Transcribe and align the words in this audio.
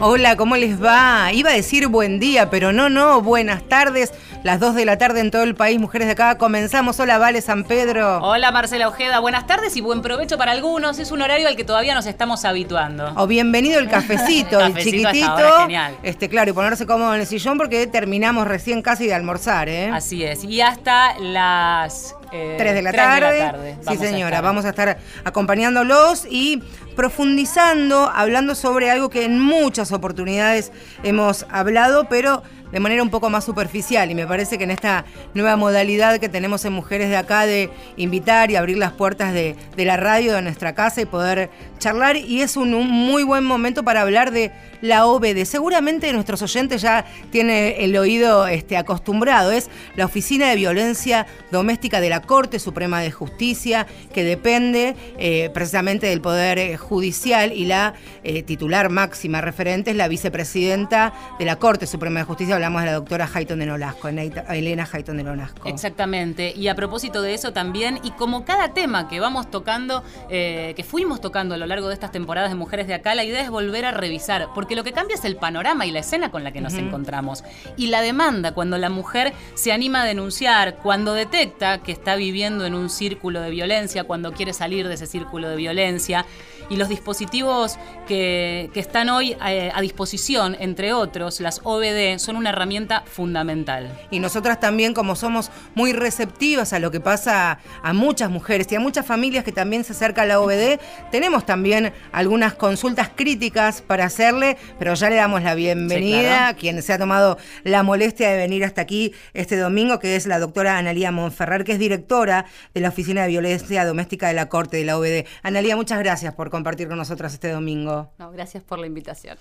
Hola, 0.00 0.36
¿cómo 0.36 0.56
les 0.56 0.80
va? 0.82 1.32
Iba 1.32 1.50
a 1.50 1.54
decir 1.54 1.88
buen 1.88 2.20
día, 2.20 2.50
pero 2.50 2.72
no, 2.72 2.88
no, 2.88 3.20
buenas 3.20 3.62
tardes. 3.64 4.12
Las 4.44 4.60
2 4.60 4.76
de 4.76 4.84
la 4.84 4.96
tarde 4.96 5.18
en 5.18 5.32
todo 5.32 5.42
el 5.42 5.56
país, 5.56 5.80
mujeres 5.80 6.06
de 6.06 6.12
acá. 6.12 6.38
Comenzamos. 6.38 7.00
Hola, 7.00 7.18
Vale 7.18 7.40
San 7.40 7.64
Pedro. 7.64 8.18
Hola, 8.22 8.52
Marcela 8.52 8.86
Ojeda. 8.86 9.18
Buenas 9.18 9.48
tardes 9.48 9.76
y 9.76 9.80
buen 9.80 10.00
provecho 10.00 10.38
para 10.38 10.52
algunos. 10.52 11.00
Es 11.00 11.10
un 11.10 11.20
horario 11.22 11.48
al 11.48 11.56
que 11.56 11.64
todavía 11.64 11.94
nos 11.96 12.06
estamos 12.06 12.44
habituando. 12.44 13.12
O 13.16 13.26
bienvenido 13.26 13.80
el 13.80 13.88
cafecito, 13.88 14.60
el 14.60 14.68
Cafecito 14.72 15.08
hasta 15.08 15.10
chiquitito. 15.10 15.30
ahora, 15.32 15.60
genial. 15.62 15.96
Este, 16.04 16.28
claro, 16.28 16.50
y 16.50 16.54
ponerse 16.54 16.86
cómodo 16.86 17.14
en 17.16 17.20
el 17.22 17.26
sillón 17.26 17.58
porque 17.58 17.88
terminamos 17.88 18.46
recién 18.46 18.80
casi 18.82 19.08
de 19.08 19.14
almorzar, 19.14 19.68
¿eh? 19.68 19.90
Así 19.92 20.22
es. 20.22 20.44
Y 20.44 20.60
hasta 20.60 21.18
las... 21.18 22.14
eh, 22.32 22.56
3 22.58 22.74
de 22.74 22.82
la 22.82 22.92
tarde. 22.92 23.38
tarde 23.38 23.76
Sí, 23.86 23.94
a 23.94 23.96
señora. 23.96 24.40
Vamos 24.40 24.64
a 24.64 24.70
estar 24.70 24.98
acompañándolos 25.24 26.26
y 26.28 26.62
profundizando, 26.96 28.10
hablando 28.14 28.54
sobre 28.54 28.90
algo 28.90 29.08
que 29.08 29.24
en 29.24 29.40
muchas 29.40 29.92
oportunidades 29.92 30.72
hemos 31.02 31.46
hablado, 31.50 32.08
pero 32.08 32.42
de 32.72 32.80
manera 32.80 33.02
un 33.02 33.10
poco 33.10 33.30
más 33.30 33.44
superficial. 33.44 34.10
Y 34.10 34.14
me 34.14 34.26
parece 34.26 34.58
que 34.58 34.64
en 34.64 34.70
esta 34.70 35.04
nueva 35.34 35.56
modalidad 35.56 36.18
que 36.18 36.28
tenemos 36.28 36.64
en 36.64 36.72
Mujeres 36.72 37.08
de 37.08 37.16
Acá 37.16 37.46
de 37.46 37.70
invitar 37.96 38.50
y 38.50 38.56
abrir 38.56 38.78
las 38.78 38.92
puertas 38.92 39.32
de, 39.32 39.56
la 39.76 39.96
radio 39.96 40.34
de 40.34 40.42
nuestra 40.42 40.74
casa 40.74 41.00
y 41.00 41.06
poder 41.06 41.50
charlar, 41.78 42.16
y 42.16 42.42
es 42.42 42.56
un, 42.56 42.74
un 42.74 42.88
muy 42.90 43.22
buen 43.22 43.44
momento 43.44 43.84
para 43.84 44.02
hablar 44.02 44.32
de 44.32 44.52
la 44.80 45.06
OBD. 45.06 45.44
Seguramente 45.44 46.12
nuestros 46.12 46.42
oyentes 46.42 46.82
ya 46.82 47.04
tienen 47.30 47.74
el 47.78 47.96
oído 47.96 48.46
este, 48.46 48.76
acostumbrado. 48.76 49.52
Es 49.52 49.70
la 49.96 50.04
Oficina 50.04 50.48
de 50.48 50.56
Violencia 50.56 51.26
Doméstica 51.50 52.00
de 52.00 52.10
la 52.10 52.22
Corte 52.22 52.58
Suprema 52.58 53.00
de 53.00 53.10
Justicia, 53.10 53.86
que 54.12 54.24
depende 54.24 54.96
eh, 55.18 55.50
precisamente 55.52 56.06
del 56.06 56.20
Poder 56.20 56.58
eh, 56.58 56.76
Judicial 56.76 57.52
y 57.52 57.64
la 57.64 57.94
eh, 58.24 58.42
titular 58.42 58.90
máxima 58.90 59.40
referente 59.40 59.90
es 59.90 59.96
la 59.96 60.08
vicepresidenta 60.08 61.12
de 61.38 61.44
la 61.44 61.56
Corte 61.56 61.86
Suprema 61.86 62.20
de 62.20 62.24
Justicia. 62.24 62.57
Hablamos 62.58 62.82
de 62.82 62.86
la 62.86 62.94
doctora 62.94 63.30
Hayton 63.32 63.60
de 63.60 63.66
Nolasco, 63.66 64.08
Elena 64.08 64.88
Hayton 64.92 65.16
de 65.16 65.22
Nolasco. 65.22 65.68
Exactamente. 65.68 66.52
Y 66.56 66.66
a 66.66 66.74
propósito 66.74 67.22
de 67.22 67.32
eso 67.32 67.52
también, 67.52 68.00
y 68.02 68.10
como 68.10 68.44
cada 68.44 68.74
tema 68.74 69.06
que 69.06 69.20
vamos 69.20 69.48
tocando, 69.48 70.02
eh, 70.28 70.72
que 70.74 70.82
fuimos 70.82 71.20
tocando 71.20 71.54
a 71.54 71.56
lo 71.56 71.66
largo 71.66 71.86
de 71.86 71.94
estas 71.94 72.10
temporadas 72.10 72.50
de 72.50 72.56
Mujeres 72.56 72.88
de 72.88 72.94
Acá, 72.94 73.14
la 73.14 73.22
idea 73.22 73.42
es 73.42 73.48
volver 73.48 73.84
a 73.84 73.92
revisar, 73.92 74.48
porque 74.56 74.74
lo 74.74 74.82
que 74.82 74.90
cambia 74.90 75.14
es 75.14 75.24
el 75.24 75.36
panorama 75.36 75.86
y 75.86 75.92
la 75.92 76.00
escena 76.00 76.32
con 76.32 76.42
la 76.42 76.50
que 76.50 76.60
nos 76.60 76.74
encontramos. 76.74 77.44
Y 77.76 77.86
la 77.86 78.00
demanda, 78.00 78.50
cuando 78.54 78.76
la 78.76 78.90
mujer 78.90 79.34
se 79.54 79.70
anima 79.70 80.02
a 80.02 80.04
denunciar, 80.04 80.78
cuando 80.82 81.14
detecta 81.14 81.78
que 81.78 81.92
está 81.92 82.16
viviendo 82.16 82.66
en 82.66 82.74
un 82.74 82.90
círculo 82.90 83.40
de 83.40 83.50
violencia, 83.50 84.02
cuando 84.02 84.32
quiere 84.32 84.52
salir 84.52 84.88
de 84.88 84.94
ese 84.94 85.06
círculo 85.06 85.48
de 85.48 85.54
violencia, 85.54 86.26
y 86.70 86.76
los 86.76 86.88
dispositivos 86.88 87.78
que, 88.06 88.70
que 88.74 88.80
están 88.80 89.08
hoy 89.08 89.36
eh, 89.46 89.70
a 89.72 89.80
disposición, 89.80 90.56
entre 90.58 90.92
otros, 90.92 91.40
las 91.40 91.60
OBD, 91.64 92.18
son 92.18 92.36
una 92.36 92.47
herramienta 92.50 93.02
fundamental. 93.06 93.90
Y 94.10 94.20
nosotras 94.20 94.60
también, 94.60 94.94
como 94.94 95.16
somos 95.16 95.50
muy 95.74 95.92
receptivas 95.92 96.72
a 96.72 96.78
lo 96.78 96.90
que 96.90 97.00
pasa 97.00 97.58
a 97.82 97.92
muchas 97.92 98.30
mujeres 98.30 98.66
y 98.70 98.74
a 98.76 98.80
muchas 98.80 99.06
familias 99.06 99.44
que 99.44 99.52
también 99.52 99.84
se 99.84 99.92
acercan 99.92 100.24
a 100.24 100.28
la 100.28 100.40
OBD, 100.40 100.78
tenemos 101.10 101.44
también 101.46 101.92
algunas 102.12 102.54
consultas 102.54 103.10
críticas 103.14 103.82
para 103.82 104.04
hacerle, 104.06 104.56
pero 104.78 104.94
ya 104.94 105.10
le 105.10 105.16
damos 105.16 105.42
la 105.42 105.54
bienvenida 105.54 105.98
Sí, 106.18 106.24
claro. 106.24 106.46
a 106.46 106.54
quien 106.54 106.82
se 106.82 106.92
ha 106.92 106.98
tomado 106.98 107.38
la 107.64 107.82
molestia 107.82 108.30
de 108.30 108.36
venir 108.36 108.64
hasta 108.64 108.80
aquí 108.82 109.12
este 109.34 109.56
domingo, 109.56 109.98
que 109.98 110.16
es 110.16 110.26
la 110.26 110.38
doctora 110.38 110.78
Analía 110.78 111.10
Monferrer, 111.10 111.64
que 111.64 111.72
es 111.72 111.78
directora 111.78 112.46
de 112.74 112.80
la 112.80 112.88
Oficina 112.88 113.22
de 113.22 113.28
Violencia 113.28 113.84
Doméstica 113.84 114.28
de 114.28 114.34
la 114.34 114.48
Corte 114.48 114.76
de 114.78 114.84
la 114.84 114.98
OBD. 114.98 115.26
Analía, 115.42 115.76
muchas 115.76 115.98
gracias 115.98 116.34
por 116.34 116.50
compartir 116.50 116.88
con 116.88 116.96
nosotras 116.98 117.34
este 117.34 117.50
domingo. 117.50 118.10
No, 118.18 118.30
gracias 118.30 118.62
por 118.62 118.78
la 118.78 118.86
invitación. 118.86 119.36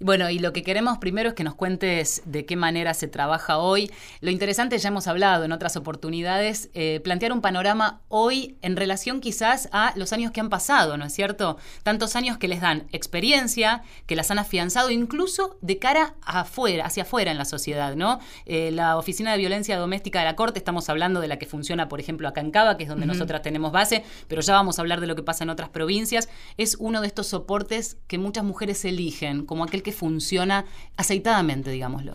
Bueno, 0.00 0.30
y 0.30 0.38
lo 0.38 0.52
que 0.52 0.62
queremos 0.62 0.98
primero 0.98 1.30
es 1.30 1.34
que 1.34 1.44
nos 1.44 1.54
cuentes 1.54 2.22
de 2.24 2.45
qué 2.46 2.56
manera 2.56 2.94
se 2.94 3.08
trabaja 3.08 3.58
hoy. 3.58 3.90
Lo 4.20 4.30
interesante, 4.30 4.78
ya 4.78 4.88
hemos 4.88 5.06
hablado 5.06 5.44
en 5.44 5.52
otras 5.52 5.76
oportunidades, 5.76 6.70
eh, 6.74 7.00
plantear 7.04 7.32
un 7.32 7.40
panorama 7.40 8.00
hoy 8.08 8.56
en 8.62 8.76
relación 8.76 9.20
quizás 9.20 9.68
a 9.72 9.92
los 9.96 10.12
años 10.12 10.32
que 10.32 10.40
han 10.40 10.48
pasado, 10.48 10.96
¿no 10.96 11.04
es 11.04 11.12
cierto? 11.12 11.58
Tantos 11.82 12.16
años 12.16 12.38
que 12.38 12.48
les 12.48 12.60
dan 12.60 12.86
experiencia, 12.92 13.82
que 14.06 14.16
las 14.16 14.30
han 14.30 14.38
afianzado 14.38 14.90
incluso 14.90 15.58
de 15.60 15.78
cara 15.78 16.14
afuera, 16.22 16.86
hacia 16.86 17.02
afuera 17.02 17.30
en 17.30 17.38
la 17.38 17.44
sociedad, 17.44 17.96
¿no? 17.96 18.20
Eh, 18.46 18.70
la 18.72 18.96
Oficina 18.96 19.32
de 19.32 19.38
Violencia 19.38 19.78
Doméstica 19.78 20.20
de 20.20 20.24
la 20.24 20.36
Corte, 20.36 20.58
estamos 20.58 20.88
hablando 20.88 21.20
de 21.20 21.28
la 21.28 21.38
que 21.38 21.46
funciona, 21.46 21.88
por 21.88 22.00
ejemplo, 22.00 22.28
acá 22.28 22.40
en 22.40 22.50
Cava, 22.50 22.76
que 22.76 22.84
es 22.84 22.88
donde 22.88 23.06
nosotras 23.06 23.42
tenemos 23.42 23.72
base, 23.72 24.04
pero 24.28 24.40
ya 24.42 24.54
vamos 24.54 24.78
a 24.78 24.82
hablar 24.82 25.00
de 25.00 25.06
lo 25.06 25.16
que 25.16 25.22
pasa 25.22 25.44
en 25.44 25.50
otras 25.50 25.68
provincias. 25.68 26.28
Es 26.56 26.76
uno 26.78 27.00
de 27.00 27.06
estos 27.06 27.26
soportes 27.26 27.98
que 28.06 28.18
muchas 28.18 28.44
mujeres 28.44 28.84
eligen 28.84 29.44
como 29.44 29.64
aquel 29.64 29.82
que 29.82 29.92
funciona 29.92 30.64
aceitadamente, 30.96 31.70
digámoslo. 31.70 32.14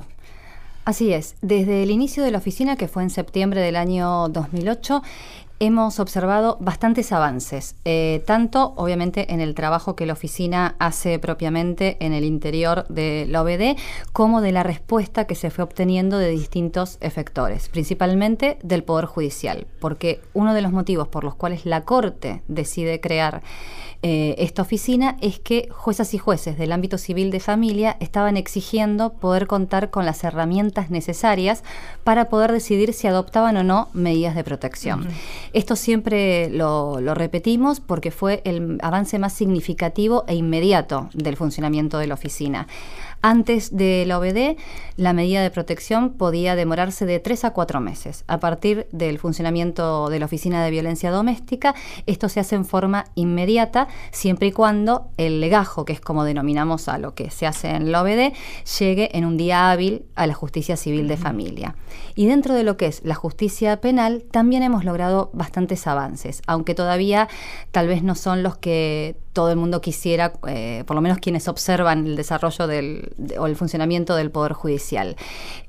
Así 0.84 1.14
es, 1.14 1.36
desde 1.44 1.84
el 1.84 1.92
inicio 1.92 2.24
de 2.24 2.31
la 2.31 2.40
oficina, 2.40 2.75
que 2.75 2.88
fue 2.88 3.03
en 3.03 3.12
septiembre 3.12 3.62
del 3.62 3.75
año 3.75 4.30
2008, 4.30 5.03
hemos 5.59 6.00
observado 6.00 6.58
bastantes 6.59 7.12
avances, 7.12 7.75
eh, 7.86 8.24
tanto 8.25 8.74
obviamente 8.78 9.31
en 9.31 9.42
el 9.42 9.53
trabajo 9.53 9.96
que 9.96 10.08
la 10.08 10.14
oficina 10.14 10.75
hace 10.80 11.19
propiamente 11.19 11.97
en 12.00 12.14
el 12.14 12.24
interior 12.24 12.88
de 12.88 13.28
la 13.30 13.44
OBD, 13.44 13.78
como 14.12 14.42
de 14.42 14.52
la 14.52 14.64
respuesta 14.64 15.28
que 15.28 15.36
se 15.36 15.52
fue 15.52 15.64
obteniendo 15.64 16.18
de 16.18 16.31
distintos 16.31 16.98
efectores, 17.00 17.69
principalmente 17.69 18.58
del 18.63 18.84
Poder 18.84 19.06
Judicial, 19.06 19.68
porque 19.80 20.19
uno 20.34 20.56
de 20.56 20.63
los 20.63 20.72
motivos 20.72 21.08
por 21.08 21.24
los 21.24 21.36
cuales 21.36 21.68
la 21.68 21.81
Corte 21.81 22.42
decide 22.48 23.00
crear 23.00 23.44
eh, 24.03 24.34
esta 24.39 24.63
oficina 24.63 25.16
es 25.22 25.39
que 25.39 25.69
juezas 25.69 26.16
y 26.16 26.17
jueces 26.17 26.57
del 26.57 26.72
ámbito 26.72 26.97
civil 26.97 27.29
de 27.29 27.39
familia 27.39 27.97
estaban 28.00 28.35
exigiendo 28.35 29.13
poder 29.13 29.45
contar 29.45 29.91
con 29.91 30.06
las 30.06 30.23
herramientas 30.23 30.89
necesarias 30.89 31.63
para 32.03 32.28
poder 32.28 32.51
decidir 32.51 32.94
si 32.94 33.06
adoptaban 33.06 33.57
o 33.57 33.63
no 33.63 33.89
medidas 33.94 34.35
de 34.35 34.44
protección. 34.44 35.07
Esto 35.53 35.75
siempre 35.75 36.50
lo, 36.50 37.00
lo 37.00 37.13
repetimos 37.13 37.79
porque 37.79 38.09
fue 38.09 38.41
el 38.44 38.79
avance 38.81 39.19
más 39.19 39.34
significativo 39.34 40.23
e 40.28 40.33
inmediato 40.33 41.09
del 41.13 41.38
funcionamiento 41.38 42.00
de 42.00 42.07
la 42.07 42.16
oficina. 42.16 42.68
Antes 43.24 43.76
de 43.78 44.04
la 44.08 44.18
OBD, 44.18 44.58
la 44.98 45.14
medida 45.14 45.44
de 45.44 45.52
protección 45.52 46.14
podía 46.14 46.56
demorarse 46.56 47.06
de 47.06 47.20
tres 47.20 47.46
a 47.46 47.52
cuatro 47.52 47.80
meses. 47.80 48.24
A 48.28 48.40
partir 48.40 48.88
del 48.92 49.20
funcionamiento 49.20 50.09
de 50.09 50.18
la 50.18 50.26
Oficina 50.26 50.64
de 50.64 50.72
Violencia 50.72 51.12
Doméstica, 51.12 51.76
esto 52.08 52.30
se 52.30 52.40
hace 52.40 52.56
en 52.56 52.66
forma 52.66 53.06
inmediata, 53.14 53.88
siempre 54.12 54.48
y 54.48 54.52
cuando 54.52 55.10
el 55.18 55.40
legajo, 55.40 55.86
que 55.86 55.94
es 55.94 56.02
como 56.02 56.24
denominamos 56.24 56.88
a 56.88 56.98
lo 56.98 57.14
que 57.14 57.30
se 57.30 57.46
hace 57.46 57.70
en 57.70 57.92
la 57.92 58.02
OBD, 58.02 58.34
llegue 58.80 59.16
en 59.16 59.26
un 59.26 59.38
día 59.38 59.70
hábil 59.70 60.06
a 60.16 60.26
la 60.26 60.34
justicia 60.34 60.76
civil 60.76 61.08
de 61.08 61.18
familia. 61.18 61.76
Y 62.16 62.28
dentro 62.28 62.53
de 62.53 62.63
lo 62.63 62.78
que 62.78 62.88
es 62.88 63.02
la 63.03 63.16
justicia 63.16 63.79
penal, 63.81 64.24
también 64.31 64.63
hemos 64.63 64.84
logrado 64.85 65.29
bastantes 65.34 65.88
avances, 65.88 66.41
aunque 66.47 66.75
todavía 66.75 67.28
tal 67.72 67.88
vez 67.88 68.03
no 68.03 68.16
son 68.16 68.44
los 68.44 68.57
que 68.57 69.16
todo 69.34 69.50
el 69.50 69.56
mundo 69.56 69.79
quisiera, 69.79 70.34
eh, 70.47 70.84
por 70.85 70.96
lo 70.96 71.01
menos 71.01 71.19
quienes 71.19 71.47
observan 71.47 72.06
el 72.06 72.18
desarrollo 72.18 72.68
del, 72.68 73.13
de- 73.18 73.40
o 73.40 73.46
el 73.47 73.56
funcionamiento 73.56 74.16
del 74.16 74.30
Poder 74.30 74.51
Judicial. 74.51 75.16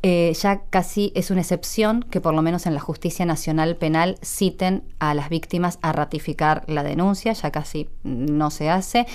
Eh, 0.03 0.35
ya 0.41 0.63
casi 0.69 1.13
es 1.15 1.31
una 1.31 1.43
excepción 1.43 2.03
que 2.11 2.21
por 2.21 2.35
lo 2.35 2.43
menos 2.43 2.67
en 2.67 2.75
la 2.75 2.81
justicia 2.81 3.25
nacional 3.25 3.77
penal 3.77 4.17
citen 4.21 4.83
a 4.99 5.15
las 5.15 5.29
víctimas 5.29 5.79
a 5.81 5.93
ratificar 5.93 6.65
la 6.67 6.83
denuncia, 6.83 7.33
ya 7.35 7.53
casi 7.53 7.89
no 8.03 8.51
se 8.51 8.69
hace. 8.69 9.07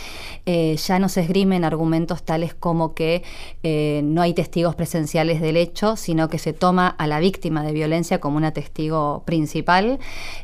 Eh, 0.46 0.78
ya 0.78 0.98
no 1.00 1.10
se 1.10 1.22
esgrimen 1.22 1.66
argumentos 1.66 2.24
tales 2.24 2.54
como 2.54 2.94
que 2.94 3.24
no 4.04 4.22
hay 4.22 4.34
testigos 4.34 4.76
presenciales 4.76 5.42
del 5.42 5.58
hecho, 5.58 5.98
sino 5.98 6.30
que 6.30 6.38
se 6.40 6.54
toma 6.54 6.96
a 6.98 7.08
la 7.08 7.20
víctima 7.20 7.64
de 7.64 7.74
violencia 7.74 8.20
como 8.20 8.38
una 8.38 8.52
testigo 8.52 9.24
principal. 9.26 10.00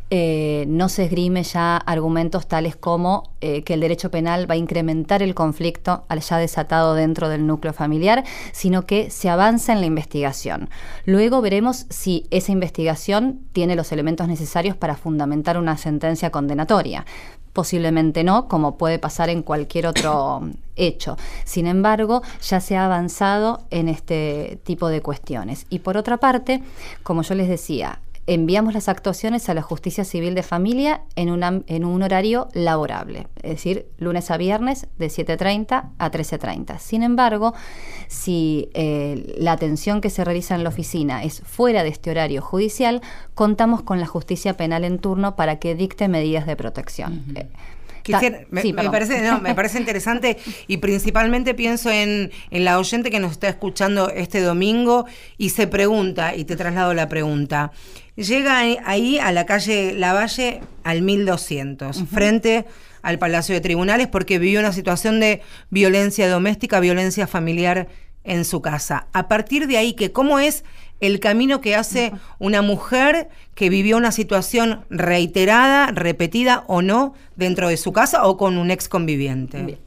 Eh, 0.10 0.66
no 0.68 0.90
se 0.90 1.06
esgrime 1.06 1.44
ya 1.44 1.78
argumentos 1.78 2.48
tales 2.48 2.76
como 2.76 3.32
eh, 3.42 3.64
que 3.64 3.74
el 3.74 3.80
derecho 3.80 4.12
penal 4.12 4.50
va 4.50 4.54
a 4.54 4.58
incrementar 4.58 5.24
el 5.24 5.34
conflicto 5.34 6.06
al 6.08 6.22
ya 6.22 6.38
desatado 6.38 6.94
dentro 6.94 7.30
del 7.30 7.48
núcleo 7.48 7.74
familiar, 7.74 8.24
sino 8.52 8.86
que 8.86 9.10
se 9.10 9.30
avanza 9.30 9.74
en 9.74 9.80
la 9.80 9.88
investigación. 9.88 10.70
Luego 11.06 11.42
veremos 11.42 11.86
si 11.90 12.26
esa 12.32 12.52
investigación 12.52 13.42
tiene 13.52 13.76
los 13.76 13.92
elementos 13.92 14.28
necesarios 14.28 14.76
para 14.76 14.96
fundamentar 14.96 15.58
una 15.58 15.78
sentencia 15.78 16.30
condenatoria. 16.30 17.06
Posiblemente 17.54 18.24
no, 18.24 18.48
como 18.48 18.78
puede 18.78 19.00
pasar 19.00 19.30
en 19.30 19.44
cualquier 19.44 19.88
otro 19.88 20.42
hecho. 20.76 21.18
Sin 21.46 21.68
embargo, 21.68 22.22
ya 22.42 22.60
se 22.60 22.76
ha 22.76 22.86
avanzado 22.86 23.62
en 23.70 23.90
este 23.90 24.60
tipo 24.64 24.90
de 24.90 25.02
cuestiones. 25.02 25.66
Y 25.70 25.80
por 25.80 25.98
otra 25.98 26.18
parte, 26.18 26.64
como 27.04 27.22
yo 27.22 27.36
les 27.36 27.48
decía, 27.48 28.00
enviamos 28.26 28.74
las 28.74 28.88
actuaciones 28.90 29.50
a 29.50 29.54
la 29.54 29.62
justicia 29.62 30.06
civil 30.06 30.34
de 30.36 30.44
familia 30.44 31.02
en, 31.16 31.30
una- 31.30 31.62
en 31.68 31.84
un 31.86 32.02
horario 32.04 32.48
laborable, 32.54 33.28
es 33.42 33.52
decir, 33.52 33.88
lunes 33.98 34.32
a 34.32 34.38
viernes 34.38 34.88
de 34.98 35.08
7.30 35.08 35.90
a 35.98 36.12
13.30. 36.12 36.78
Sin 36.80 37.04
embargo, 37.04 37.54
si 38.08 38.70
eh, 38.74 39.36
la 39.38 39.52
atención 39.52 40.00
que 40.02 40.10
se 40.10 40.24
realiza 40.24 40.56
en 40.56 40.64
la 40.64 40.70
oficina 40.70 41.24
es 41.24 41.42
fuera 41.42 41.84
de 41.84 41.90
este 41.90 42.12
horario 42.12 42.42
judicial, 42.42 43.02
contamos 43.34 43.82
con 43.82 44.00
la 44.00 44.06
justicia 44.08 44.56
penal 44.56 44.84
en 44.86 45.00
turno 45.00 45.36
para 45.36 45.60
que 45.60 45.76
dicte 45.76 46.08
medidas 46.08 46.46
de 46.46 46.56
protección. 46.56 47.24
Eh, 47.36 47.48
me, 48.50 48.90
parece, 48.90 49.22
no, 49.22 49.40
me 49.40 49.56
parece 49.56 49.80
interesante 49.80 50.38
y 50.68 50.78
principalmente 50.78 51.54
pienso 51.54 51.90
en, 51.90 52.32
en 52.52 52.66
la 52.66 52.80
oyente 52.80 53.12
que 53.12 53.20
nos 53.20 53.32
está 53.32 53.48
escuchando 53.48 54.10
este 54.10 54.42
domingo 54.42 55.06
y 55.38 55.50
se 55.50 55.68
pregunta, 55.68 56.36
y 56.36 56.46
te 56.46 56.56
traslado 56.56 56.94
la 56.94 57.10
pregunta. 57.10 57.72
Llega 58.16 58.60
ahí 58.60 59.18
a 59.18 59.32
la 59.32 59.46
calle 59.46 59.94
Lavalle 59.94 60.62
al 60.84 61.02
1200, 61.02 62.04
frente 62.12 62.66
al 63.02 63.18
Palacio 63.18 63.56
de 63.56 63.62
Tribunales, 63.62 64.08
porque 64.08 64.38
vivió 64.38 64.60
una 64.60 64.72
situación 64.72 65.20
de 65.20 65.42
violencia 65.72 66.30
doméstica, 66.30 66.80
violencia 66.80 67.26
familiar 67.26 67.88
en 68.24 68.46
su 68.46 68.62
casa. 68.62 69.08
A 69.14 69.28
partir 69.28 69.68
de 69.68 69.78
ahí, 69.78 69.94
que 69.94 70.12
¿cómo 70.12 70.40
es 70.40 70.64
el 71.04 71.20
camino 71.20 71.62
que 71.62 71.76
hace 71.76 72.14
una 72.40 72.62
mujer 72.62 73.30
que 73.56 73.70
vivió 73.70 73.98
una 73.98 74.12
situación 74.12 74.86
reiterada, 74.90 75.88
repetida 75.88 76.64
o 76.68 76.82
no, 76.82 77.14
dentro 77.36 77.68
de 77.68 77.78
su 77.78 77.92
casa 77.92 78.26
o 78.26 78.38
con 78.38 78.58
un 78.58 78.72
ex 78.72 78.88
conviviente? 78.88 79.78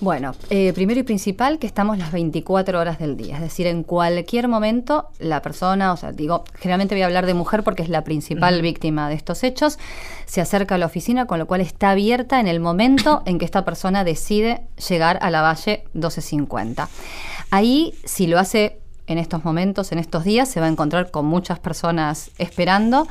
Bueno, 0.00 0.34
eh, 0.50 0.72
primero 0.74 1.00
y 1.00 1.02
principal 1.04 1.58
que 1.58 1.66
estamos 1.66 1.96
las 1.96 2.12
24 2.12 2.78
horas 2.78 2.98
del 2.98 3.16
día, 3.16 3.36
es 3.36 3.40
decir, 3.40 3.66
en 3.66 3.84
cualquier 3.84 4.48
momento 4.48 5.08
la 5.18 5.40
persona, 5.40 5.92
o 5.92 5.96
sea, 5.96 6.12
digo, 6.12 6.44
generalmente 6.58 6.94
voy 6.94 7.02
a 7.02 7.06
hablar 7.06 7.24
de 7.26 7.32
mujer 7.32 7.62
porque 7.62 7.82
es 7.82 7.88
la 7.88 8.02
principal 8.02 8.60
víctima 8.60 9.08
de 9.08 9.14
estos 9.14 9.44
hechos, 9.44 9.78
se 10.26 10.40
acerca 10.40 10.74
a 10.74 10.78
la 10.78 10.86
oficina, 10.86 11.26
con 11.26 11.38
lo 11.38 11.46
cual 11.46 11.60
está 11.60 11.90
abierta 11.90 12.40
en 12.40 12.48
el 12.48 12.60
momento 12.60 13.22
en 13.26 13.38
que 13.38 13.44
esta 13.44 13.64
persona 13.64 14.04
decide 14.04 14.62
llegar 14.88 15.18
a 15.22 15.30
la 15.30 15.42
Valle 15.42 15.84
1250. 15.94 16.88
Ahí, 17.50 17.94
si 18.04 18.26
lo 18.26 18.38
hace 18.38 18.80
en 19.06 19.18
estos 19.18 19.44
momentos, 19.44 19.92
en 19.92 19.98
estos 19.98 20.24
días, 20.24 20.48
se 20.48 20.60
va 20.60 20.66
a 20.66 20.68
encontrar 20.68 21.10
con 21.10 21.26
muchas 21.26 21.58
personas 21.58 22.30
esperando. 22.38 23.06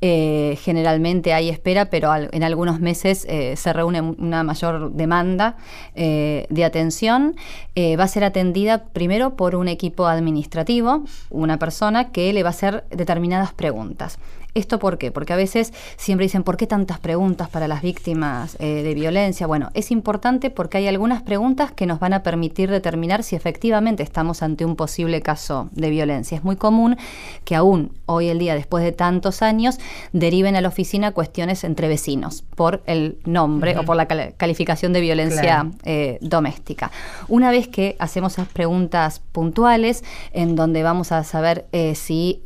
Eh, 0.00 0.58
generalmente 0.62 1.32
hay 1.32 1.50
espera, 1.50 1.90
pero 1.90 2.12
en 2.14 2.42
algunos 2.42 2.80
meses 2.80 3.26
eh, 3.28 3.56
se 3.56 3.72
reúne 3.72 4.00
una 4.00 4.42
mayor 4.42 4.92
demanda 4.92 5.56
eh, 5.94 6.46
de 6.50 6.64
atención. 6.64 7.36
va 7.76 8.04
a 8.04 8.08
ser 8.08 8.24
atendida 8.24 8.84
primero 8.84 9.36
por 9.36 9.54
un 9.54 9.68
equipo 9.68 10.06
administrativo, 10.06 11.04
una 11.30 11.58
persona 11.58 12.10
que 12.10 12.32
le 12.32 12.42
va 12.42 12.50
a 12.50 12.50
hacer 12.50 12.84
determinadas 12.90 13.52
preguntas. 13.52 14.18
¿Esto 14.54 14.78
por 14.78 14.98
qué? 14.98 15.10
Porque 15.10 15.32
a 15.32 15.36
veces 15.36 15.72
siempre 15.96 16.26
dicen, 16.26 16.44
¿por 16.44 16.56
qué 16.56 16.68
tantas 16.68 17.00
preguntas 17.00 17.48
para 17.48 17.66
las 17.66 17.82
víctimas 17.82 18.56
eh, 18.60 18.84
de 18.84 18.94
violencia? 18.94 19.48
Bueno, 19.48 19.70
es 19.74 19.90
importante 19.90 20.48
porque 20.48 20.78
hay 20.78 20.86
algunas 20.86 21.22
preguntas 21.22 21.72
que 21.72 21.86
nos 21.86 21.98
van 21.98 22.12
a 22.12 22.22
permitir 22.22 22.70
determinar 22.70 23.24
si 23.24 23.34
efectivamente 23.34 24.04
estamos 24.04 24.44
ante 24.44 24.64
un 24.64 24.76
posible 24.76 25.22
caso 25.22 25.70
de 25.72 25.90
violencia. 25.90 26.38
Es 26.38 26.44
muy 26.44 26.54
común 26.54 26.96
que 27.44 27.56
aún 27.56 27.90
hoy 28.06 28.28
el 28.28 28.38
día, 28.38 28.54
después 28.54 28.84
de 28.84 28.92
tantos 28.92 29.42
años, 29.42 29.80
deriven 30.12 30.54
a 30.54 30.60
la 30.60 30.68
oficina 30.68 31.10
cuestiones 31.10 31.64
entre 31.64 31.88
vecinos 31.88 32.44
por 32.54 32.80
el 32.86 33.18
nombre 33.24 33.76
o 33.76 33.82
por 33.82 33.96
la 33.96 34.06
calificación 34.06 34.92
de 34.92 35.00
violencia 35.00 35.68
eh, 35.82 36.18
doméstica. 36.20 36.92
Una 37.26 37.50
vez 37.50 37.66
que 37.66 37.96
hacemos 37.98 38.34
esas 38.34 38.48
preguntas 38.48 39.20
puntuales, 39.32 40.04
en 40.32 40.54
donde 40.54 40.84
vamos 40.84 41.10
a 41.10 41.24
saber 41.24 41.66
eh, 41.72 41.96
si 41.96 42.40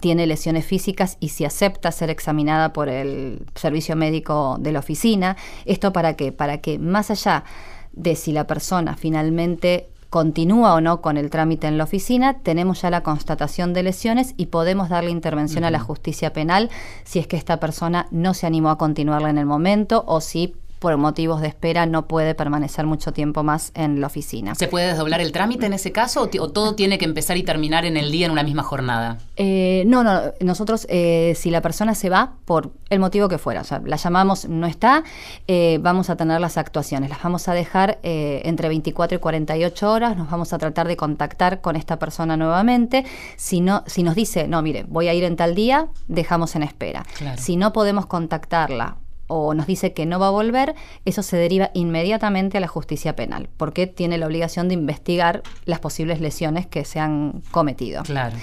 tiene 0.00 0.26
lesiones 0.26 0.64
físicas 0.64 1.18
y 1.20 1.28
si 1.28 1.49
acepta 1.50 1.90
ser 1.92 2.10
examinada 2.10 2.72
por 2.72 2.88
el 2.88 3.44
servicio 3.54 3.96
médico 3.96 4.56
de 4.60 4.70
la 4.72 4.78
oficina. 4.78 5.36
¿Esto 5.64 5.92
para 5.92 6.14
qué? 6.14 6.30
Para 6.30 6.58
que 6.58 6.78
más 6.78 7.10
allá 7.10 7.44
de 7.92 8.14
si 8.14 8.30
la 8.32 8.46
persona 8.46 8.96
finalmente 8.96 9.90
continúa 10.10 10.74
o 10.74 10.80
no 10.80 11.00
con 11.00 11.16
el 11.16 11.28
trámite 11.28 11.66
en 11.66 11.76
la 11.76 11.84
oficina, 11.84 12.38
tenemos 12.38 12.82
ya 12.82 12.90
la 12.90 13.02
constatación 13.02 13.72
de 13.72 13.82
lesiones 13.82 14.34
y 14.36 14.46
podemos 14.46 14.88
darle 14.88 15.10
intervención 15.10 15.64
a 15.64 15.70
la 15.70 15.80
justicia 15.80 16.32
penal 16.32 16.70
si 17.04 17.18
es 17.18 17.26
que 17.26 17.36
esta 17.36 17.58
persona 17.58 18.06
no 18.10 18.32
se 18.34 18.46
animó 18.46 18.70
a 18.70 18.78
continuarla 18.78 19.30
en 19.30 19.38
el 19.38 19.46
momento 19.46 20.04
o 20.06 20.20
si 20.20 20.54
por 20.80 20.96
motivos 20.96 21.42
de 21.42 21.48
espera 21.48 21.86
no 21.86 22.08
puede 22.08 22.34
permanecer 22.34 22.86
mucho 22.86 23.12
tiempo 23.12 23.42
más 23.42 23.70
en 23.74 24.00
la 24.00 24.06
oficina. 24.06 24.54
¿Se 24.54 24.66
puede 24.66 24.88
desdoblar 24.88 25.20
el 25.20 25.30
trámite 25.30 25.66
en 25.66 25.74
ese 25.74 25.92
caso 25.92 26.22
o, 26.22 26.48
todo 26.48 26.74
tiene 26.74 26.96
que 26.98 27.04
empezar 27.04 27.36
y 27.36 27.42
terminar 27.42 27.84
en 27.84 27.98
el 27.98 28.10
día 28.10 28.26
en 28.26 28.32
una 28.32 28.42
misma 28.42 28.62
jornada? 28.62 29.18
Eh, 29.36 29.84
no, 29.86 30.02
no, 30.02 30.22
nosotros 30.40 30.86
eh, 30.88 31.34
si 31.36 31.50
la 31.50 31.60
persona 31.60 31.94
se 31.94 32.08
va 32.08 32.32
por 32.46 32.72
el 32.88 32.98
motivo 32.98 33.28
que 33.28 33.36
fuera, 33.36 33.60
o 33.60 33.64
sea, 33.64 33.82
la 33.84 33.96
llamamos, 33.96 34.48
no 34.48 34.66
está, 34.66 35.04
eh, 35.46 35.78
vamos 35.82 36.08
a 36.08 36.16
tener 36.16 36.40
las 36.40 36.56
actuaciones, 36.56 37.10
las 37.10 37.22
vamos 37.22 37.46
a 37.46 37.52
dejar 37.52 37.98
entre 38.02 38.68
24 38.68 39.16
y 39.16 39.20
48 39.20 39.92
horas, 39.92 40.16
nos 40.16 40.30
vamos 40.30 40.52
a 40.54 40.58
tratar 40.58 40.88
de 40.88 40.96
contactar 40.96 41.60
con 41.60 41.76
esta 41.76 41.98
persona 41.98 42.38
nuevamente, 42.38 43.04
si, 43.36 43.60
no, 43.60 43.84
si 43.86 44.02
nos 44.02 44.14
dice, 44.14 44.48
no, 44.48 44.62
mire, 44.62 44.86
voy 44.88 45.08
a 45.08 45.14
ir 45.14 45.24
en 45.24 45.36
tal 45.36 45.54
día, 45.54 45.88
dejamos 46.08 46.56
en 46.56 46.62
espera. 46.62 47.04
Si 47.36 47.56
no 47.56 47.74
podemos 47.74 48.06
contactarla 48.06 48.96
o 49.30 49.54
nos 49.54 49.66
dice 49.66 49.92
que 49.92 50.06
no 50.06 50.18
va 50.18 50.26
a 50.26 50.30
volver, 50.30 50.74
eso 51.04 51.22
se 51.22 51.36
deriva 51.36 51.70
inmediatamente 51.72 52.58
a 52.58 52.60
la 52.60 52.68
justicia 52.68 53.14
penal, 53.14 53.48
porque 53.56 53.86
tiene 53.86 54.18
la 54.18 54.26
obligación 54.26 54.68
de 54.68 54.74
investigar 54.74 55.42
las 55.64 55.78
posibles 55.78 56.20
lesiones 56.20 56.66
que 56.66 56.84
se 56.84 56.98
han 56.98 57.42
cometido. 57.52 58.02
Claro. 58.02 58.36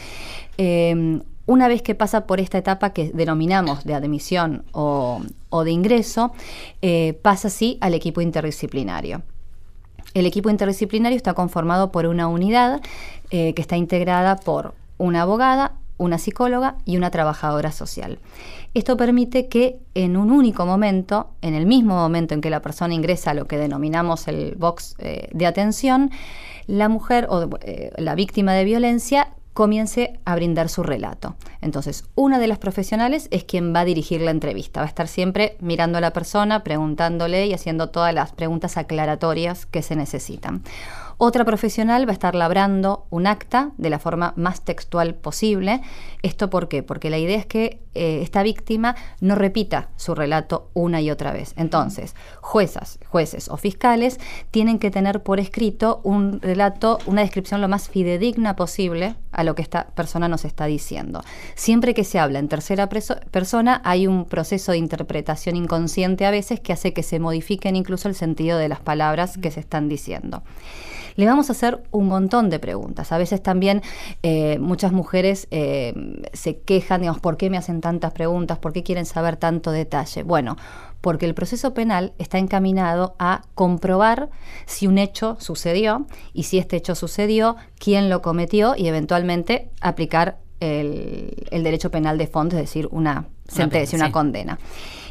Em, 0.57 1.21
una 1.45 1.67
vez 1.67 1.81
que 1.81 1.93
pasa 1.93 2.25
por 2.25 2.39
esta 2.39 2.57
etapa 2.57 2.91
que 2.91 3.11
denominamos 3.13 3.83
de 3.83 3.95
admisión 3.95 4.63
o, 4.71 5.21
de 5.63 5.71
ingreso, 5.71 6.31
eh, 6.81 7.19
pasa 7.21 7.49
así 7.49 7.77
al 7.81 7.93
equipo 7.93 8.21
interdisciplinario. 8.21 9.21
El 10.13 10.25
equipo 10.25 10.49
interdisciplinario 10.49 11.17
está 11.17 11.33
conformado 11.33 11.91
por 11.91 12.05
una 12.05 12.27
unidad 12.27 12.81
eh, 13.29 13.53
que 13.53 13.61
está 13.61 13.75
integrada 13.75 14.37
por 14.37 14.73
una 14.97 15.23
abogada, 15.23 15.73
una 15.97 16.17
psicóloga 16.17 16.75
y 16.85 16.97
una 16.97 17.11
trabajadora 17.11 17.71
social. 17.71 18.19
Esto 18.73 18.97
permite 18.97 19.47
que 19.47 19.79
en 19.93 20.17
un 20.17 20.31
único 20.31 20.65
momento, 20.65 21.31
en 21.41 21.53
el 21.55 21.65
mismo 21.65 21.95
momento 21.95 22.33
en 22.33 22.41
que 22.41 22.49
la 22.49 22.61
persona 22.61 22.93
ingresa 22.93 23.31
a 23.31 23.33
lo 23.33 23.45
que 23.45 23.57
denominamos 23.57 24.27
el 24.27 24.55
box 24.55 24.95
eh, 24.99 25.29
de 25.33 25.45
atención, 25.45 26.11
la 26.67 26.89
mujer 26.89 27.27
o 27.29 27.49
eh, 27.61 27.91
la 27.97 28.15
víctima 28.15 28.53
de 28.53 28.65
violencia 28.65 29.29
comience 29.57 30.19
a 30.23 30.35
brindar 30.35 30.69
su 30.69 30.83
relato. 30.83 31.35
Entonces, 31.61 32.03
una 32.13 32.37
de 32.37 32.45
las 32.45 32.59
profesionales 32.59 33.27
es 33.31 33.43
quien 33.43 33.73
va 33.73 33.79
a 33.79 33.85
dirigir 33.85 34.21
la 34.21 34.29
entrevista, 34.29 34.81
va 34.81 34.85
a 34.85 34.89
estar 34.89 35.07
siempre 35.07 35.57
mirando 35.61 35.97
a 35.97 36.01
la 36.01 36.13
persona, 36.13 36.63
preguntándole 36.63 37.47
y 37.47 37.53
haciendo 37.53 37.89
todas 37.89 38.13
las 38.13 38.33
preguntas 38.33 38.77
aclaratorias 38.77 39.65
que 39.65 39.81
se 39.81 39.95
necesitan. 39.95 40.61
Otra 41.19 41.45
profesional 41.45 42.05
va 42.05 42.11
a 42.11 42.13
estar 42.13 42.35
labrando 42.35 43.07
un 43.09 43.25
acta 43.25 43.71
de 43.77 43.89
la 43.89 43.97
forma 43.97 44.33
más 44.35 44.61
textual 44.61 45.15
posible. 45.15 45.81
¿Esto 46.21 46.51
por 46.51 46.67
qué? 46.67 46.83
Porque 46.83 47.09
la 47.09 47.17
idea 47.17 47.39
es 47.39 47.47
que 47.47 47.79
eh, 47.95 48.19
esta 48.21 48.43
víctima 48.43 48.95
no 49.19 49.33
repita 49.33 49.89
su 49.95 50.13
relato 50.13 50.69
una 50.75 51.01
y 51.01 51.09
otra 51.09 51.31
vez. 51.31 51.53
Entonces, 51.57 52.15
juezas, 52.41 52.99
jueces 53.07 53.49
o 53.49 53.57
fiscales 53.57 54.19
tienen 54.51 54.77
que 54.77 54.91
tener 54.91 55.23
por 55.23 55.39
escrito 55.39 56.01
un 56.03 56.39
relato, 56.39 56.99
una 57.07 57.21
descripción 57.21 57.61
lo 57.61 57.67
más 57.67 57.89
fidedigna 57.89 58.55
posible 58.55 59.15
a 59.31 59.43
lo 59.43 59.55
que 59.55 59.63
esta 59.63 59.87
persona 59.87 60.27
nos 60.27 60.45
está 60.45 60.67
diciendo. 60.67 61.23
Siempre 61.55 61.95
que 61.95 62.03
se 62.03 62.19
habla 62.19 62.37
en 62.37 62.47
tercera 62.47 62.89
persona 62.89 63.81
hay 63.83 64.05
un 64.05 64.25
proceso 64.25 64.71
de 64.71 64.77
interpretación 64.77 65.55
inconsciente 65.55 66.27
a 66.27 66.31
veces 66.31 66.59
que 66.59 66.73
hace 66.73 66.93
que 66.93 67.01
se 67.01 67.19
modifiquen 67.19 67.75
incluso 67.75 68.07
el 68.07 68.13
sentido 68.13 68.59
de 68.59 68.69
las 68.69 68.81
palabras 68.81 69.39
que 69.39 69.49
se 69.49 69.61
están 69.61 69.89
diciendo 69.89 70.43
le 71.17 71.25
vamos 71.25 71.49
a 71.49 71.51
hacer 71.51 71.83
un 71.91 72.07
montón 72.07 72.49
de 72.49 72.59
preguntas. 72.59 73.11
A 73.11 73.17
veces 73.17 73.43
también 73.43 73.81
eh, 74.23 74.57
muchas 74.59 74.93
mujeres 74.93 75.47
eh, 75.51 75.93
se 76.31 76.59
quejan, 76.59 77.01
digamos, 77.01 77.19
¿por 77.19 77.35
qué 77.35 77.49
me 77.49 77.57
hacen 77.57 77.81
tantas 77.81 78.13
preguntas? 78.13 78.59
¿Por 78.59 78.71
qué 78.71 78.83
quieren 78.83 79.05
saber 79.05 79.35
tanto 79.35 79.71
detalle? 79.71 80.23
Bueno, 80.23 80.57
porque 81.01 81.25
el 81.25 81.33
proceso 81.33 81.73
penal 81.73 82.13
está 82.19 82.37
encaminado 82.37 83.15
a 83.19 83.41
comprobar 83.55 84.29
si 84.67 84.87
un 84.87 84.99
hecho 84.99 85.37
sucedió 85.39 86.05
y 86.33 86.43
si 86.43 86.59
este 86.59 86.77
hecho 86.77 86.95
sucedió, 86.95 87.55
quién 87.79 88.09
lo 88.09 88.21
cometió 88.21 88.75
y 88.77 88.87
eventualmente 88.87 89.69
aplicar 89.81 90.37
el, 90.59 91.33
derecho 91.51 91.91
penal 91.91 92.17
de 92.17 92.27
fondo, 92.27 92.55
es 92.55 92.61
decir, 92.61 92.87
una 92.91 93.25
sentencia, 93.47 93.97
una, 93.97 94.11
condena. 94.11 94.59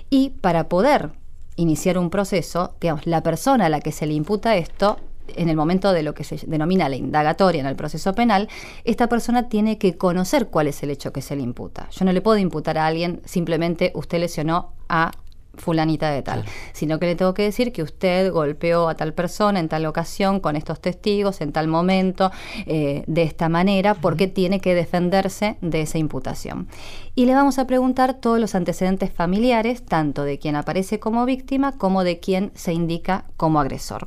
Y 0.08 0.30
para 0.40 0.68
poder 0.68 1.10
iniciar 1.56 1.98
un 1.98 2.10
proceso, 2.10 2.74
digamos, 2.80 3.06
la 3.06 3.22
persona 3.22 3.66
a 3.66 3.68
la 3.68 3.80
que 3.80 3.92
se 3.92 4.06
le 4.06 4.14
imputa 4.14 4.56
esto 4.56 4.98
en 5.34 5.48
el 5.48 5.56
momento 5.56 5.92
de 5.92 6.02
lo 6.02 6.14
que 6.14 6.24
se 6.24 6.38
denomina 6.46 6.88
la 6.88 6.96
indagatoria 6.96 7.60
en 7.60 7.66
el 7.66 7.76
proceso 7.76 8.14
penal, 8.14 8.48
esta 8.84 9.08
persona 9.08 9.48
tiene 9.48 9.78
que 9.78 9.96
conocer 9.96 10.48
cuál 10.48 10.68
es 10.68 10.82
el 10.82 10.90
hecho 10.90 11.12
que 11.12 11.22
se 11.22 11.36
le 11.36 11.42
imputa. 11.42 11.88
Yo 11.90 12.04
no 12.04 12.12
le 12.12 12.20
puedo 12.20 12.38
imputar 12.38 12.78
a 12.78 12.86
alguien 12.86 13.20
simplemente 13.24 13.92
usted 13.94 14.20
lesionó 14.20 14.72
a 14.88 15.12
fulanita 15.56 16.10
de 16.10 16.22
tal, 16.22 16.44
sino 16.72 16.98
que 16.98 17.06
le 17.06 17.16
tengo 17.16 17.34
que 17.34 17.42
decir 17.42 17.72
que 17.72 17.82
usted 17.82 18.32
golpeó 18.32 18.88
a 18.88 18.94
tal 18.94 19.14
persona 19.14 19.60
en 19.60 19.68
tal 19.68 19.86
ocasión, 19.86 20.40
con 20.40 20.56
estos 20.56 20.80
testigos, 20.80 21.40
en 21.40 21.52
tal 21.52 21.68
momento, 21.68 22.30
eh, 22.66 23.04
de 23.06 23.22
esta 23.22 23.48
manera, 23.48 23.94
porque 23.94 24.26
tiene 24.26 24.60
que 24.60 24.74
defenderse 24.74 25.56
de 25.60 25.82
esa 25.82 25.98
imputación. 25.98 26.68
Y 27.14 27.26
le 27.26 27.34
vamos 27.34 27.58
a 27.58 27.66
preguntar 27.66 28.14
todos 28.14 28.38
los 28.38 28.54
antecedentes 28.54 29.12
familiares, 29.12 29.84
tanto 29.84 30.24
de 30.24 30.38
quien 30.38 30.56
aparece 30.56 30.98
como 30.98 31.24
víctima 31.24 31.72
como 31.78 32.04
de 32.04 32.18
quien 32.20 32.52
se 32.54 32.72
indica 32.72 33.24
como 33.36 33.60
agresor. 33.60 34.06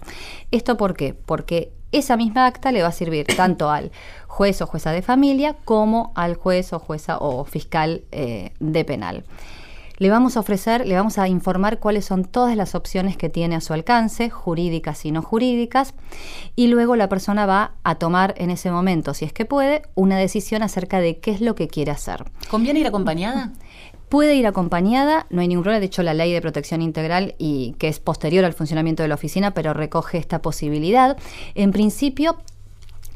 ¿Esto 0.51 0.77
por 0.77 0.95
qué? 0.95 1.13
Porque 1.13 1.71
esa 1.91 2.17
misma 2.17 2.45
acta 2.45 2.71
le 2.71 2.81
va 2.81 2.89
a 2.89 2.93
servir 2.93 3.25
tanto 3.37 3.69
al 3.69 3.91
juez 4.27 4.61
o 4.61 4.67
jueza 4.67 4.91
de 4.91 5.01
familia 5.01 5.55
como 5.65 6.11
al 6.15 6.35
juez 6.35 6.71
o 6.73 6.79
jueza 6.79 7.17
o 7.17 7.43
fiscal 7.45 8.03
eh, 8.11 8.51
de 8.59 8.85
penal. 8.85 9.25
Le 9.99 10.09
vamos 10.09 10.37
a 10.37 10.39
ofrecer, 10.39 10.87
le 10.87 10.95
vamos 10.95 11.17
a 11.17 11.27
informar 11.27 11.79
cuáles 11.79 12.05
son 12.05 12.25
todas 12.25 12.55
las 12.55 12.73
opciones 12.73 13.17
que 13.17 13.29
tiene 13.29 13.55
a 13.55 13.61
su 13.61 13.73
alcance, 13.73 14.29
jurídicas 14.29 15.05
y 15.05 15.11
no 15.11 15.21
jurídicas, 15.21 15.93
y 16.55 16.67
luego 16.67 16.95
la 16.95 17.09
persona 17.09 17.45
va 17.45 17.73
a 17.83 17.95
tomar 17.95 18.33
en 18.37 18.49
ese 18.49 18.71
momento, 18.71 19.13
si 19.13 19.25
es 19.25 19.33
que 19.33 19.45
puede, 19.45 19.83
una 19.95 20.17
decisión 20.17 20.63
acerca 20.63 20.99
de 20.99 21.19
qué 21.19 21.31
es 21.31 21.41
lo 21.41 21.53
que 21.53 21.67
quiere 21.67 21.91
hacer. 21.91 22.23
¿Conviene 22.49 22.79
ir 22.79 22.87
acompañada? 22.87 23.53
Puede 24.07 24.35
ir 24.35 24.47
acompañada, 24.47 25.27
no 25.29 25.41
hay 25.41 25.47
ningún 25.47 25.63
problema, 25.63 25.81
de 25.81 25.85
hecho 25.85 26.01
la 26.01 26.15
ley 26.15 26.33
de 26.33 26.41
protección 26.41 26.81
integral 26.81 27.35
y 27.37 27.75
que 27.77 27.89
es 27.89 27.99
posterior 27.99 28.43
al 28.43 28.53
funcionamiento 28.53 29.03
de 29.03 29.09
la 29.09 29.15
oficina, 29.15 29.53
pero 29.53 29.73
recoge 29.73 30.17
esta 30.17 30.41
posibilidad. 30.41 31.15
En 31.53 31.71
principio, 31.71 32.37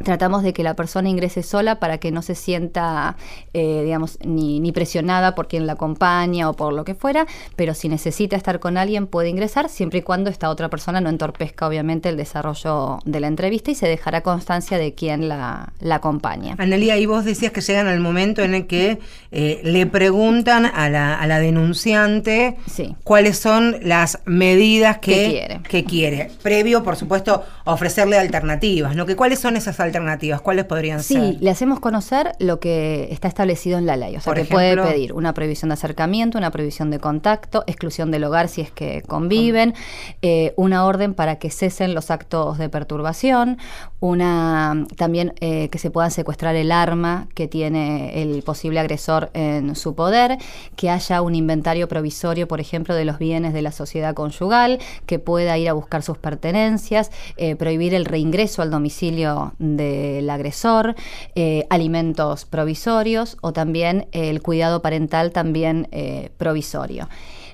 Tratamos 0.03 0.43
de 0.43 0.53
que 0.53 0.63
la 0.63 0.75
persona 0.75 1.09
ingrese 1.09 1.43
sola 1.43 1.79
para 1.79 1.97
que 1.97 2.11
no 2.11 2.21
se 2.21 2.35
sienta, 2.35 3.15
eh, 3.53 3.81
digamos, 3.83 4.17
ni, 4.25 4.59
ni, 4.59 4.71
presionada 4.71 5.35
por 5.35 5.47
quien 5.47 5.67
la 5.67 5.73
acompaña 5.73 6.49
o 6.49 6.53
por 6.53 6.73
lo 6.73 6.83
que 6.83 6.95
fuera, 6.95 7.27
pero 7.55 7.73
si 7.73 7.89
necesita 7.89 8.35
estar 8.35 8.59
con 8.59 8.77
alguien 8.77 9.07
puede 9.07 9.29
ingresar 9.29 9.69
siempre 9.69 9.99
y 9.99 10.01
cuando 10.01 10.29
esta 10.29 10.49
otra 10.49 10.69
persona 10.69 10.99
no 10.99 11.09
entorpezca 11.09 11.67
obviamente 11.67 12.09
el 12.09 12.17
desarrollo 12.17 12.99
de 13.05 13.19
la 13.19 13.27
entrevista 13.27 13.71
y 13.71 13.75
se 13.75 13.87
dejará 13.87 14.21
constancia 14.21 14.77
de 14.77 14.93
quién 14.93 15.29
la, 15.29 15.73
la 15.79 15.95
acompaña. 15.95 16.55
Analia, 16.57 16.97
y 16.97 17.05
vos 17.05 17.23
decías 17.23 17.51
que 17.51 17.61
llegan 17.61 17.87
al 17.87 17.99
momento 17.99 18.41
en 18.41 18.55
el 18.55 18.67
que 18.67 18.99
eh, 19.31 19.61
le 19.63 19.85
preguntan 19.85 20.65
a 20.65 20.89
la, 20.89 21.15
a 21.15 21.27
la 21.27 21.39
denunciante 21.39 22.57
sí. 22.67 22.95
cuáles 23.03 23.37
son 23.37 23.77
las 23.81 24.19
medidas 24.25 24.97
que, 24.97 25.29
quiere? 25.29 25.61
que 25.67 25.83
quiere. 25.83 26.31
Previo, 26.41 26.83
por 26.83 26.95
supuesto, 26.95 27.43
ofrecerle 27.65 28.17
alternativas, 28.17 28.95
¿no? 28.95 29.05
Que 29.05 29.15
¿Cuáles 29.15 29.39
son 29.39 29.55
esas 29.57 29.79
alternativas? 29.83 30.41
¿Cuáles 30.41 30.65
podrían 30.65 31.01
sí, 31.03 31.13
ser? 31.13 31.23
Sí, 31.23 31.37
le 31.39 31.49
hacemos 31.49 31.79
conocer 31.79 32.33
lo 32.39 32.59
que 32.59 33.07
está 33.11 33.27
establecido 33.27 33.77
en 33.77 33.85
la 33.85 33.97
ley. 33.97 34.15
O 34.15 34.21
sea, 34.21 34.31
Por 34.31 34.35
que 34.35 34.41
ejemplo, 34.41 34.83
puede 34.83 34.93
pedir 34.93 35.13
una 35.13 35.33
prohibición 35.33 35.69
de 35.69 35.73
acercamiento, 35.73 36.37
una 36.37 36.51
prohibición 36.51 36.89
de 36.91 36.99
contacto, 36.99 37.63
exclusión 37.67 38.11
del 38.11 38.23
hogar 38.23 38.47
si 38.47 38.61
es 38.61 38.71
que 38.71 39.01
conviven, 39.03 39.73
eh, 40.21 40.53
una 40.55 40.85
orden 40.85 41.13
para 41.13 41.37
que 41.37 41.49
cesen 41.49 41.93
los 41.93 42.11
actos 42.11 42.57
de 42.57 42.69
perturbación, 42.69 43.57
una 43.99 44.85
también 44.97 45.33
eh, 45.39 45.69
que 45.69 45.77
se 45.77 45.91
pueda 45.91 46.09
secuestrar 46.09 46.55
el 46.55 46.71
arma 46.71 47.27
que 47.35 47.47
tiene 47.47 48.21
el 48.21 48.43
posible 48.43 48.79
agresor 48.79 49.29
en 49.33 49.75
su 49.75 49.95
poder, 49.95 50.37
que 50.75 50.89
haya 50.89 51.21
un 51.21 51.35
inventario 51.35 51.87
provisorio, 51.87 52.47
por 52.47 52.59
ejemplo, 52.59 52.95
de 52.95 53.05
los 53.05 53.19
bienes 53.19 53.53
de 53.53 53.61
la 53.61 53.71
sociedad 53.71 54.13
conyugal, 54.13 54.79
que 55.05 55.19
pueda 55.19 55.57
ir 55.57 55.69
a 55.69 55.73
buscar 55.73 56.03
sus 56.03 56.17
pertenencias, 56.17 57.11
eh, 57.37 57.55
prohibir 57.55 57.93
el 57.93 58.05
reingreso 58.05 58.61
al 58.61 58.71
domicilio 58.71 59.53
del 59.77 60.29
agresor, 60.29 60.95
eh, 61.35 61.65
alimentos 61.69 62.45
provisorios 62.45 63.37
o 63.41 63.53
también 63.53 64.07
el 64.11 64.41
cuidado 64.41 64.81
parental 64.81 65.31
también 65.31 65.87
eh, 65.91 66.31
provisorio. 66.37 67.09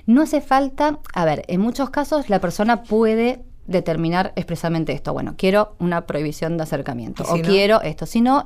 No 0.06 0.22
hace 0.22 0.40
falta, 0.40 0.98
a 1.14 1.24
ver, 1.24 1.44
en 1.48 1.60
muchos 1.60 1.90
casos 1.90 2.30
la 2.30 2.40
persona 2.40 2.82
puede 2.82 3.42
determinar 3.66 4.32
expresamente 4.34 4.92
esto, 4.92 5.12
bueno, 5.12 5.34
quiero 5.36 5.76
una 5.78 6.06
prohibición 6.06 6.56
de 6.56 6.64
acercamiento 6.64 7.22
¿Y 7.22 7.26
si 7.26 7.32
o 7.32 7.36
no? 7.36 7.42
quiero 7.42 7.82
esto, 7.82 8.06
si 8.06 8.20
no, 8.20 8.44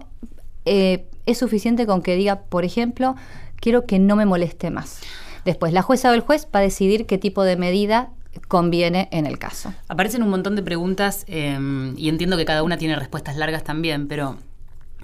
eh, 0.67 1.07
es 1.27 1.39
suficiente 1.39 1.87
con 1.87 2.03
que 2.03 2.17
diga, 2.17 2.41
por 2.43 2.65
ejemplo, 2.65 3.15
quiero 3.57 3.87
que 3.87 3.99
no 3.99 4.17
me 4.17 4.27
moleste 4.27 4.71
más. 4.71 5.01
Después, 5.45 5.73
la 5.73 5.83
jueza 5.83 6.11
o 6.11 6.15
el 6.15 6.21
juez 6.21 6.47
va 6.55 6.61
a 6.61 6.63
decidir 6.63 7.07
qué 7.07 7.19
tipo 7.19 7.45
de 7.45 7.57
medida 7.57 8.11
conviene 8.49 9.09
en 9.13 9.27
el 9.27 9.39
caso. 9.39 9.73
Aparecen 9.89 10.23
un 10.23 10.31
montón 10.31 10.57
de 10.57 10.63
preguntas 10.63 11.25
eh, 11.29 11.59
y 11.97 12.09
entiendo 12.09 12.37
que 12.37 12.45
cada 12.45 12.63
una 12.63 12.77
tiene 12.77 12.97
respuestas 12.97 13.37
largas 13.37 13.65
también, 13.65 14.09
pero 14.09 14.39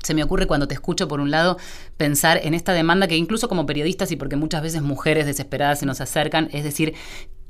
se 0.02 0.14
me 0.14 0.22
ocurre 0.22 0.46
cuando 0.46 0.66
te 0.66 0.74
escucho, 0.74 1.08
por 1.08 1.20
un 1.20 1.30
lado, 1.30 1.58
pensar 1.96 2.40
en 2.42 2.54
esta 2.54 2.72
demanda 2.72 3.06
que 3.06 3.16
incluso 3.16 3.48
como 3.48 3.66
periodistas 3.66 4.10
y 4.12 4.16
porque 4.16 4.36
muchas 4.36 4.62
veces 4.62 4.82
mujeres 4.82 5.26
desesperadas 5.26 5.80
se 5.80 5.86
nos 5.86 6.00
acercan, 6.00 6.48
es 6.52 6.64
decir, 6.64 6.94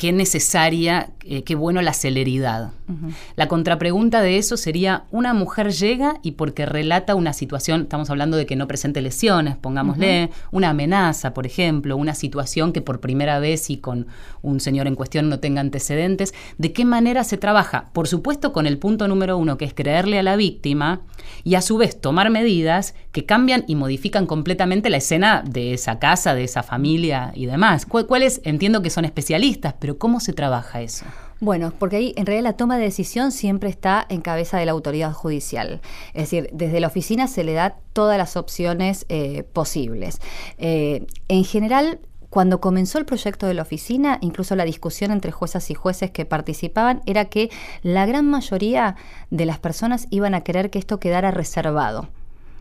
qué 0.00 0.12
necesaria, 0.12 1.10
eh, 1.26 1.42
qué 1.42 1.54
bueno 1.54 1.82
la 1.82 1.92
celeridad. 1.92 2.70
Uh 2.88 2.92
-huh. 2.92 3.14
La 3.36 3.48
contrapregunta 3.48 4.22
de 4.22 4.38
eso 4.38 4.56
sería, 4.56 5.04
una 5.10 5.34
mujer 5.34 5.72
llega 5.72 6.14
y 6.22 6.32
porque 6.32 6.64
relata 6.64 7.14
una 7.14 7.34
situación, 7.34 7.82
estamos 7.82 8.08
hablando 8.08 8.38
de 8.38 8.46
que 8.46 8.56
no 8.56 8.66
presente 8.66 9.02
lesiones, 9.02 9.58
pongámosle, 9.58 10.24
uh 10.24 10.26
-huh. 10.28 10.48
una 10.52 10.70
amenaza, 10.70 11.34
por 11.34 11.44
ejemplo, 11.44 11.98
una 11.98 12.14
situación 12.14 12.72
que 12.72 12.80
por 12.80 13.00
primera 13.00 13.40
vez 13.40 13.68
y 13.68 13.76
con 13.76 14.06
un 14.40 14.60
señor 14.60 14.86
en 14.86 14.94
cuestión 14.94 15.28
no 15.28 15.38
tenga 15.38 15.60
antecedentes, 15.60 16.32
¿de 16.56 16.72
qué 16.72 16.86
manera 16.86 17.22
se 17.22 17.36
trabaja? 17.36 17.90
Por 17.92 18.08
supuesto 18.08 18.54
con 18.54 18.66
el 18.66 18.78
punto 18.78 19.06
número 19.06 19.36
uno, 19.36 19.58
que 19.58 19.66
es 19.66 19.74
creerle 19.74 20.18
a 20.18 20.22
la 20.22 20.36
víctima 20.36 21.02
y 21.44 21.56
a 21.56 21.60
su 21.60 21.76
vez 21.76 22.00
tomar 22.00 22.30
medidas 22.30 22.94
que 23.12 23.26
cambian 23.26 23.64
y 23.66 23.74
modifican 23.74 24.24
completamente 24.26 24.88
la 24.88 24.96
escena 24.96 25.42
de 25.46 25.74
esa 25.74 25.98
casa, 25.98 26.34
de 26.34 26.44
esa 26.44 26.62
familia 26.62 27.32
y 27.34 27.44
demás. 27.44 27.84
¿Cuáles? 27.84 28.40
Entiendo 28.44 28.80
que 28.80 28.88
son 28.88 29.04
especialistas, 29.04 29.74
¿cómo 29.98 30.20
se 30.20 30.32
trabaja 30.32 30.80
eso? 30.80 31.04
Bueno, 31.40 31.72
porque 31.78 31.96
ahí 31.96 32.14
en 32.16 32.26
realidad 32.26 32.50
la 32.50 32.56
toma 32.56 32.76
de 32.76 32.84
decisión 32.84 33.32
siempre 33.32 33.70
está 33.70 34.04
en 34.10 34.20
cabeza 34.20 34.58
de 34.58 34.66
la 34.66 34.72
autoridad 34.72 35.12
judicial. 35.12 35.80
Es 36.12 36.24
decir, 36.24 36.50
desde 36.52 36.80
la 36.80 36.88
oficina 36.88 37.28
se 37.28 37.44
le 37.44 37.54
da 37.54 37.76
todas 37.94 38.18
las 38.18 38.36
opciones 38.36 39.06
eh, 39.08 39.44
posibles. 39.54 40.20
Eh, 40.58 41.06
en 41.28 41.44
general, 41.44 42.00
cuando 42.28 42.60
comenzó 42.60 42.98
el 42.98 43.06
proyecto 43.06 43.46
de 43.46 43.54
la 43.54 43.62
oficina, 43.62 44.18
incluso 44.20 44.54
la 44.54 44.64
discusión 44.64 45.10
entre 45.10 45.32
juezas 45.32 45.70
y 45.70 45.74
jueces 45.74 46.10
que 46.10 46.26
participaban 46.26 47.00
era 47.06 47.24
que 47.24 47.50
la 47.82 48.04
gran 48.06 48.28
mayoría 48.28 48.96
de 49.30 49.46
las 49.46 49.58
personas 49.58 50.06
iban 50.10 50.34
a 50.34 50.42
querer 50.42 50.70
que 50.70 50.78
esto 50.78 51.00
quedara 51.00 51.30
reservado. 51.30 52.08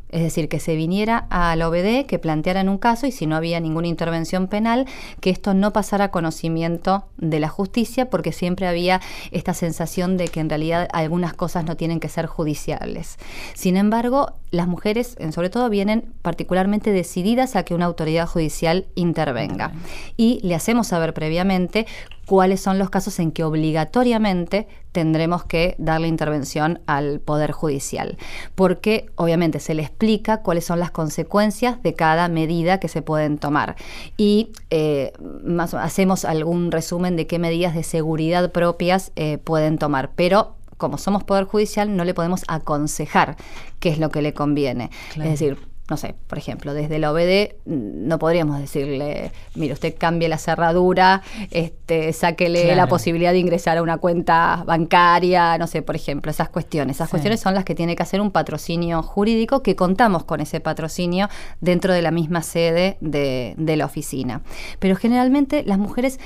Es 0.09 0.21
decir, 0.21 0.49
que 0.49 0.59
se 0.59 0.75
viniera 0.75 1.27
a 1.29 1.55
la 1.55 1.69
OBD, 1.69 2.05
que 2.05 2.19
plantearan 2.19 2.69
un 2.69 2.77
caso 2.77 3.07
y 3.07 3.11
si 3.11 3.27
no 3.27 3.35
había 3.35 3.59
ninguna 3.59 3.87
intervención 3.87 4.47
penal, 4.47 4.87
que 5.21 5.29
esto 5.29 5.53
no 5.53 5.71
pasara 5.71 6.05
a 6.05 6.11
conocimiento 6.11 7.05
de 7.17 7.39
la 7.39 7.49
justicia, 7.49 8.09
porque 8.09 8.31
siempre 8.31 8.67
había 8.67 9.01
esta 9.31 9.53
sensación 9.53 10.17
de 10.17 10.27
que 10.27 10.39
en 10.39 10.49
realidad 10.49 10.87
algunas 10.93 11.33
cosas 11.33 11.65
no 11.65 11.77
tienen 11.77 11.99
que 11.99 12.09
ser 12.09 12.25
judiciales. 12.25 13.17
Sin 13.53 13.77
embargo, 13.77 14.33
las 14.51 14.67
mujeres, 14.67 15.15
sobre 15.31 15.49
todo, 15.49 15.69
vienen 15.69 16.13
particularmente 16.21 16.91
decididas 16.91 17.55
a 17.55 17.63
que 17.63 17.73
una 17.73 17.85
autoridad 17.85 18.27
judicial 18.27 18.87
intervenga. 18.95 19.71
Y 20.17 20.39
le 20.43 20.55
hacemos 20.55 20.87
saber 20.87 21.13
previamente 21.13 21.85
cuáles 22.25 22.61
son 22.61 22.77
los 22.77 22.91
casos 22.91 23.19
en 23.19 23.31
que 23.31 23.43
obligatoriamente 23.43 24.67
tendremos 24.91 25.45
que 25.45 25.75
darle 25.79 26.07
intervención 26.07 26.79
al 26.85 27.19
Poder 27.19 27.51
Judicial, 27.51 28.17
porque 28.53 29.09
obviamente 29.15 29.59
se 29.59 29.73
le 29.73 29.81
explica 29.81 30.41
cuáles 30.41 30.65
son 30.65 30.79
las 30.79 30.91
consecuencias 30.91 31.81
de 31.81 31.95
cada 31.95 32.27
medida 32.27 32.79
que 32.79 32.87
se 32.87 33.01
pueden 33.01 33.39
tomar. 33.39 33.75
Y 34.15 34.51
eh, 34.69 35.11
más, 35.43 35.73
hacemos 35.73 36.23
algún 36.23 36.71
resumen 36.71 37.15
de 37.15 37.25
qué 37.25 37.39
medidas 37.39 37.73
de 37.73 37.83
seguridad 37.83 38.51
propias 38.51 39.11
eh, 39.15 39.37
pueden 39.39 39.77
tomar, 39.79 40.11
pero 40.15 40.55
como 40.79 40.97
somos 40.97 41.23
Poder 41.23 41.43
Judicial 41.43 41.95
no 41.95 42.05
le 42.05 42.15
podemos 42.15 42.43
aconsejar 42.47 43.35
qué 43.79 43.89
es 43.89 43.99
lo 43.99 44.09
que 44.09 44.23
le 44.23 44.33
conviene. 44.33 44.89
Claro. 45.13 45.29
Es 45.29 45.39
decir, 45.39 45.57
no 45.89 45.97
sé, 45.97 46.15
por 46.27 46.37
ejemplo, 46.37 46.73
desde 46.73 46.99
la 46.99 47.11
OBD 47.11 47.55
no 47.65 48.19
podríamos 48.19 48.59
decirle, 48.59 49.31
mire, 49.55 49.73
usted 49.73 49.95
cambie 49.97 50.29
la 50.29 50.37
cerradura, 50.37 51.21
este, 51.51 52.13
sáquele 52.13 52.63
claro. 52.63 52.77
la 52.77 52.87
posibilidad 52.87 53.31
de 53.31 53.39
ingresar 53.39 53.77
a 53.77 53.81
una 53.81 53.97
cuenta 53.97 54.63
bancaria, 54.65 55.57
no 55.57 55.67
sé, 55.67 55.81
por 55.81 55.95
ejemplo, 55.95 56.31
esas 56.31 56.49
cuestiones. 56.49 56.97
Esas 56.97 57.09
sí. 57.09 57.11
cuestiones 57.11 57.39
son 57.39 57.55
las 57.55 57.65
que 57.65 57.75
tiene 57.75 57.95
que 57.95 58.03
hacer 58.03 58.21
un 58.21 58.31
patrocinio 58.31 59.01
jurídico, 59.01 59.63
que 59.63 59.75
contamos 59.75 60.23
con 60.23 60.39
ese 60.39 60.59
patrocinio 60.59 61.27
dentro 61.59 61.93
de 61.93 62.01
la 62.01 62.11
misma 62.11 62.41
sede 62.41 62.97
de, 63.01 63.55
de 63.57 63.75
la 63.75 63.85
oficina. 63.85 64.41
Pero 64.79 64.95
generalmente 64.95 65.63
las 65.65 65.79
mujeres, 65.79 66.19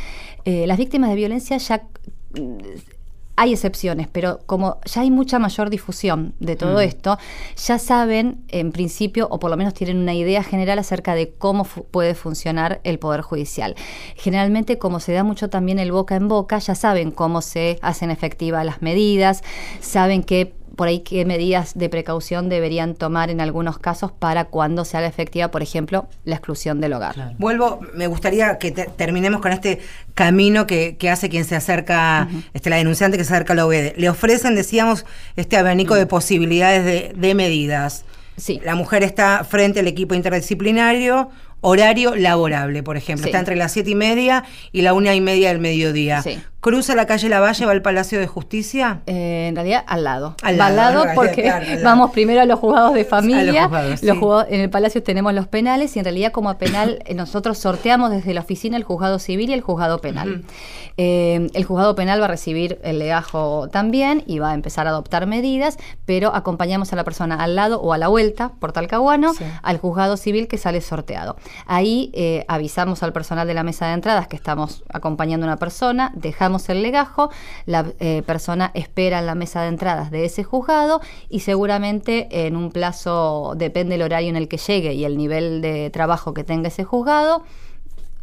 eh, 0.45 0.67
las 0.67 0.77
víctimas 0.77 1.09
de 1.09 1.15
violencia 1.15 1.57
ya 1.57 1.83
hay 3.35 3.53
excepciones, 3.53 4.07
pero 4.11 4.41
como 4.45 4.77
ya 4.85 5.01
hay 5.01 5.11
mucha 5.11 5.39
mayor 5.39 5.69
difusión 5.69 6.33
de 6.39 6.55
todo 6.55 6.77
mm. 6.77 6.81
esto, 6.81 7.17
ya 7.57 7.79
saben 7.79 8.43
en 8.49 8.71
principio, 8.71 9.27
o 9.31 9.39
por 9.39 9.49
lo 9.49 9.57
menos 9.57 9.73
tienen 9.73 9.97
una 9.97 10.13
idea 10.13 10.43
general 10.43 10.79
acerca 10.79 11.15
de 11.15 11.31
cómo 11.31 11.63
fu 11.63 11.85
puede 11.85 12.15
funcionar 12.15 12.79
el 12.83 12.99
Poder 12.99 13.21
Judicial. 13.21 13.75
Generalmente, 14.15 14.77
como 14.77 14.99
se 14.99 15.13
da 15.13 15.23
mucho 15.23 15.49
también 15.49 15.79
el 15.79 15.91
boca 15.91 16.15
en 16.15 16.27
boca, 16.27 16.59
ya 16.59 16.75
saben 16.75 17.11
cómo 17.11 17.41
se 17.41 17.79
hacen 17.81 18.11
efectivas 18.11 18.65
las 18.65 18.81
medidas, 18.81 19.43
saben 19.79 20.23
que 20.23 20.53
por 20.75 20.87
ahí 20.87 20.99
qué 21.01 21.23
medidas 21.25 21.73
de 21.75 21.87
precaución 21.87 22.49
deberían 22.49 22.95
tomar 22.95 23.29
en 23.29 23.41
algunos 23.41 23.77
casos 23.77 24.11
para 24.11 24.45
cuando 24.45 24.85
se 24.85 24.97
haga 24.97 25.07
efectiva, 25.07 25.49
por 25.51 25.61
ejemplo, 25.61 26.07
la 26.25 26.35
exclusión 26.35 26.81
del 26.81 26.93
hogar. 26.93 27.13
Claro. 27.13 27.35
Vuelvo, 27.37 27.79
me 27.93 28.07
gustaría 28.07 28.57
que 28.57 28.71
te, 28.71 28.85
terminemos 28.85 29.41
con 29.41 29.51
este 29.51 29.79
camino 30.15 30.65
que, 30.65 30.97
que 30.97 31.09
hace 31.09 31.29
quien 31.29 31.45
se 31.45 31.55
acerca, 31.55 32.27
uh 32.29 32.35
-huh. 32.35 32.43
este, 32.53 32.69
la 32.69 32.77
denunciante 32.77 33.17
que 33.17 33.23
se 33.23 33.33
acerca 33.33 33.53
a 33.53 33.55
la 33.55 33.65
OBD. 33.65 33.95
Le 33.97 34.09
ofrecen, 34.09 34.55
decíamos, 34.55 35.05
este 35.35 35.57
abanico 35.57 35.93
uh 35.93 35.97
-huh. 35.97 35.99
de 35.99 36.05
posibilidades 36.07 36.85
de, 36.85 37.13
de 37.15 37.35
medidas. 37.35 38.05
Sí. 38.37 38.59
La 38.63 38.73
mujer 38.73 39.03
está 39.03 39.43
frente 39.43 39.81
al 39.81 39.87
equipo 39.87 40.15
interdisciplinario, 40.15 41.29
horario 41.61 42.15
laborable, 42.15 42.81
por 42.81 42.97
ejemplo. 42.97 43.23
Sí. 43.23 43.29
Está 43.29 43.39
entre 43.39 43.55
las 43.55 43.71
siete 43.71 43.91
y 43.91 43.95
media 43.95 44.43
y 44.71 44.81
la 44.81 44.93
una 44.93 45.13
y 45.13 45.21
media 45.21 45.49
del 45.49 45.59
mediodía. 45.59 46.23
Sí. 46.23 46.39
Cruza 46.63 46.95
la 46.95 47.05
calle 47.05 47.29
Lavalle, 47.29 47.65
va 47.65 47.73
al 47.73 47.81
Palacio 47.81 48.19
de 48.19 48.25
Justicia. 48.25 49.01
Eh, 49.05 49.47
en 49.49 49.55
realidad, 49.55 49.83
al 49.85 50.03
lado. 50.05 50.35
Al 50.41 50.57
lado, 50.57 51.05
porque 51.13 51.43
claro, 51.43 51.65
al 51.65 51.71
lado. 51.73 51.83
vamos 51.83 52.11
primero 52.11 52.41
a 52.41 52.45
los 52.45 52.57
juzgados 52.59 52.93
de 52.93 53.03
familia. 53.05 53.65
juzgados, 53.65 53.99
sí. 53.99 54.05
los 54.07 54.17
juzgados- 54.17 54.47
en 54.49 54.61
el 54.61 54.69
Palacio 54.69 55.03
tenemos 55.03 55.33
los 55.33 55.47
penales 55.47 55.95
y 55.95 55.99
en 55.99 56.05
realidad 56.05 56.31
como 56.31 56.57
penal 56.57 56.99
eh, 57.05 57.13
nosotros 57.13 57.57
sorteamos 57.57 58.09
desde 58.11 58.33
la 58.33 58.41
oficina 58.41 58.77
el 58.77 58.83
juzgado 58.83 59.19
civil 59.19 59.49
y 59.49 59.53
el 59.53 59.61
juzgado 59.61 59.99
penal. 59.99 60.43
Eh, 60.97 61.49
el 61.53 61.63
juzgado 61.65 61.95
penal 61.95 62.21
va 62.21 62.25
a 62.25 62.27
recibir 62.29 62.79
el 62.83 62.99
legajo 62.99 63.67
también 63.69 64.23
y 64.27 64.39
va 64.39 64.51
a 64.51 64.53
empezar 64.53 64.85
a 64.87 64.91
adoptar 64.91 65.25
medidas, 65.25 65.77
pero 66.05 66.33
acompañamos 66.35 66.93
a 66.93 66.95
la 66.95 67.03
persona 67.03 67.35
al 67.43 67.55
lado 67.55 67.81
o 67.81 67.93
a 67.93 67.97
la 67.97 68.07
vuelta 68.07 68.51
por 68.59 68.71
Talcahuano 68.71 69.33
Sí. 69.33 69.43
al 69.63 69.77
juzgado 69.79 70.15
civil 70.17 70.47
que 70.47 70.57
sale 70.57 70.79
sorteado. 70.81 71.35
Ahí 71.65 72.11
eh, 72.13 72.45
avisamos 72.47 73.01
al 73.03 73.11
personal 73.11 73.47
de 73.47 73.53
la 73.55 73.63
mesa 73.63 73.87
de 73.87 73.93
entradas 73.93 74.27
que 74.27 74.35
estamos 74.35 74.83
acompañando 74.93 75.45
a 75.45 75.49
una 75.49 75.57
persona, 75.57 76.11
dejamos 76.15 76.52
el 76.69 76.81
legajo, 76.81 77.29
la 77.65 77.93
eh, 77.99 78.23
persona 78.25 78.71
espera 78.73 79.19
en 79.19 79.25
la 79.25 79.35
mesa 79.35 79.61
de 79.61 79.69
entradas 79.69 80.11
de 80.11 80.25
ese 80.25 80.43
juzgado 80.43 81.01
y 81.29 81.41
seguramente 81.41 82.45
en 82.47 82.55
un 82.55 82.71
plazo, 82.71 83.53
depende 83.55 83.95
el 83.95 84.01
horario 84.01 84.29
en 84.29 84.35
el 84.35 84.47
que 84.47 84.57
llegue 84.57 84.93
y 84.93 85.05
el 85.05 85.17
nivel 85.17 85.61
de 85.61 85.89
trabajo 85.89 86.33
que 86.33 86.43
tenga 86.43 86.67
ese 86.67 86.83
juzgado, 86.83 87.43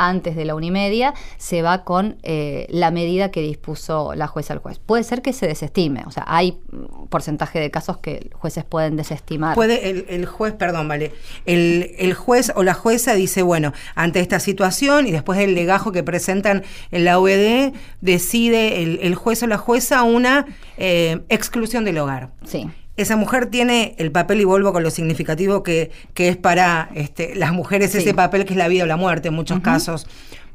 antes 0.00 0.36
de 0.36 0.44
la 0.44 0.54
una 0.54 0.66
y 0.66 0.70
media, 0.70 1.14
se 1.36 1.62
va 1.62 1.84
con 1.84 2.16
eh, 2.22 2.66
la 2.70 2.90
medida 2.90 3.30
que 3.30 3.42
dispuso 3.42 4.14
la 4.14 4.26
jueza 4.26 4.54
al 4.54 4.60
juez. 4.60 4.78
Puede 4.78 5.04
ser 5.04 5.22
que 5.22 5.32
se 5.32 5.46
desestime, 5.46 6.04
o 6.06 6.10
sea, 6.10 6.24
hay 6.26 6.60
mm, 6.70 7.06
porcentaje 7.08 7.60
de 7.60 7.70
casos 7.70 7.98
que 7.98 8.30
jueces 8.34 8.64
pueden 8.64 8.96
desestimar. 8.96 9.54
Puede 9.54 9.90
el, 9.90 10.06
el 10.08 10.26
juez, 10.26 10.54
perdón, 10.54 10.88
vale, 10.88 11.12
el, 11.46 11.94
el 11.98 12.14
juez 12.14 12.52
o 12.54 12.62
la 12.62 12.74
jueza 12.74 13.14
dice, 13.14 13.42
bueno, 13.42 13.72
ante 13.94 14.20
esta 14.20 14.40
situación 14.40 15.06
y 15.06 15.10
después 15.10 15.38
del 15.38 15.54
legajo 15.54 15.92
que 15.92 16.02
presentan 16.02 16.62
en 16.90 17.04
la 17.04 17.18
OED, 17.18 17.72
decide 18.00 18.82
el, 18.82 19.00
el 19.02 19.14
juez 19.14 19.42
o 19.42 19.46
la 19.46 19.58
jueza 19.58 20.02
una 20.02 20.46
eh, 20.76 21.20
exclusión 21.28 21.84
del 21.84 21.98
hogar. 21.98 22.30
Sí. 22.44 22.68
Esa 23.00 23.16
mujer 23.16 23.46
tiene 23.46 23.94
el 23.98 24.12
papel, 24.12 24.40
y 24.40 24.44
vuelvo 24.44 24.72
con 24.72 24.82
lo 24.82 24.90
significativo 24.90 25.62
que, 25.62 25.90
que 26.14 26.28
es 26.28 26.36
para 26.36 26.90
este, 26.94 27.34
las 27.34 27.52
mujeres 27.52 27.92
Sí. 27.92 27.98
ese 27.98 28.14
papel 28.14 28.44
que 28.44 28.52
es 28.52 28.58
la 28.58 28.68
vida 28.68 28.84
o 28.84 28.86
la 28.86 28.96
muerte 28.96 29.28
en 29.28 29.34
muchos 29.34 29.60
casos. 29.60 30.06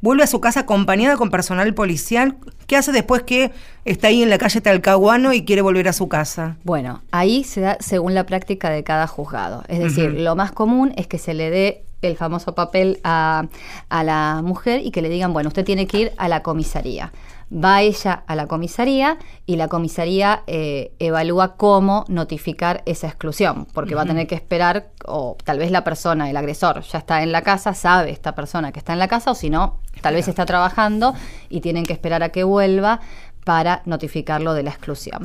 Vuelve 0.02 0.24
a 0.24 0.28
su 0.28 0.40
casa 0.40 0.60
acompañada 0.60 1.18
con 1.18 1.32
personal 1.32 1.74
policial. 1.74 2.36
¿Qué 2.68 2.76
hace 2.76 2.92
después 2.92 3.24
que 3.24 3.52
está 3.86 4.10
ahí 4.10 4.22
en 4.22 4.30
la 4.30 4.38
calle 4.38 4.62
Talcahuano 4.62 5.34
y 5.34 5.44
quiere 5.46 5.64
volver 5.64 5.88
a 5.88 5.94
su 5.94 6.08
casa? 6.08 6.58
Bueno, 6.64 7.02
ahí 7.12 7.44
se 7.44 7.62
da 7.62 7.78
según 7.80 8.14
la 8.14 8.26
práctica 8.26 8.70
de 8.70 8.84
cada 8.84 9.08
juzgado. 9.08 9.64
Es 9.68 9.80
decir, 9.80 10.12
lo 10.20 10.36
más 10.36 10.52
común 10.52 10.94
es 10.98 11.08
que 11.08 11.18
se 11.18 11.34
le 11.34 11.50
dé 11.50 11.84
el 12.04 12.18
famoso 12.18 12.54
papel 12.54 13.00
a, 13.04 13.48
a 13.90 14.04
la 14.04 14.42
mujer 14.44 14.82
y 14.84 14.92
que 14.92 15.02
le 15.02 15.10
digan, 15.10 15.34
bueno, 15.34 15.48
usted 15.48 15.66
tiene 15.66 15.88
que 15.88 16.00
ir 16.02 16.12
a 16.18 16.28
la 16.28 16.44
comisaría. 16.44 17.12
Va 17.52 17.82
ella 17.82 18.24
a 18.28 18.36
la 18.36 18.48
comisaría 18.48 19.18
y 19.46 19.56
la 19.56 19.68
comisaría 19.68 20.44
eh, 20.48 20.94
evalúa 21.00 21.56
cómo 21.58 22.06
notificar 22.08 22.82
esa 22.86 23.08
exclusión, 23.08 23.68
porque 23.74 23.96
va 23.96 24.02
a 24.02 24.06
tener 24.06 24.28
que 24.28 24.36
esperar, 24.36 24.90
o 25.06 25.38
tal 25.44 25.60
vez 25.60 25.72
la 25.72 25.84
persona, 25.84 26.30
el 26.30 26.38
agresor, 26.38 26.82
ya 26.82 27.00
está 27.00 27.22
en 27.22 27.32
la 27.32 27.44
casa, 27.44 27.74
sabe 27.74 28.12
esta 28.12 28.34
persona 28.34 28.72
que 28.72 28.80
está 28.80 28.94
en 28.94 29.00
la 29.00 29.08
casa, 29.08 29.32
o 29.32 29.36
si 29.36 29.50
no, 29.50 29.80
tal 30.02 30.16
vez 30.16 30.28
está 30.28 30.46
trabajando 30.46 31.14
y 31.50 31.62
tienen 31.62 31.86
que 31.86 31.94
esperar 31.94 32.24
a 32.24 32.30
que 32.30 32.44
vuelva 32.44 33.00
para 33.44 33.84
notificarlo 33.86 34.54
de 34.54 34.64
la 34.64 34.72
exclusión. 34.72 35.22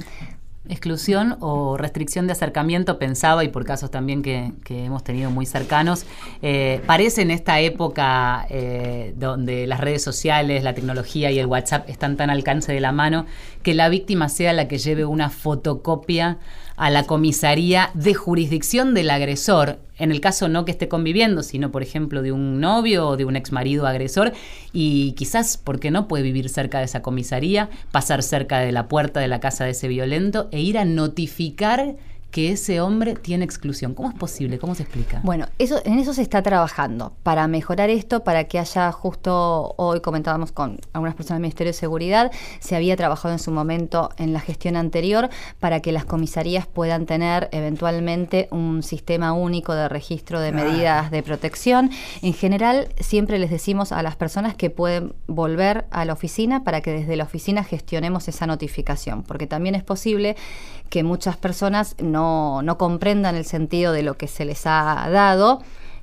Exclusión 0.71 1.37
o 1.41 1.77
restricción 1.77 2.29
de 2.29 2.33
acercamiento, 2.33 2.97
pensaba, 2.97 3.43
y 3.43 3.49
por 3.49 3.65
casos 3.65 3.91
también 3.91 4.23
que, 4.23 4.53
que 4.65 4.85
hemos 4.85 5.03
tenido 5.03 5.29
muy 5.29 5.45
cercanos, 5.45 6.07
eh, 6.43 6.81
parece 6.87 7.23
en 7.23 7.33
esta 7.33 7.59
época 7.59 8.47
eh, 8.50 9.12
donde 9.17 9.67
las 9.67 9.81
redes 9.81 10.03
sociales, 10.05 10.62
la 10.62 10.73
tecnología 10.73 11.33
y 11.33 11.41
el 11.41 11.47
WhatsApp 11.47 11.89
están 11.91 12.17
tan 12.17 12.31
al 12.31 12.39
alcance 12.39 12.73
de 12.73 12.79
la 12.79 12.93
mano, 12.93 13.27
que 13.65 13.75
la 13.75 13.89
víctima 13.89 14.29
sea 14.29 14.53
la 14.53 14.69
que 14.69 14.79
lleve 14.79 15.05
una 15.05 15.29
fotocopia 15.29 16.39
a 16.80 16.88
la 16.88 17.04
comisaría 17.04 17.90
de 17.92 18.14
jurisdicción 18.14 18.95
del 18.95 19.10
agresor, 19.10 19.80
en 19.99 20.10
el 20.10 20.23
caso 20.23 20.49
no 20.49 20.64
que 20.64 20.71
esté 20.71 20.88
conviviendo, 20.88 21.43
sino 21.43 21.71
por 21.71 21.82
ejemplo 21.82 22.23
de 22.23 22.32
un 22.32 22.58
novio 22.58 23.06
o 23.06 23.16
de 23.19 23.26
un 23.26 23.36
ex 23.36 23.52
marido 23.52 23.86
agresor, 23.86 24.32
y 24.73 25.12
quizás 25.12 25.58
porque 25.58 25.90
no 25.90 26.08
puede 26.08 26.25
vivir 26.25 26.49
cerca 26.49 26.78
de 26.78 26.86
esa 26.86 27.02
comisaría, 27.02 27.69
pasar 27.93 28.23
cerca 28.23 28.60
de 28.60 28.73
la 28.73 28.88
puerta 28.88 29.21
de 29.21 29.28
la 29.28 29.40
casa 29.40 29.64
de 29.64 29.73
ese 29.73 29.88
violento 29.88 30.49
e 30.52 30.60
ir 30.62 30.78
a 30.78 30.86
notificar 30.86 31.97
que 32.30 32.52
ese 32.52 32.80
hombre 32.80 33.14
tiene 33.14 33.45
exclusión. 33.45 33.95
¿Cómo 33.95 34.08
es 34.08 34.14
posible? 34.14 34.58
¿Cómo 34.58 34.75
se 34.75 34.82
explica? 34.82 35.21
Bueno, 35.25 35.47
eso, 35.58 35.80
en 35.84 35.99
eso 35.99 36.14
se 36.14 36.23
está 36.23 36.43
trabajando 36.43 37.12
para 37.23 37.47
mejorar 37.49 37.90
esto, 37.90 38.25
para 38.25 38.45
que 38.45 38.58
haya 38.58 38.93
justo 38.93 39.75
hoy 39.76 40.00
comentábamos 40.00 40.52
con 40.52 40.78
algunas 40.93 41.14
personas 41.14 41.38
del 41.38 41.43
Ministerio 41.43 41.73
de 41.73 41.78
Seguridad, 41.78 42.30
se 42.60 42.76
había 42.76 42.97
trabajado 42.97 43.32
en 43.32 43.38
su 43.38 43.50
momento 43.50 44.10
en 44.16 44.32
la 44.32 44.40
gestión 44.40 44.76
anterior 44.76 45.28
para 45.58 45.80
que 45.80 45.93
las 45.93 46.04
comisarías 46.04 46.66
puedan 46.66 47.06
tener 47.06 47.49
eventualmente 47.52 48.49
un 48.50 48.82
sistema 48.82 49.32
único 49.32 49.75
de 49.75 49.88
registro 49.88 50.40
de 50.40 50.52
medidas 50.52 51.10
de 51.10 51.23
protección. 51.23 51.90
En 52.23 52.34
general, 52.34 52.88
siempre 53.00 53.38
les 53.38 53.50
decimos 53.50 53.93
a 53.93 54.02
las 54.02 54.16
personas 54.16 54.54
que 54.54 54.71
pueden 54.71 55.14
volver 55.26 55.86
a 55.90 56.04
la 56.04 56.12
oficina 56.12 56.64
para 56.64 56.80
que 56.80 56.93
desde 56.93 57.16
la 57.16 57.25
oficina 57.25 57.64
gestionemos 57.64 58.28
esa 58.28 58.47
notificación, 58.47 59.23
porque 59.23 59.47
también 59.47 59.75
es 59.75 59.82
posible 59.82 60.36
que 60.90 61.04
muchas 61.04 61.36
personas 61.36 61.95
no, 62.02 62.20
no 62.21 62.78
comprendan 62.78 63.37
el 63.37 63.45
sentido 63.45 63.93
de 63.93 64.02
lo 64.02 64.17
que 64.17 64.28
se 64.28 64.45
les 64.45 64.67
ha 64.67 65.09
dado. 65.11 65.63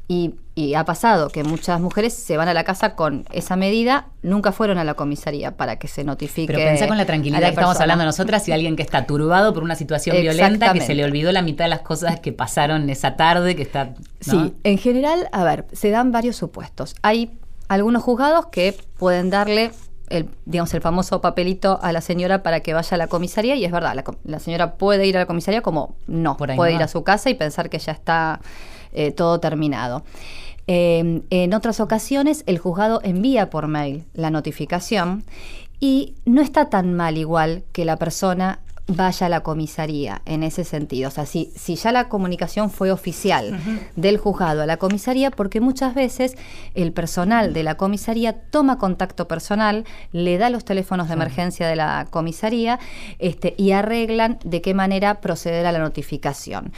Y, 0.10 0.36
y 0.56 0.74
ha 0.74 0.86
pasado 0.86 1.28
que 1.28 1.44
muchas 1.44 1.82
mujeres 1.82 2.14
se 2.14 2.38
van 2.38 2.48
a 2.48 2.54
la 2.54 2.64
casa 2.64 2.96
con 2.96 3.26
esa 3.32 3.58
medida, 3.58 4.08
nunca 4.24 4.54
fueron 4.54 4.78
a 4.78 4.86
la 4.86 4.94
comisaría 4.94 5.58
para 5.58 5.80
que 5.80 5.90
se 5.90 6.06
notifique. 6.06 6.54
Pero 6.54 6.66
pensá 6.66 6.88
con 6.88 6.98
la 6.98 7.06
tranquilidad 7.06 7.42
la 7.42 7.48
que 7.48 7.56
estamos 7.56 7.80
hablando 7.80 8.06
nosotras 8.06 8.48
y 8.48 8.54
alguien 8.54 8.78
que 8.78 8.84
está 8.84 9.06
turbado 9.06 9.54
por 9.54 9.64
una 9.64 9.76
situación 9.76 10.16
violenta, 10.22 10.72
que 10.72 10.80
se 10.80 10.96
le 10.96 11.04
olvidó 11.04 11.34
la 11.34 11.42
mitad 11.42 11.66
de 11.66 11.70
las 11.70 11.82
cosas 11.82 12.22
que 12.22 12.32
pasaron 12.32 12.90
esa 12.90 13.18
tarde, 13.18 13.56
que 13.58 13.64
está... 13.64 13.86
¿no? 13.86 13.96
Sí, 14.22 14.54
en 14.64 14.78
general, 14.78 15.28
a 15.34 15.44
ver, 15.44 15.66
se 15.74 15.90
dan 15.90 16.14
varios 16.14 16.38
supuestos. 16.38 16.96
Hay 17.02 17.38
algunos 17.68 18.02
juzgados 18.02 18.46
que 18.48 18.76
pueden 18.98 19.30
darle 19.30 19.72
el, 20.10 20.30
digamos, 20.46 20.74
el 20.74 20.82
famoso 20.82 21.22
papelito 21.22 21.80
a 21.82 21.92
la 21.92 22.02
señora 22.02 22.44
para 22.44 22.62
que 22.62 22.74
vaya 22.74 22.96
a 22.96 22.98
la 22.98 23.08
comisaría 23.08 23.56
y 23.56 23.66
es 23.66 23.72
verdad, 23.72 23.96
la, 24.24 24.40
señora 24.40 24.76
puede 24.76 25.06
ir 25.06 25.18
a 25.18 25.22
la 25.22 25.26
comisaría 25.26 25.62
como 25.62 25.96
no, 26.08 26.38
puede 26.38 26.56
no 26.56 26.70
ir 26.70 26.82
a 26.82 26.88
su 26.88 27.04
casa 27.04 27.30
y 27.30 27.34
pensar 27.34 27.70
que 27.70 27.80
ya 27.80 27.92
está 27.92 28.40
eh, 28.94 29.12
todo 29.12 29.40
terminado. 29.40 30.04
Eh, 30.68 31.22
en 31.30 31.54
otras 31.54 31.80
ocasiones 31.80 32.44
el 32.46 32.58
juzgado 32.58 33.00
envía 33.04 33.50
por 33.50 33.68
mail 33.68 34.04
la 34.14 34.30
notificación 34.30 35.24
y 35.80 36.16
no 36.26 36.42
está 36.42 36.70
tan 36.70 36.94
mal 36.94 37.18
igual 37.18 37.64
que 37.72 37.86
la 37.86 37.98
persona 37.98 38.60
vaya 38.88 39.26
a 39.28 39.30
la 39.30 39.42
comisaría 39.42 40.22
en 40.26 40.44
ese 40.44 40.64
sentido. 40.64 41.10
O 41.10 41.12
sea, 41.12 41.26
si, 41.26 41.52
si 41.56 41.76
ya 41.76 41.92
la 41.92 42.08
comunicación 42.08 42.70
fue 42.70 42.92
oficial 42.92 43.60
del 43.96 44.18
juzgado 44.18 44.62
a 44.62 44.66
la 44.66 44.78
comisaría, 44.78 45.30
porque 45.30 45.60
muchas 45.62 45.94
veces 45.94 46.36
el 46.74 46.94
personal 46.94 47.54
de 47.54 47.64
la 47.64 47.76
comisaría 47.76 48.34
toma 48.34 48.78
contacto 48.78 49.28
personal, 49.28 49.84
le 50.14 50.38
da 50.38 50.50
los 50.50 50.64
teléfonos 50.64 51.08
de 51.10 51.16
emergencia 51.16 51.68
de 51.68 51.76
la 51.76 52.08
comisaría 52.10 52.80
este, 53.20 53.54
y 53.58 53.72
arreglan 53.72 54.40
de 54.46 54.62
qué 54.62 54.74
manera 54.74 55.20
proceder 55.22 55.66
a 55.66 55.72
la 55.72 55.80
notificación. 55.80 56.72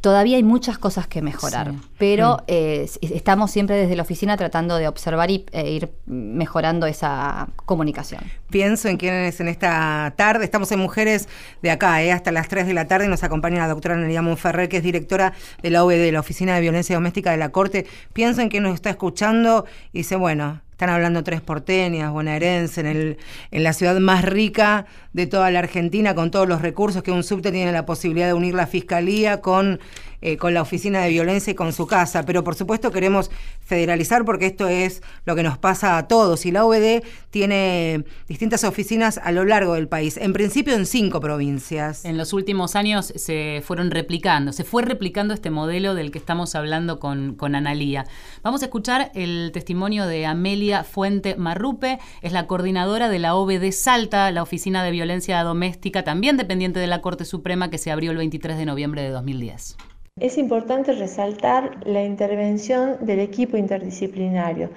Todavía 0.00 0.36
hay 0.36 0.42
muchas 0.42 0.78
cosas 0.78 1.06
que 1.06 1.22
mejorar, 1.22 1.72
Sí. 1.72 1.78
pero 1.98 2.42
eh, 2.46 2.88
estamos 3.02 3.50
siempre 3.50 3.76
desde 3.76 3.96
la 3.96 4.02
oficina 4.02 4.36
tratando 4.36 4.76
de 4.76 4.88
observar 4.88 5.30
y 5.30 5.44
e 5.52 5.70
ir 5.70 5.90
mejorando 6.06 6.86
esa 6.86 7.48
comunicación. 7.70 8.20
Pienso 8.50 8.88
en 8.88 8.96
quienes 8.96 9.38
en 9.38 9.46
esta 9.46 10.12
tarde, 10.16 10.44
estamos 10.44 10.72
en 10.72 10.80
Mujeres 10.80 11.28
de 11.62 11.70
acá, 11.70 12.02
eh, 12.02 12.10
hasta 12.10 12.32
las 12.32 12.48
3 12.48 12.66
de 12.66 12.74
la 12.74 12.88
tarde, 12.88 13.06
nos 13.06 13.22
acompaña 13.22 13.58
la 13.60 13.68
doctora 13.68 13.94
Nelia 13.94 14.22
Monferrer, 14.22 14.68
que 14.68 14.78
es 14.78 14.82
directora 14.82 15.34
de 15.62 15.70
la 15.70 15.84
OVD, 15.84 16.10
la 16.10 16.18
Oficina 16.18 16.56
de 16.56 16.62
Violencia 16.62 16.96
Doméstica 16.96 17.30
de 17.30 17.36
la 17.36 17.50
Corte. 17.50 17.86
Pienso 18.12 18.40
en 18.40 18.48
quien 18.48 18.64
nos 18.64 18.74
está 18.74 18.90
escuchando 18.90 19.66
y 19.92 19.98
dice, 19.98 20.16
bueno, 20.16 20.62
están 20.72 20.90
hablando 20.90 21.22
tres 21.22 21.42
porteñas, 21.42 22.10
bonaerense, 22.10 22.80
en, 22.80 22.86
el, 22.88 23.18
en 23.52 23.62
la 23.62 23.72
ciudad 23.72 23.96
más 24.00 24.24
rica 24.24 24.86
de 25.12 25.28
toda 25.28 25.48
la 25.52 25.60
Argentina, 25.60 26.16
con 26.16 26.32
todos 26.32 26.48
los 26.48 26.60
recursos 26.60 27.04
que 27.04 27.12
un 27.12 27.22
subte 27.22 27.52
tiene 27.52 27.70
la 27.70 27.86
posibilidad 27.86 28.26
de 28.26 28.34
unir 28.34 28.54
la 28.54 28.66
fiscalía 28.66 29.40
con, 29.40 29.78
eh, 30.22 30.36
con 30.36 30.54
la 30.54 30.62
oficina 30.62 31.02
de 31.02 31.10
violencia 31.10 31.50
y 31.50 31.54
con 31.54 31.72
su 31.72 31.86
casa. 31.86 32.24
Pero 32.24 32.44
por 32.44 32.54
supuesto 32.54 32.90
queremos 32.90 33.30
federalizar 33.60 34.24
porque 34.24 34.46
esto 34.46 34.68
es 34.68 35.02
lo 35.24 35.34
que 35.34 35.42
nos 35.42 35.58
pasa 35.58 35.96
a 35.96 36.08
todos. 36.08 36.46
Y 36.46 36.52
la 36.52 36.64
OVD 36.64 37.02
tiene 37.30 38.04
distintas 38.28 38.64
oficinas 38.64 39.18
a 39.18 39.32
lo 39.32 39.44
largo 39.44 39.74
del 39.74 39.88
país, 39.88 40.16
en 40.16 40.32
principio 40.32 40.74
en 40.74 40.86
cinco 40.86 41.20
provincias. 41.20 42.04
En 42.04 42.18
los 42.18 42.32
últimos 42.32 42.76
años 42.76 43.12
se 43.16 43.62
fueron 43.64 43.90
replicando, 43.90 44.52
se 44.52 44.64
fue 44.64 44.82
replicando 44.82 45.34
este 45.34 45.50
modelo 45.50 45.94
del 45.94 46.10
que 46.10 46.18
estamos 46.18 46.54
hablando 46.54 46.98
con, 46.98 47.34
con 47.34 47.54
Analía. 47.54 48.06
Vamos 48.42 48.62
a 48.62 48.66
escuchar 48.66 49.10
el 49.14 49.50
testimonio 49.52 50.06
de 50.06 50.26
Amelia 50.26 50.84
Fuente 50.84 51.36
Marrupe, 51.36 51.98
es 52.22 52.32
la 52.32 52.46
coordinadora 52.46 53.08
de 53.08 53.18
la 53.18 53.34
OBD 53.34 53.70
Salta, 53.72 54.30
la 54.30 54.42
Oficina 54.42 54.84
de 54.84 54.90
Violencia 54.90 55.42
Doméstica, 55.42 56.04
también 56.04 56.36
dependiente 56.36 56.80
de 56.80 56.86
la 56.86 57.00
Corte 57.00 57.24
Suprema, 57.24 57.70
que 57.70 57.78
se 57.78 57.90
abrió 57.90 58.10
el 58.10 58.18
23 58.18 58.56
de 58.56 58.66
noviembre 58.66 59.02
de 59.02 59.10
2010. 59.10 59.76
Es 60.20 60.36
importante 60.36 60.92
resaltar 60.92 61.78
la 61.86 62.04
intervención 62.04 62.98
del 63.00 63.20
equipo 63.20 63.56
interdisciplinario. 63.56 64.68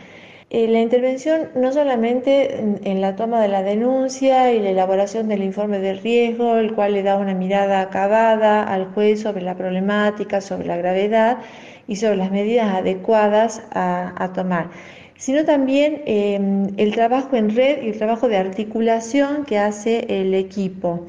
Eh, 0.49 0.67
la 0.69 0.79
intervención 0.79 1.49
no 1.55 1.73
solamente 1.73 2.59
en, 2.59 3.01
la 3.01 3.15
toma 3.15 3.41
de 3.41 3.49
la 3.49 3.61
denuncia 3.61 4.53
y 4.53 4.61
la 4.61 4.69
elaboración 4.69 5.27
del 5.27 5.43
informe 5.43 5.79
de 5.79 5.95
riesgo, 5.95 6.55
el 6.57 6.73
cual 6.75 6.93
le 6.93 7.03
da 7.03 7.17
una 7.17 7.33
mirada 7.33 7.81
acabada 7.81 8.63
al 8.63 8.85
juez 8.93 9.21
sobre 9.21 9.41
la 9.41 9.57
problemática, 9.57 10.39
sobre 10.39 10.67
la 10.67 10.77
gravedad 10.77 11.39
y 11.87 11.97
sobre 11.97 12.17
las 12.17 12.31
medidas 12.31 12.73
adecuadas 12.73 13.63
a, 13.71 14.31
tomar, 14.33 14.69
sino 15.17 15.43
también 15.43 16.03
em, 16.05 16.67
el 16.77 16.93
trabajo 16.93 17.35
en 17.35 17.53
red 17.53 17.81
y 17.81 17.89
el 17.89 17.97
trabajo 17.97 18.29
de 18.29 18.37
articulación 18.37 19.43
que 19.43 19.57
hace 19.57 20.05
el 20.07 20.35
equipo. 20.35 21.07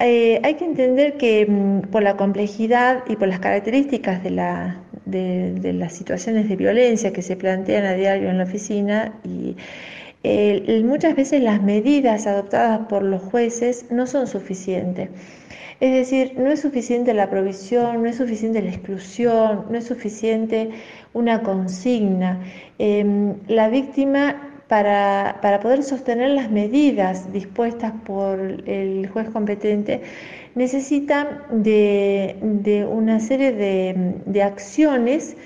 Eh, 0.00 0.40
hay 0.44 0.54
que 0.54 0.64
entender 0.64 1.16
que 1.16 1.46
mm, 1.46 1.90
por 1.90 2.02
la 2.02 2.16
complejidad 2.16 3.04
y 3.08 3.16
por 3.16 3.28
las 3.28 3.40
características 3.40 4.22
de, 4.22 4.30
las 4.30 5.92
situaciones 5.92 6.48
de 6.48 6.56
violencia 6.56 7.12
que 7.12 7.22
se 7.22 7.36
plantean 7.36 7.84
a 7.84 7.94
diario 7.94 8.30
en 8.30 8.38
la 8.38 8.44
oficina 8.44 9.14
y 9.24 9.56
muchas 10.84 11.16
veces 11.16 11.42
las 11.42 11.62
medidas 11.62 12.26
adoptadas 12.26 12.86
por 12.88 13.02
los 13.02 13.22
jueces 13.22 13.86
no 13.90 14.06
son 14.06 14.26
suficientes. 14.26 15.08
Es 15.80 15.92
decir, 15.92 16.34
no 16.36 16.50
es 16.50 16.60
suficiente 16.60 17.14
la 17.14 17.30
provisión, 17.30 18.02
no 18.02 18.08
es 18.08 18.16
suficiente 18.16 18.60
la 18.60 18.70
exclusión, 18.70 19.66
no 19.70 19.78
es 19.78 19.84
suficiente 19.84 20.70
una 21.14 21.42
consigna. 21.42 22.40
Em, 22.80 23.34
la 23.46 23.68
víctima 23.68 24.47
para, 24.68 25.58
poder 25.62 25.82
sostener 25.82 26.30
las 26.30 26.50
medidas 26.50 27.32
dispuestas 27.32 27.92
por 28.04 28.38
el 28.68 29.08
juez 29.08 29.30
competente, 29.30 30.02
necesita 30.54 31.46
de, 31.50 32.86
una 32.90 33.18
serie 33.18 33.52
de, 33.52 34.42
acciones 34.42 35.36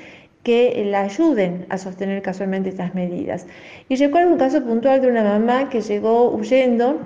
que 0.43 0.85
la 0.87 1.03
ayuden 1.03 1.67
a 1.69 1.79
sostener 1.79 2.21
casualmente 2.21 2.71
estas 2.71 2.95
medidas. 2.95 3.47
Y 3.89 3.95
recuerdo 3.95 4.33
un 4.33 4.39
caso 4.39 4.63
puntual 4.65 5.01
de 5.01 5.09
una 5.09 5.23
mamá 5.23 5.69
que 5.71 5.81
llegó 5.81 6.31
huyendo 6.33 6.99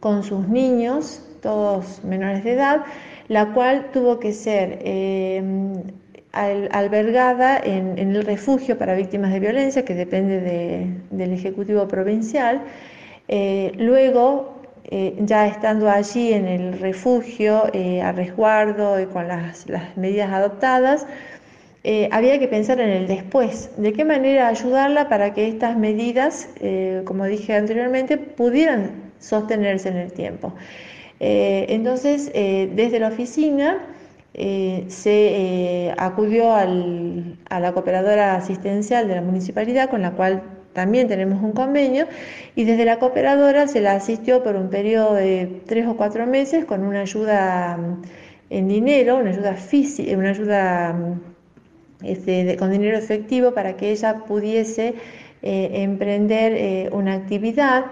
con 0.00 0.24
sus 0.24 0.48
niños, 0.48 1.22
todos 1.40 2.02
menores 2.02 2.42
de 2.42 2.54
edad, 2.54 2.84
la 3.28 3.52
cual 3.52 3.90
tuvo 3.92 4.18
que 4.18 4.32
ser 4.32 4.80
eh, 4.82 5.42
albergada 6.32 7.58
en, 7.58 7.98
el 7.98 8.24
refugio 8.24 8.76
para 8.78 8.94
víctimas 8.94 9.32
de 9.32 9.40
violencia, 9.40 9.84
que 9.84 9.94
depende 9.94 10.40
del 11.10 11.32
Ejecutivo 11.32 11.88
Provincial. 11.88 12.62
Eh, 13.28 13.72
luego, 13.76 14.54
eh, 14.90 15.14
ya 15.20 15.46
estando 15.46 15.90
allí 15.90 16.32
en 16.32 16.46
el 16.46 16.78
refugio, 16.78 17.64
eh, 17.72 18.02
a 18.02 18.12
resguardo 18.12 19.00
y 19.00 19.06
con 19.06 19.28
las, 19.28 19.66
medidas 19.96 20.30
adoptadas, 20.30 21.06
había 22.10 22.38
que 22.38 22.48
pensar 22.48 22.80
en 22.80 22.90
el 22.90 23.06
después, 23.06 23.70
de 23.78 23.94
qué 23.94 24.04
manera 24.04 24.48
ayudarla 24.48 25.08
para 25.08 25.32
que 25.32 25.48
estas 25.48 25.74
medidas, 25.74 26.50
como 27.06 27.24
dije 27.24 27.54
anteriormente, 27.54 28.18
pudieran 28.18 28.90
sostenerse 29.20 29.88
en 29.88 29.96
el 29.96 30.12
tiempo. 30.12 30.52
entonces, 31.18 32.30
desde 32.30 33.00
la 33.00 33.08
oficina, 33.08 33.78
eh, 34.40 34.84
se 34.86 35.88
eh, 35.88 35.94
acudió 35.98 36.54
a 36.54 36.64
la 36.64 37.72
cooperadora 37.72 38.36
asistencial 38.36 39.08
de 39.08 39.16
la 39.16 39.20
municipalidad, 39.20 39.90
con 39.90 40.00
la 40.00 40.12
cual 40.12 40.44
también 40.74 41.08
tenemos 41.08 41.42
un 41.42 41.50
convenio, 41.50 42.06
y 42.54 42.62
desde 42.62 42.84
la 42.84 43.00
cooperadora 43.00 43.66
se 43.66 43.80
la 43.80 43.94
asistió 43.94 44.44
por 44.44 44.54
un 44.54 44.70
periodo 44.70 45.14
de 45.14 45.62
tres 45.66 45.88
o 45.88 45.96
cuatro 45.96 46.24
meses 46.24 46.64
con 46.66 46.84
una 46.84 47.00
ayuda 47.00 47.78
mm, 47.78 48.02
en 48.50 48.68
dinero, 48.68 49.16
una 49.16 49.30
ayuda 49.30 49.54
física, 49.54 50.16
una 50.16 50.30
ayuda 50.30 50.92
mm, 50.92 52.06
este, 52.06 52.56
con 52.58 52.70
dinero 52.70 52.96
efectivo 52.96 53.52
para 53.54 53.76
que 53.76 53.90
ella 53.90 54.24
pudiese 54.24 54.94
eh, 55.42 55.70
emprender 55.82 56.92
una 56.92 57.14
actividad. 57.14 57.86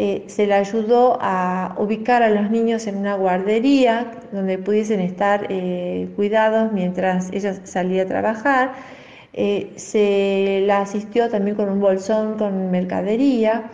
Eh, 0.00 0.22
se 0.28 0.46
le 0.46 0.54
ayudó 0.54 1.18
a 1.20 1.74
ubicar 1.76 2.22
a 2.22 2.30
los 2.30 2.52
niños 2.52 2.86
en 2.86 2.98
una 2.98 3.16
guardería 3.16 4.12
donde 4.30 4.56
pudiesen 4.56 5.00
estar 5.00 5.46
eh, 5.48 6.08
cuidados 6.14 6.72
mientras 6.72 7.32
ella 7.32 7.54
salía 7.64 8.04
a 8.04 8.06
trabajar. 8.06 8.74
Eh, 9.32 9.72
se 9.74 10.62
la 10.66 10.82
asistió 10.82 11.28
también 11.28 11.56
con 11.56 11.68
un 11.68 11.80
bolsón 11.80 12.38
con 12.38 12.70
mercadería. 12.70 13.70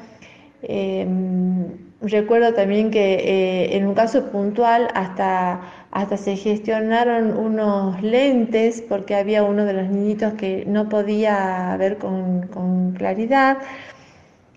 recuerdo 2.00 2.54
también 2.54 2.90
que 2.90 3.76
en 3.76 3.86
un 3.86 3.94
caso 3.94 4.30
puntual 4.30 4.88
hasta, 4.94 5.60
hasta 5.90 6.16
se 6.16 6.36
gestionaron 6.36 7.36
unos 7.36 8.02
lentes 8.02 8.82
porque 8.88 9.14
había 9.14 9.42
uno 9.42 9.64
de 9.66 9.74
los 9.74 9.88
niñitos 9.90 10.32
que 10.34 10.64
no 10.66 10.88
podía 10.88 11.76
ver 11.78 11.98
con, 11.98 12.46
con 12.48 12.92
claridad. 12.92 13.58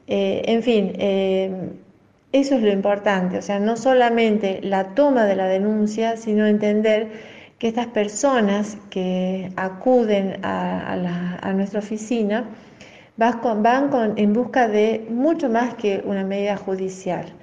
Eh, 0.08 0.44
en 0.46 0.64
fin, 0.64 0.94
eh, 0.98 1.72
eso 2.32 2.56
es 2.56 2.62
lo 2.62 2.72
importante, 2.72 3.38
o 3.38 3.42
sea, 3.42 3.60
no 3.60 3.76
solamente 3.78 4.60
la 4.62 4.96
toma 4.96 5.26
de 5.26 5.36
la 5.36 5.48
denuncia, 5.48 6.18
sino 6.18 6.48
entender 6.48 7.12
que 7.60 7.68
estas 7.68 7.88
personas 7.88 8.78
que 8.90 9.52
acuden 9.56 10.40
a, 10.44 11.54
nuestra 11.54 11.80
oficina 11.80 12.46
van, 13.18 14.14
en 14.18 14.34
busca 14.34 14.68
de 14.68 15.06
mucho 15.10 15.50
más 15.50 15.74
que 15.76 16.04
una 16.06 16.24
medida 16.24 16.58
judicial. 16.58 17.34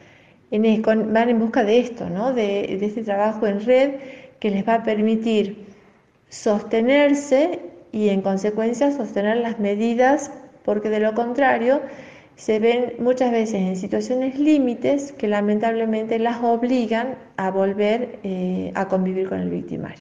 van 0.50 1.28
en 1.28 1.38
busca 1.38 1.64
de 1.64 1.80
esto, 1.80 2.08
¿no? 2.08 2.32
de 2.32 2.78
este 2.80 3.02
trabajo 3.02 3.46
en 3.46 3.64
red 3.64 3.90
que 4.38 4.50
les 4.50 4.66
va 4.66 4.74
a 4.74 4.82
permitir 4.84 5.66
sostenerse 6.28 7.60
y 7.92 8.08
en 8.08 8.22
consecuencia 8.22 8.90
sostener 8.92 9.38
las 9.38 9.58
medidas, 9.58 10.30
porque 10.64 10.90
de 10.90 11.00
lo 11.00 11.14
contrario, 11.14 11.80
se 12.36 12.58
ven 12.58 12.94
muchas 12.98 13.30
veces 13.30 13.54
en 13.54 13.76
situaciones 13.76 14.38
límites 14.38 15.12
que 15.12 15.28
lamentablemente 15.28 16.18
las 16.18 16.42
obligan 16.42 17.16
a 17.36 17.50
volver 17.50 18.18
eh, 18.22 18.72
a 18.74 18.88
convivir 18.88 19.28
con 19.28 19.40
el 19.40 19.50
victimario. 19.50 19.98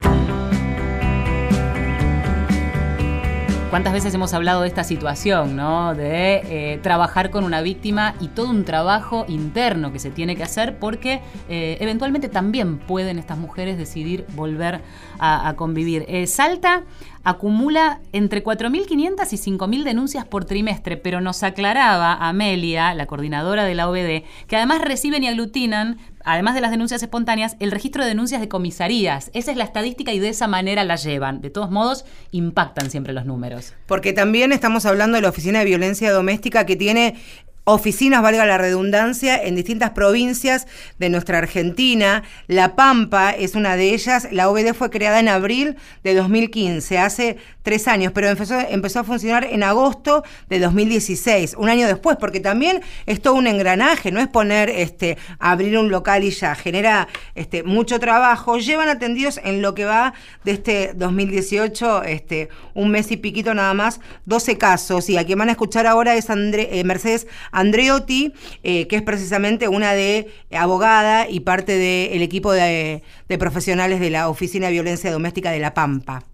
¿Cuántas 3.74 3.94
veces 3.94 4.14
hemos 4.14 4.36
hablado 4.36 4.62
de 4.62 4.68
esta 4.68 4.84
situación, 4.84 5.56
¿no? 5.56 5.96
de 5.96 6.44
eh, 6.46 6.80
trabajar 6.84 7.32
con 7.32 7.44
una 7.44 7.64
víctima 7.64 8.14
y 8.20 8.28
todo 8.28 8.52
un 8.52 8.66
trabajo 8.66 9.26
interno 9.28 9.92
que 9.92 9.98
se 9.98 10.12
tiene 10.12 10.36
que 10.36 10.44
hacer 10.44 10.78
porque 10.78 11.22
eh, 11.50 11.78
eventualmente 11.80 12.30
también 12.30 12.78
pueden 12.78 13.18
estas 13.18 13.40
mujeres 13.40 13.80
decidir 13.80 14.28
volver 14.36 14.82
a, 15.18 15.56
convivir? 15.58 16.06
Salta 16.28 16.84
acumula 17.24 18.02
entre 18.12 18.44
4.500 18.44 18.88
y 19.32 19.58
5.000 19.58 19.84
denuncias 19.84 20.26
por 20.26 20.46
trimestre, 20.46 20.98
pero 20.98 21.22
nos 21.22 21.42
aclaraba 21.42 22.14
Amelia, 22.14 22.94
la 22.94 23.06
coordinadora 23.06 23.64
de 23.64 23.76
la 23.76 23.90
OBD, 23.90 24.24
que 24.48 24.56
además 24.56 24.82
reciben 24.82 25.24
y 25.24 25.30
aglutinan, 25.30 25.98
además 26.24 26.56
de 26.56 26.62
las 26.62 26.72
denuncias 26.72 27.02
espontáneas, 27.02 27.56
el 27.60 27.72
registro 27.72 28.04
de 28.04 28.10
denuncias 28.10 28.42
de 28.42 28.48
comisarías. 28.48 29.30
Esa 29.34 29.52
es 29.52 29.58
la 29.58 29.64
estadística 29.64 30.14
y 30.14 30.20
de 30.20 30.30
esa 30.30 30.48
manera 30.48 30.84
la 30.84 30.96
llevan. 30.96 31.42
De 31.42 31.50
todos 31.50 31.72
modos, 31.72 32.06
impactan 32.32 32.90
siempre 32.90 33.14
los 33.14 33.26
números. 33.26 33.74
Porque 33.86 34.14
también 34.14 34.52
estamos 34.52 34.86
hablando 34.86 35.16
de 35.16 35.22
la 35.22 35.30
Oficina 35.30 35.60
de 35.60 35.66
Violencia 35.66 36.12
Doméstica 36.12 36.66
que 36.66 36.76
tiene 36.76 37.16
oficinas, 37.66 38.22
valga 38.22 38.46
la 38.46 38.58
redundancia, 38.58 39.42
en 39.42 39.56
distintas 39.56 39.92
provincias 39.92 40.68
de 41.00 41.10
nuestra 41.10 41.38
Argentina. 41.38 42.24
La 42.48 42.76
Pampa 42.76 43.32
es 43.32 43.56
una 43.56 43.76
de 43.76 43.94
ellas. 43.94 44.28
La 44.32 44.50
OBD 44.50 44.74
fue 44.74 44.90
creada 44.90 45.20
en 45.20 45.30
abril 45.30 45.78
de 46.04 46.16
2015, 46.16 46.98
hace 46.98 47.38
tres 47.64 47.88
años, 47.88 48.12
pero 48.14 48.28
empezó, 48.28 49.00
a 49.00 49.04
funcionar 49.04 49.46
en 49.46 49.64
agosto 49.64 50.24
de 50.50 50.60
2016, 50.60 51.56
un 51.58 51.70
año 51.70 51.88
después, 51.88 52.18
porque 52.20 52.42
también 52.42 52.82
es 53.06 53.22
todo 53.22 53.36
un 53.36 53.48
engranaje, 53.48 54.12
no 54.12 54.20
es 54.20 54.28
poner, 54.28 54.70
este, 54.70 55.18
abrir 55.40 55.78
un 55.78 55.90
local 55.90 56.24
y 56.24 56.32
ya, 56.32 56.56
genera 56.56 57.08
este, 57.36 57.64
mucho 57.64 58.00
trabajo. 58.00 58.58
Llevan 58.58 58.90
atendidos 58.90 59.40
en 59.44 59.62
lo 59.62 59.74
que 59.74 59.86
va 59.86 60.14
de 60.44 60.52
este 60.52 60.94
2018, 60.94 62.04
este, 62.04 62.50
un 62.74 62.92
mes 62.92 63.10
y 63.12 63.18
piquito 63.18 63.54
nada 63.54 63.74
más, 63.74 64.02
12 64.26 64.58
casos. 64.58 65.10
Y 65.10 65.18
a 65.18 65.26
quien 65.26 65.40
van 65.40 65.48
a 65.48 65.54
escuchar 65.54 65.88
ahora 65.88 66.16
es 66.16 66.30
André, 66.30 66.80
eh, 66.80 66.84
Mercedes 66.84 67.28
Andreotti, 67.54 68.34
eh, 68.64 68.88
que 68.88 68.98
es 68.98 69.02
precisamente 69.02 69.68
una 69.70 69.94
de 69.94 70.28
abogada 70.52 71.30
y 71.30 71.40
parte 71.40 71.78
del 71.78 72.22
equipo 72.22 72.52
de, 72.52 73.04
de 73.30 73.38
profesionales 73.38 74.00
de 74.00 74.10
la 74.10 74.28
Oficina 74.28 74.68
de 74.68 74.74
Violencia 74.74 75.12
Doméstica 75.12 75.52
de 75.52 75.60
La 75.60 75.74
Pampa. 75.74 76.26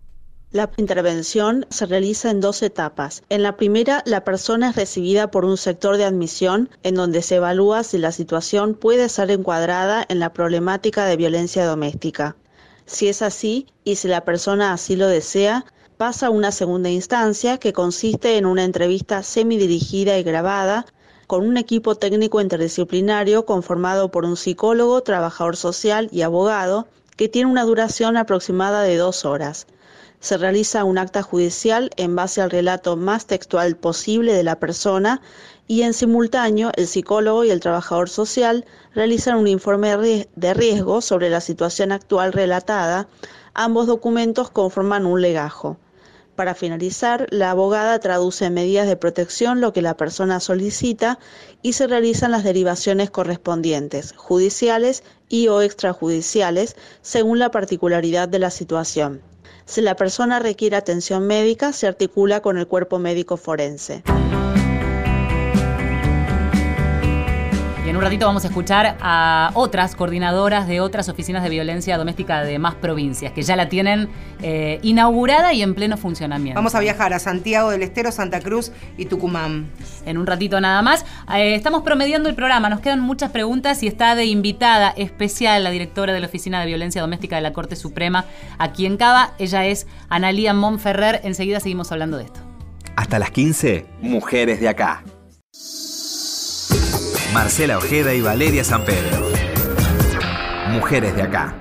La 0.52 0.72
intervención 0.78 1.68
se 1.70 1.86
realiza 1.86 2.32
en 2.32 2.42
dos 2.42 2.64
etapas. 2.64 3.22
En 3.30 3.44
la 3.44 3.56
primera, 3.56 4.02
la 4.08 4.24
persona 4.24 4.72
es 4.72 4.76
recibida 4.76 5.30
por 5.30 5.46
un 5.46 5.58
sector 5.58 5.98
de 5.98 6.06
admisión 6.06 6.72
en 6.82 6.96
donde 6.96 7.22
se 7.22 7.36
evalúa 7.36 7.84
si 7.84 8.00
la 8.00 8.12
situación 8.12 8.74
puede 8.74 9.10
ser 9.10 9.30
encuadrada 9.30 10.04
en 10.10 10.18
la 10.18 10.34
problemática 10.34 11.06
de 11.06 11.18
violencia 11.18 11.66
doméstica. 11.66 12.36
Si 12.88 13.10
es 13.10 13.22
así 13.22 13.68
y 13.84 13.98
si 13.98 14.08
la 14.08 14.26
persona 14.26 14.74
así 14.74 14.96
lo 14.96 15.08
desea, 15.08 15.66
pasa 15.98 16.28
a 16.28 16.32
una 16.32 16.52
segunda 16.52 16.90
instancia 16.90 17.60
que 17.60 17.72
consiste 17.72 18.38
en 18.38 18.48
una 18.48 18.64
entrevista 18.64 19.22
semidirigida 19.22 20.18
y 20.18 20.24
grabada 20.24 20.88
con 21.30 21.48
un 21.48 21.58
equipo 21.58 21.94
técnico 21.94 22.42
interdisciplinario 22.42 23.46
conformado 23.46 24.10
por 24.10 24.26
un 24.26 24.36
psicólogo, 24.36 25.04
trabajador 25.04 25.56
social 25.58 26.10
y 26.12 26.24
abogado 26.24 26.88
que 27.18 27.30
tiene 27.30 27.52
una 27.52 27.66
duración 27.66 28.18
aproximada 28.18 28.82
de 28.82 28.98
dos 28.98 29.26
horas. 29.26 29.68
Se 30.20 30.40
realiza 30.40 30.86
un 30.86 30.98
acta 30.98 31.22
judicial 31.22 31.92
en 31.98 32.16
base 32.16 32.42
al 32.42 32.50
relato 32.50 32.98
más 32.98 33.28
textual 33.28 33.78
posible 33.78 34.34
de 34.34 34.42
la 34.42 34.58
persona 34.58 35.22
y 35.68 35.84
en 35.84 35.94
simultáneo 35.94 36.72
el 36.76 36.88
psicólogo 36.88 37.44
y 37.44 37.52
el 37.52 37.60
trabajador 37.60 38.10
social 38.10 38.66
realizan 38.96 39.38
un 39.38 39.48
informe 39.48 40.26
de 40.36 40.54
riesgo 40.56 41.00
sobre 41.00 41.30
la 41.30 41.42
situación 41.42 41.92
actual 41.92 42.34
relatada. 42.34 43.08
Ambos 43.54 43.86
documentos 43.86 44.50
conforman 44.50 45.06
un 45.06 45.22
legajo. 45.22 45.78
Para 46.40 46.56
finalizar, 46.56 47.28
la 47.32 47.52
abogada 47.52 48.00
traduce 48.00 48.46
en 48.46 48.54
medidas 48.54 48.88
de 48.88 48.96
protección 48.96 49.60
lo 49.60 49.74
que 49.74 49.82
la 49.82 49.98
persona 49.98 50.40
solicita 50.40 51.20
y 51.62 51.74
se 51.74 51.86
realizan 51.86 52.32
las 52.32 52.46
derivaciones 52.46 53.10
correspondientes, 53.10 54.14
judiciales 54.16 55.04
y 55.28 55.50
o 55.50 55.62
extrajudiciales, 55.62 56.78
según 57.02 57.40
la 57.40 57.52
particularidad 57.52 58.30
de 58.30 58.40
la 58.40 58.52
situación. 58.52 59.22
Si 59.66 59.82
la 59.82 59.98
persona 59.98 60.40
requiere 60.40 60.78
atención 60.78 61.28
médica, 61.28 61.74
se 61.74 61.88
articula 61.88 62.40
con 62.40 62.58
el 62.58 62.68
cuerpo 62.68 63.00
médico 63.00 63.36
forense. 63.36 64.02
En 67.90 67.96
un 67.96 68.04
ratito 68.04 68.28
vamos 68.28 68.46
a 68.46 68.50
escuchar 68.50 68.98
a 69.02 69.50
otras 69.56 69.96
coordinadoras 69.96 70.68
de 70.68 70.80
otras 70.80 71.10
oficinas 71.10 71.42
de 71.42 71.50
violencia 71.50 71.98
doméstica 71.98 72.44
de 72.44 72.60
más 72.60 72.76
provincias, 72.76 73.32
que 73.32 73.42
ya 73.42 73.56
la 73.56 73.68
tienen 73.68 74.10
eh, 74.44 74.80
inaugurada 74.84 75.54
y 75.54 75.64
en 75.64 75.74
pleno 75.74 75.98
funcionamiento. 75.98 76.56
Vamos 76.56 76.76
a 76.76 76.82
viajar 76.82 77.14
a 77.14 77.20
Santiago 77.20 77.72
del 77.72 77.82
Estero, 77.82 78.12
Santa 78.12 78.42
Cruz 78.42 78.72
y 78.96 79.06
Tucumán. 79.06 79.72
En 80.06 80.20
un 80.20 80.28
ratito 80.28 80.62
nada 80.62 80.84
más. 80.84 81.04
Eh, 81.34 81.56
estamos 81.56 81.82
promediando 81.82 82.30
el 82.30 82.36
programa, 82.36 82.70
nos 82.70 82.80
quedan 82.80 83.00
muchas 83.00 83.32
preguntas 83.32 83.82
y 83.82 83.88
está 83.88 84.14
de 84.14 84.26
invitada 84.26 84.94
especial 84.96 85.64
la 85.64 85.72
directora 85.72 86.14
de 86.14 86.20
la 86.20 86.28
Oficina 86.28 86.60
de 86.60 86.68
Violencia 86.68 87.02
Doméstica 87.02 87.38
de 87.38 87.42
la 87.42 87.54
Corte 87.54 87.76
Suprema 87.76 88.26
aquí 88.60 88.86
en 88.86 88.98
Cava. 88.98 89.34
Ella 89.40 89.66
es 89.66 89.88
Analía 90.10 90.54
Monferrer. 90.54 91.22
Enseguida 91.24 91.60
seguimos 91.60 91.92
hablando 91.92 92.18
de 92.18 92.26
esto. 92.26 92.40
Hasta 92.96 93.18
las 93.18 93.32
15, 93.32 93.88
Mujeres 94.02 94.60
de 94.60 94.70
Acá. 94.70 95.04
Marcela 97.34 97.78
Ojeda 97.78 98.14
y 98.16 98.22
Valeria 98.22 98.64
San 98.64 98.84
Pedro. 98.84 99.30
Mujeres 100.70 101.16
de 101.16 101.22
acá. 101.22 101.54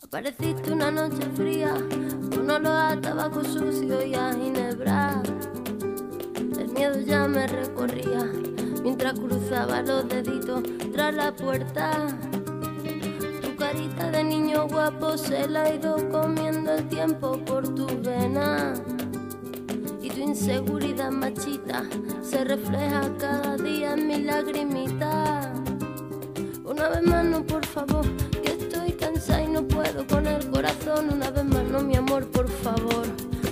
Apareciste 0.00 0.72
una 0.72 0.92
noche 0.92 1.28
fría, 1.34 1.74
con 2.30 2.48
olor 2.48 2.66
a 2.66 3.00
tabaco 3.00 3.42
sucio 3.42 4.06
y 4.06 4.14
a 4.14 4.32
ginebra. 4.32 5.20
El 6.56 6.68
miedo 6.68 7.00
ya 7.00 7.26
me 7.26 7.48
recorría 7.48 8.30
mientras 8.84 9.14
cruzaba 9.18 9.82
los 9.82 10.08
deditos 10.08 10.62
tras 10.92 11.12
la 11.12 11.34
puerta. 11.34 12.06
Tu 13.42 13.56
carita 13.56 14.10
de 14.12 14.22
niño 14.22 14.68
guapo 14.68 15.18
se 15.18 15.48
la 15.48 15.62
ha 15.62 15.74
ido 15.74 15.96
comiendo 16.10 16.74
el 16.74 16.88
tiempo 16.88 17.44
por 17.44 17.74
tu 17.74 17.86
vena 18.02 18.74
tu 18.74 18.93
inseguridad 20.34 21.12
machita 21.12 21.84
se 22.20 22.42
refleja 22.42 23.08
cada 23.18 23.56
día 23.56 23.94
en 23.94 24.08
mi 24.08 24.18
lagrimita. 24.18 25.52
Una 26.64 26.88
vez 26.88 27.02
más 27.02 27.24
no, 27.24 27.46
por 27.46 27.64
favor, 27.64 28.04
que 28.42 28.50
estoy 28.50 28.90
cansada 28.94 29.44
y 29.44 29.46
no 29.46 29.62
puedo 29.62 30.04
con 30.08 30.26
el 30.26 30.44
corazón. 30.50 31.10
Una 31.12 31.30
vez 31.30 31.44
más 31.44 31.62
no, 31.70 31.80
mi 31.82 31.94
amor, 31.94 32.26
por 32.32 32.48
favor, 32.48 33.06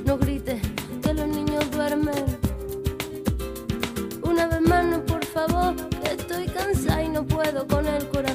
no 0.05 0.19
grites 0.19 0.61
que 1.03 1.15
los 1.15 1.29
niños 1.29 1.71
duermen. 1.71 2.25
Una 4.25 4.49
vez 4.49 4.61
más 4.63 4.85
no, 4.85 5.05
por 5.07 5.25
favor, 5.25 5.77
que 6.03 6.15
estoy 6.15 6.47
cansada 6.47 7.05
y 7.05 7.11
no 7.11 7.25
puedo 7.25 7.65
con 7.69 7.87
el 7.87 8.09
corazón. 8.09 8.32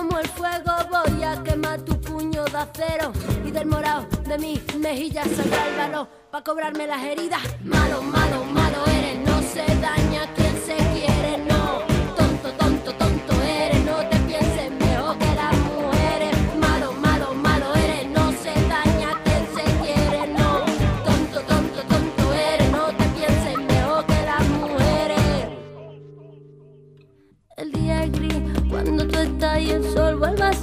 Como 0.00 0.18
el 0.18 0.28
fuego, 0.28 0.72
voy 0.90 1.22
a 1.22 1.42
quemar 1.42 1.82
tu 1.82 2.00
puño 2.00 2.44
de 2.44 2.56
acero 2.56 3.12
y 3.44 3.50
del 3.50 3.66
morado 3.66 4.06
de 4.26 4.38
mis 4.38 4.74
mejillas 4.76 5.28
saldrá 5.36 5.68
el 5.68 5.76
valor 5.76 6.08
para 6.30 6.42
cobrarme 6.42 6.86
las 6.86 7.02
heridas. 7.04 7.42
Malo, 7.62 8.00
malo, 8.00 8.42
malo 8.44 8.86
eres, 8.86 9.18
no 9.18 9.42
se 9.42 9.66
daña 9.76 10.22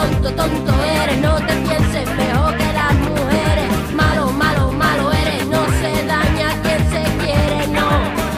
Tonto, 0.00 0.32
tonto, 0.32 0.72
eres, 0.82 1.18
no 1.20 1.34
te 1.46 1.52
pienses 1.56 2.08
mejor 2.16 2.56
que 2.56 2.72
las 2.72 2.94
mujeres. 2.94 3.94
Malo, 3.94 4.32
malo, 4.32 4.72
malo 4.72 5.12
eres, 5.12 5.46
no 5.46 5.62
se 5.80 6.06
daña 6.06 6.48
quien 6.62 6.80
se 6.88 7.02
quiere, 7.22 7.66
no. 7.68 7.88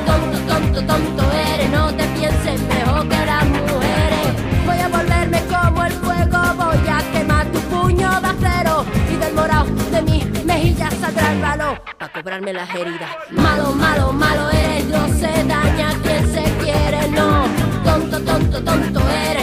Tonto, 0.05 0.38
tonto, 0.48 0.85
tonto 0.85 1.22
eres, 1.33 1.70
no 1.70 1.94
te 1.94 2.05
pienses 2.18 2.61
mejor 2.62 3.09
que 3.09 3.27
las 3.27 3.44
mujeres. 3.46 4.27
Voy 4.66 4.79
a 4.81 4.88
volverme 4.88 5.40
como 5.55 5.85
el 5.85 5.92
fuego, 5.92 6.38
voy 6.57 6.88
a 6.88 7.12
quemar 7.12 7.46
tu 7.53 7.61
puño 7.61 8.11
de 8.20 8.27
acero 8.27 8.85
y 9.09 9.16
del 9.16 9.33
morado 9.33 9.66
de 9.92 10.03
mis 10.03 10.44
mejillas 10.44 10.92
saldrá 10.94 11.33
el 11.33 11.40
balón 11.40 11.79
para 11.96 12.12
cobrarme 12.12 12.53
las 12.55 12.75
heridas. 12.75 13.11
Malo, 13.31 13.72
malo, 13.75 14.12
malo 14.12 14.51
eres, 14.51 14.85
no 14.87 15.07
se 15.14 15.44
daña 15.44 15.90
quien 16.03 16.27
se 16.35 16.42
quiere, 16.64 17.09
no. 17.11 17.44
Tonto, 17.85 18.20
tonto, 18.20 18.61
tonto 18.64 19.01
eres, 19.31 19.41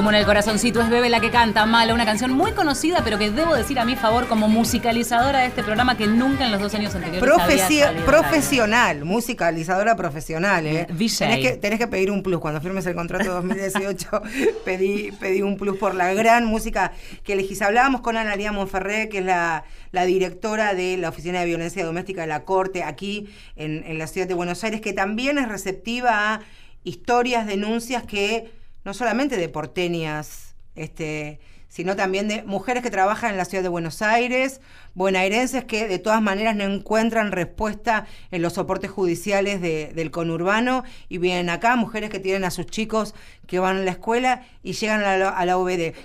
humo 0.00 0.10
en 0.10 0.16
el 0.16 0.24
corazoncito 0.24 0.80
es 0.80 0.88
Bebe 0.88 1.10
la 1.10 1.20
que 1.20 1.30
canta 1.30 1.66
Mala, 1.66 1.92
una 1.92 2.06
canción 2.06 2.32
muy 2.32 2.52
conocida, 2.52 3.02
pero 3.04 3.18
que 3.18 3.30
debo 3.30 3.54
decir 3.54 3.78
a 3.78 3.84
mi 3.84 3.96
favor 3.96 4.28
como 4.28 4.48
musicalizadora 4.48 5.40
de 5.40 5.46
este 5.48 5.62
programa 5.62 5.94
que 5.98 6.06
nunca 6.06 6.46
en 6.46 6.52
los 6.52 6.60
dos 6.60 6.74
años 6.74 6.94
anteriores 6.94 7.38
había 7.38 7.86
radio. 7.90 8.04
profesional, 8.06 9.04
musicalizadora 9.04 9.96
profesional, 9.96 10.66
¿eh? 10.66 10.86
VJ. 10.88 11.18
Tenés 11.18 11.38
que, 11.40 11.56
tenés 11.58 11.78
que 11.78 11.86
pedir 11.86 12.10
un 12.10 12.22
plus. 12.22 12.40
Cuando 12.40 12.62
firmes 12.62 12.86
el 12.86 12.94
contrato 12.94 13.30
2018, 13.30 14.22
pedí, 14.64 15.12
pedí 15.12 15.42
un 15.42 15.58
plus 15.58 15.76
por 15.76 15.94
la 15.94 16.14
gran 16.14 16.46
música 16.46 16.92
que 17.22 17.34
elegís. 17.34 17.60
Hablábamos 17.60 18.00
con 18.00 18.16
Analia 18.16 18.52
Monferré, 18.52 19.10
que 19.10 19.18
es 19.18 19.24
la, 19.24 19.64
la 19.92 20.06
directora 20.06 20.72
de 20.72 20.96
la 20.96 21.10
Oficina 21.10 21.40
de 21.40 21.46
Violencia 21.46 21.84
Doméstica 21.84 22.22
de 22.22 22.28
la 22.28 22.44
Corte 22.44 22.84
aquí 22.84 23.28
en, 23.54 23.84
en 23.86 23.98
la 23.98 24.06
ciudad 24.06 24.26
de 24.26 24.34
Buenos 24.34 24.64
Aires, 24.64 24.80
que 24.80 24.94
también 24.94 25.36
es 25.36 25.48
receptiva 25.48 26.34
a 26.34 26.40
historias, 26.84 27.46
denuncias 27.46 28.04
que 28.04 28.59
no 28.90 28.94
solamente 28.94 29.36
de 29.36 29.48
porteñas, 29.48 30.56
este, 30.74 31.38
sino 31.68 31.94
también 31.94 32.26
de 32.26 32.42
mujeres 32.42 32.82
que 32.82 32.90
trabajan 32.90 33.30
en 33.30 33.36
la 33.36 33.44
ciudad 33.44 33.62
de 33.62 33.68
Buenos 33.68 34.02
Aires, 34.02 34.60
bonaerenses 34.94 35.62
que 35.62 35.86
de 35.86 36.00
todas 36.00 36.20
maneras 36.20 36.56
no 36.56 36.64
encuentran 36.64 37.30
respuesta 37.30 38.08
en 38.32 38.42
los 38.42 38.54
soportes 38.54 38.90
judiciales 38.90 39.60
del 39.60 40.10
conurbano 40.10 40.82
y 41.08 41.18
vienen 41.18 41.50
acá, 41.50 41.76
mujeres 41.76 42.10
que 42.10 42.18
tienen 42.18 42.42
a 42.42 42.50
sus 42.50 42.66
chicos 42.66 43.14
que 43.46 43.60
van 43.60 43.76
a 43.76 43.80
la 43.84 43.92
escuela 43.92 44.44
y 44.64 44.72
llegan 44.72 45.04
a 45.04 45.16
la, 45.16 45.28
a 45.28 45.46
la. 45.46 45.54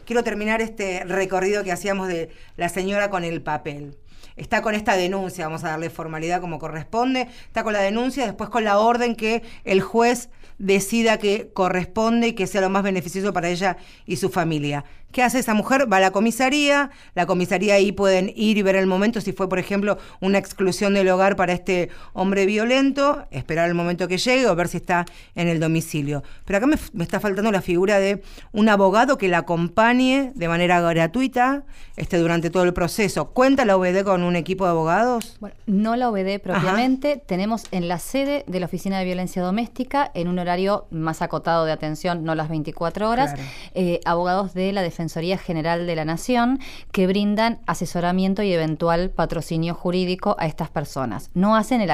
Quiero 0.05 0.23
terminar 0.23 0.61
este 0.61 1.05
recorrido 1.05 1.63
que 1.63 1.71
hacíamos 1.71 2.07
de 2.07 2.29
la 2.55 2.69
señora 2.69 3.09
con 3.09 3.23
el 3.23 3.41
papel 3.41 3.97
está 4.35 4.61
con 4.61 4.75
esta 4.75 4.95
denuncia, 4.95 5.45
vamos 5.45 5.63
a 5.63 5.69
darle 5.69 5.89
formalidad 5.89 6.41
como 6.41 6.59
corresponde, 6.59 7.27
está 7.47 7.63
con 7.63 7.73
la 7.73 7.81
denuncia, 7.81 8.25
después 8.25 8.49
con 8.49 8.63
la 8.63 8.79
orden 8.79 9.15
que 9.15 9.43
el 9.63 9.81
juez 9.81 10.29
decida 10.57 11.17
que 11.17 11.49
corresponde 11.53 12.29
y 12.29 12.33
que 12.33 12.47
sea 12.47 12.61
lo 12.61 12.69
más 12.69 12.83
beneficioso 12.83 13.33
para 13.33 13.49
ella 13.49 13.77
y 14.05 14.17
su 14.17 14.29
familia. 14.29 14.85
¿Qué 15.15 15.23
hace 15.23 15.39
esa 15.39 15.53
mujer? 15.53 15.89
Va 15.89 15.95
a 15.95 15.99
la 16.01 16.11
comisaría, 16.11 16.89
la 17.13 17.25
comisaría 17.25 17.75
ahí 17.75 17.93
pueden 17.93 18.33
ir 18.35 18.57
y 18.57 18.61
ver 18.63 18.75
el 18.75 18.85
momento, 18.85 19.21
si 19.21 19.31
fue, 19.31 19.47
por 19.47 19.59
ejemplo, 19.59 19.97
una 20.19 20.37
exclusión 20.39 20.93
del 20.93 21.07
hogar 21.07 21.37
para 21.37 21.53
este 21.53 21.87
hombre 22.11 22.45
violento, 22.45 23.25
esperar 23.31 23.69
el 23.69 23.75
momento 23.75 24.09
que 24.09 24.17
llegue 24.17 24.45
o 24.45 24.53
ver 24.57 24.67
si 24.67 24.75
está 24.75 25.05
en 25.35 25.47
el 25.47 25.61
domicilio. 25.61 26.21
Pero 26.43 26.57
acá 26.57 26.67
me, 26.67 26.75
está 27.01 27.21
faltando 27.21 27.49
la 27.53 27.61
figura 27.61 27.97
de 27.97 28.21
un 28.51 28.67
abogado 28.67 29.17
que 29.17 29.29
la 29.29 29.37
acompañe 29.37 30.33
de 30.35 30.49
manera 30.49 30.81
gratuita 30.81 31.63
este, 31.95 32.17
durante 32.17 32.49
todo 32.49 32.63
el 32.63 32.73
proceso. 32.73 33.29
¿Cuenta 33.29 33.63
la 33.63 33.77
OBD 33.77 34.03
con 34.03 34.21
un 34.21 34.35
equipo 34.35 34.65
de 34.65 34.71
abogados? 34.71 35.37
Bueno, 35.39 35.55
no 35.65 35.95
la 35.95 36.09
OBD 36.09 36.41
propiamente, 36.41 37.23
tenemos 37.25 37.67
en 37.71 37.87
la 37.87 37.99
sede 37.99 38.43
de 38.47 38.59
la 38.59 38.65
Oficina 38.65 38.99
de 38.99 39.05
Violencia 39.05 39.41
Doméstica, 39.41 40.11
en 40.13 40.27
un 40.27 40.39
horario 40.39 40.87
más 40.91 41.21
acotado 41.21 41.63
de 41.63 41.71
atención, 41.71 42.25
no 42.25 42.35
las 42.35 42.49
24 42.49 43.09
horas, 43.09 43.33
eh, 43.75 44.01
abogados 44.03 44.53
de 44.53 44.73
la 44.73 44.81
defensa 44.81 45.04
General 45.37 45.87
de 45.87 45.95
la 45.95 46.05
Nación 46.05 46.59
que 46.91 47.07
brindan 47.07 47.59
asesoramiento 47.65 48.43
y 48.43 48.51
eventual 48.51 49.09
patrocinio 49.09 49.73
jurídico 49.73 50.35
a 50.39 50.45
estas 50.45 50.69
personas. 50.69 51.29
No 51.33 51.55
hacen 51.55 51.81
el 51.81 51.89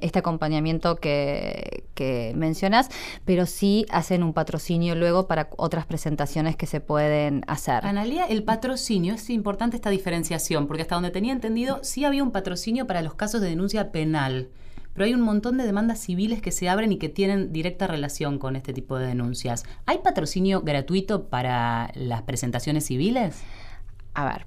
este 0.00 0.18
acompañamiento 0.18 0.96
que, 0.96 1.84
que 1.94 2.32
mencionas, 2.36 2.88
pero 3.24 3.46
sí 3.46 3.86
hacen 3.90 4.22
un 4.22 4.32
patrocinio 4.32 4.94
luego 4.94 5.26
para 5.26 5.48
otras 5.56 5.86
presentaciones 5.86 6.56
que 6.56 6.66
se 6.66 6.80
pueden 6.80 7.44
hacer. 7.46 7.84
Analia, 7.86 8.24
el 8.26 8.42
patrocinio, 8.44 9.14
es 9.14 9.30
importante 9.30 9.76
esta 9.76 9.90
diferenciación, 9.90 10.66
porque 10.66 10.82
hasta 10.82 10.94
donde 10.94 11.10
tenía 11.10 11.32
entendido, 11.32 11.80
sí 11.82 12.04
había 12.04 12.22
un 12.22 12.30
patrocinio 12.30 12.86
para 12.86 13.02
los 13.02 13.14
casos 13.14 13.40
de 13.40 13.48
denuncia 13.48 13.90
penal 13.90 14.48
pero 14.98 15.06
hay 15.06 15.14
un 15.14 15.20
montón 15.20 15.58
de 15.58 15.64
demandas 15.64 16.00
civiles 16.00 16.42
que 16.42 16.50
se 16.50 16.68
abren 16.68 16.90
y 16.90 16.98
que 16.98 17.08
tienen 17.08 17.52
directa 17.52 17.86
relación 17.86 18.40
con 18.40 18.56
este 18.56 18.72
tipo 18.72 18.98
de 18.98 19.06
denuncias. 19.06 19.64
¿Hay 19.86 19.98
patrocinio 19.98 20.62
gratuito 20.62 21.28
para 21.28 21.92
las 21.94 22.22
presentaciones 22.22 22.86
civiles? 22.86 23.36
A 24.14 24.24
ver, 24.24 24.46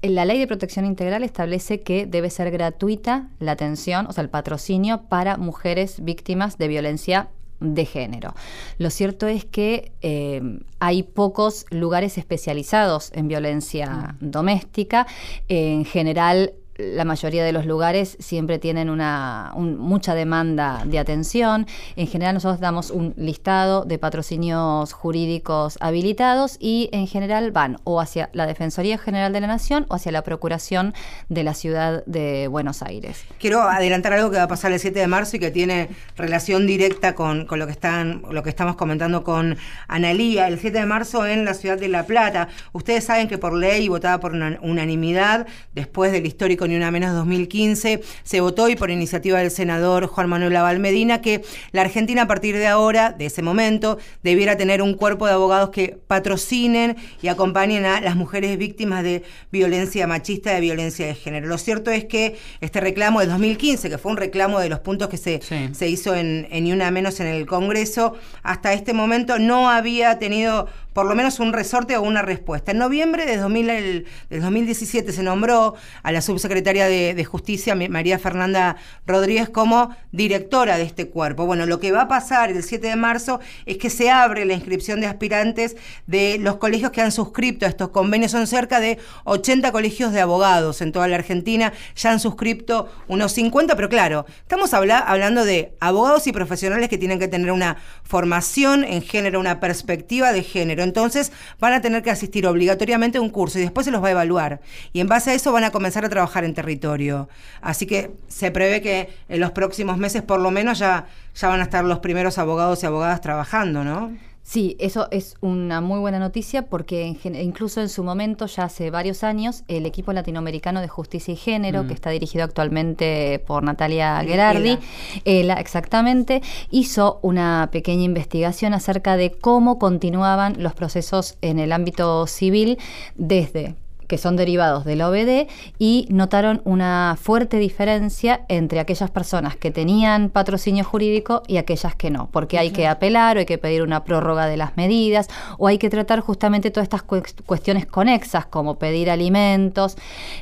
la 0.00 0.24
ley 0.24 0.38
de 0.38 0.46
protección 0.46 0.86
integral 0.86 1.22
establece 1.22 1.82
que 1.82 2.06
debe 2.06 2.30
ser 2.30 2.50
gratuita 2.50 3.28
la 3.40 3.52
atención, 3.52 4.06
o 4.06 4.12
sea, 4.12 4.24
el 4.24 4.30
patrocinio 4.30 5.02
para 5.10 5.36
mujeres 5.36 6.02
víctimas 6.02 6.56
de 6.56 6.68
violencia 6.68 7.28
de 7.60 7.84
género. 7.84 8.32
Lo 8.78 8.88
cierto 8.88 9.26
es 9.26 9.44
que 9.44 9.92
eh, 10.00 10.60
hay 10.78 11.02
pocos 11.02 11.66
lugares 11.68 12.16
especializados 12.16 13.12
en 13.14 13.28
violencia 13.28 14.16
mm. 14.18 14.30
doméstica. 14.30 15.06
en 15.48 15.84
general, 15.84 16.54
la 16.94 17.04
mayoría 17.04 17.44
de 17.44 17.52
los 17.52 17.66
lugares 17.66 18.16
siempre 18.18 18.58
tienen 18.58 18.90
una 18.90 19.52
mucha 19.56 20.14
demanda 20.14 20.82
de 20.84 20.98
atención. 20.98 21.66
En 21.96 22.06
general 22.06 22.34
nosotros 22.34 22.60
damos 22.60 22.90
un 22.90 23.14
listado 23.16 23.84
de 23.84 23.98
patrocinios 23.98 24.92
jurídicos 24.92 25.76
habilitados 25.80 26.56
y 26.58 26.88
en 26.92 27.06
general 27.06 27.50
van 27.52 27.78
o 27.84 28.00
hacia 28.00 28.30
la 28.32 28.46
Defensoría 28.46 28.98
General 28.98 29.32
de 29.32 29.40
la 29.40 29.46
Nación 29.46 29.86
o 29.88 29.94
hacia 29.94 30.12
la 30.12 30.22
Procuración 30.22 30.94
de 31.28 31.44
la 31.44 31.54
Ciudad 31.54 32.04
de 32.06 32.48
Buenos 32.48 32.82
Aires. 32.82 33.24
Quiero 33.38 33.62
adelantar 33.62 34.12
algo 34.12 34.30
que 34.30 34.36
va 34.36 34.44
a 34.44 34.48
pasar 34.48 34.72
el 34.72 34.80
7 34.80 34.98
de 34.98 35.06
marzo 35.06 35.36
y 35.36 35.40
que 35.40 35.50
tiene 35.50 35.88
relación 36.16 36.66
directa 36.66 37.14
con, 37.14 37.46
lo 37.50 37.66
que 37.66 37.72
están 37.72 38.22
lo 38.30 38.42
que 38.42 38.50
estamos 38.50 38.76
comentando 38.76 39.24
con 39.24 39.56
Analía. 39.88 40.48
El 40.48 40.58
7 40.58 40.78
de 40.78 40.86
marzo 40.86 41.26
en 41.26 41.44
la 41.44 41.54
ciudad 41.54 41.78
de 41.78 41.88
La 41.88 42.06
Plata. 42.06 42.48
Ustedes 42.72 43.04
saben 43.04 43.28
que 43.28 43.38
por 43.38 43.54
ley 43.54 43.88
votada 43.88 44.20
por 44.20 44.32
unanimidad 44.32 45.46
después 45.74 46.12
del 46.12 46.26
histórico 46.26 46.66
ni 46.70 46.76
una 46.76 46.90
menos 46.90 47.12
2015, 47.14 48.00
se 48.22 48.40
votó 48.40 48.68
y 48.68 48.76
por 48.76 48.90
iniciativa 48.90 49.38
del 49.40 49.50
senador 49.50 50.06
Juan 50.06 50.28
Manuel 50.28 50.56
Aval 50.56 50.78
Medina 50.78 51.20
que 51.20 51.42
la 51.72 51.82
Argentina 51.82 52.22
a 52.22 52.26
partir 52.26 52.56
de 52.56 52.66
ahora, 52.66 53.10
de 53.10 53.26
ese 53.26 53.42
momento, 53.42 53.98
debiera 54.22 54.56
tener 54.56 54.80
un 54.82 54.94
cuerpo 54.94 55.26
de 55.26 55.32
abogados 55.32 55.70
que 55.70 55.98
patrocinen 56.06 56.96
y 57.22 57.28
acompañen 57.28 57.84
a 57.84 58.00
las 58.00 58.16
mujeres 58.16 58.56
víctimas 58.56 59.02
de 59.02 59.22
violencia 59.52 60.06
machista, 60.06 60.54
de 60.54 60.60
violencia 60.60 61.06
de 61.06 61.14
género. 61.14 61.48
Lo 61.48 61.58
cierto 61.58 61.90
es 61.90 62.04
que 62.04 62.36
este 62.60 62.80
reclamo 62.80 63.20
del 63.20 63.28
2015, 63.28 63.90
que 63.90 63.98
fue 63.98 64.12
un 64.12 64.18
reclamo 64.18 64.60
de 64.60 64.68
los 64.68 64.80
puntos 64.80 65.08
que 65.08 65.16
se, 65.16 65.40
se 65.72 65.88
hizo 65.88 66.14
en, 66.14 66.48
en 66.50 66.64
Ni 66.64 66.72
Una 66.72 66.90
Menos 66.90 67.20
en 67.20 67.26
el 67.26 67.46
Congreso, 67.46 68.14
hasta 68.42 68.72
este 68.72 68.92
momento 68.92 69.38
no 69.38 69.70
había 69.70 70.18
tenido 70.18 70.68
por 70.92 71.06
lo 71.06 71.14
menos 71.14 71.38
un 71.40 71.52
resorte 71.52 71.96
o 71.96 72.02
una 72.02 72.22
respuesta. 72.22 72.72
En 72.72 72.78
noviembre 72.78 73.24
de 73.24 73.36
2017 73.36 75.12
se 75.12 75.22
nombró 75.22 75.74
a 76.02 76.12
la 76.12 76.20
subsecretaria 76.20 76.59
de, 76.62 77.24
Justicia, 77.24 77.74
María 77.74 78.18
Fernanda 78.18 78.76
Rodríguez, 79.06 79.48
como 79.48 79.94
directora 80.12 80.76
de 80.76 80.84
este 80.84 81.08
cuerpo. 81.08 81.46
Bueno, 81.46 81.66
lo 81.66 81.80
que 81.80 81.92
va 81.92 82.02
a 82.02 82.08
pasar 82.08 82.50
el 82.50 82.62
7 82.62 82.88
de 82.88 82.96
marzo 82.96 83.40
es 83.66 83.78
que 83.78 83.90
se 83.90 84.10
abre 84.10 84.44
la 84.44 84.54
inscripción 84.54 85.00
de 85.00 85.06
aspirantes 85.06 85.76
de 86.06 86.38
los 86.38 86.56
colegios 86.56 86.90
que 86.90 87.00
han 87.00 87.12
suscrito 87.12 87.66
a 87.66 87.68
estos 87.68 87.90
convenios. 87.90 88.32
Son 88.32 88.46
cerca 88.46 88.80
de 88.80 88.98
80 89.24 89.72
colegios 89.72 90.12
de 90.12 90.20
abogados 90.20 90.80
en 90.80 90.92
toda 90.92 91.08
la 91.08 91.16
Argentina. 91.16 91.72
Ya 91.96 92.12
han 92.12 92.20
suscrito 92.20 92.90
unos 93.08 93.32
50, 93.32 93.76
pero 93.76 93.88
claro, 93.88 94.26
estamos 94.42 94.74
hablando 94.74 95.44
de 95.44 95.74
abogados 95.80 96.26
y 96.26 96.32
profesionales 96.32 96.88
que 96.88 96.98
tienen 96.98 97.18
que 97.18 97.28
tener 97.28 97.52
una 97.52 97.76
formación 98.02 98.84
en 98.84 99.02
género, 99.02 99.40
una 99.40 99.60
perspectiva 99.60 100.32
de 100.32 100.42
género 100.42 100.70
entonces 100.82 101.32
van 101.58 101.72
a 101.72 101.80
tener 101.80 102.02
que 102.02 102.10
asistir 102.10 102.46
obligatoriamente 102.46 103.18
a 103.18 103.20
un 103.20 103.30
curso 103.30 103.58
y 103.58 103.62
después 103.62 103.84
se 103.84 103.90
los 103.90 104.02
va 104.02 104.08
a 104.08 104.10
evaluar. 104.10 104.60
Y 104.92 105.00
en 105.00 105.08
base 105.08 105.30
a 105.30 105.34
eso 105.34 105.52
van 105.52 105.64
a 105.64 105.70
comenzar 105.70 106.04
a 106.04 106.08
trabajar 106.08 106.44
en 106.44 106.49
territorio. 106.54 107.28
Así 107.60 107.86
que 107.86 108.12
se 108.28 108.50
prevé 108.50 108.80
que 108.80 109.08
en 109.28 109.40
los 109.40 109.52
próximos 109.52 109.98
meses 109.98 110.22
por 110.22 110.40
lo 110.40 110.50
menos 110.50 110.78
ya, 110.78 111.06
ya 111.34 111.48
van 111.48 111.60
a 111.60 111.64
estar 111.64 111.84
los 111.84 111.98
primeros 112.00 112.38
abogados 112.38 112.82
y 112.82 112.86
abogadas 112.86 113.20
trabajando, 113.20 113.84
¿no? 113.84 114.12
Sí, 114.42 114.74
eso 114.80 115.06
es 115.12 115.36
una 115.42 115.80
muy 115.80 116.00
buena 116.00 116.18
noticia 116.18 116.62
porque 116.62 117.06
incluso 117.24 117.80
en 117.80 117.88
su 117.88 118.02
momento, 118.02 118.46
ya 118.46 118.64
hace 118.64 118.90
varios 118.90 119.22
años, 119.22 119.62
el 119.68 119.86
equipo 119.86 120.12
latinoamericano 120.12 120.80
de 120.80 120.88
justicia 120.88 121.34
y 121.34 121.36
género, 121.36 121.82
que 121.82 121.92
mm. 121.92 121.92
está 121.92 122.10
dirigido 122.10 122.44
actualmente 122.44 123.40
por 123.46 123.62
Natalia 123.62 124.20
Gerardi, 124.24 124.76
exactamente, 125.24 126.42
hizo 126.70 127.20
una 127.22 127.68
pequeña 127.70 128.02
investigación 128.02 128.74
acerca 128.74 129.16
de 129.16 129.30
cómo 129.30 129.78
continuaban 129.78 130.60
los 130.60 130.74
procesos 130.74 131.36
en 131.42 131.60
el 131.60 131.70
ámbito 131.70 132.26
civil 132.26 132.78
desde 133.14 133.76
que 134.10 134.18
son 134.18 134.34
derivados 134.34 134.84
del 134.84 135.02
OBD 135.02 135.46
y 135.78 136.08
notaron 136.10 136.62
una 136.64 137.16
fuerte 137.16 137.58
diferencia 137.58 138.40
entre 138.48 138.80
aquellas 138.80 139.08
personas 139.08 139.54
que 139.54 139.70
tenían 139.70 140.30
patrocinio 140.30 140.82
jurídico 140.82 141.44
y 141.46 141.58
aquellas 141.58 141.94
que 141.94 142.10
no, 142.10 142.28
porque 142.32 142.58
hay 142.58 142.72
que 142.72 142.88
apelar 142.88 143.36
o 143.36 143.38
hay 143.38 143.46
que 143.46 143.56
pedir 143.56 143.82
una 143.82 144.02
prórroga 144.02 144.46
de 144.46 144.56
las 144.56 144.76
medidas 144.76 145.28
o 145.58 145.68
hay 145.68 145.78
que 145.78 145.88
tratar 145.90 146.18
justamente 146.18 146.72
todas 146.72 146.86
estas 146.86 147.04
cuestiones 147.04 147.86
conexas 147.86 148.46
como 148.46 148.80
pedir 148.80 149.10
alimentos 149.10 149.96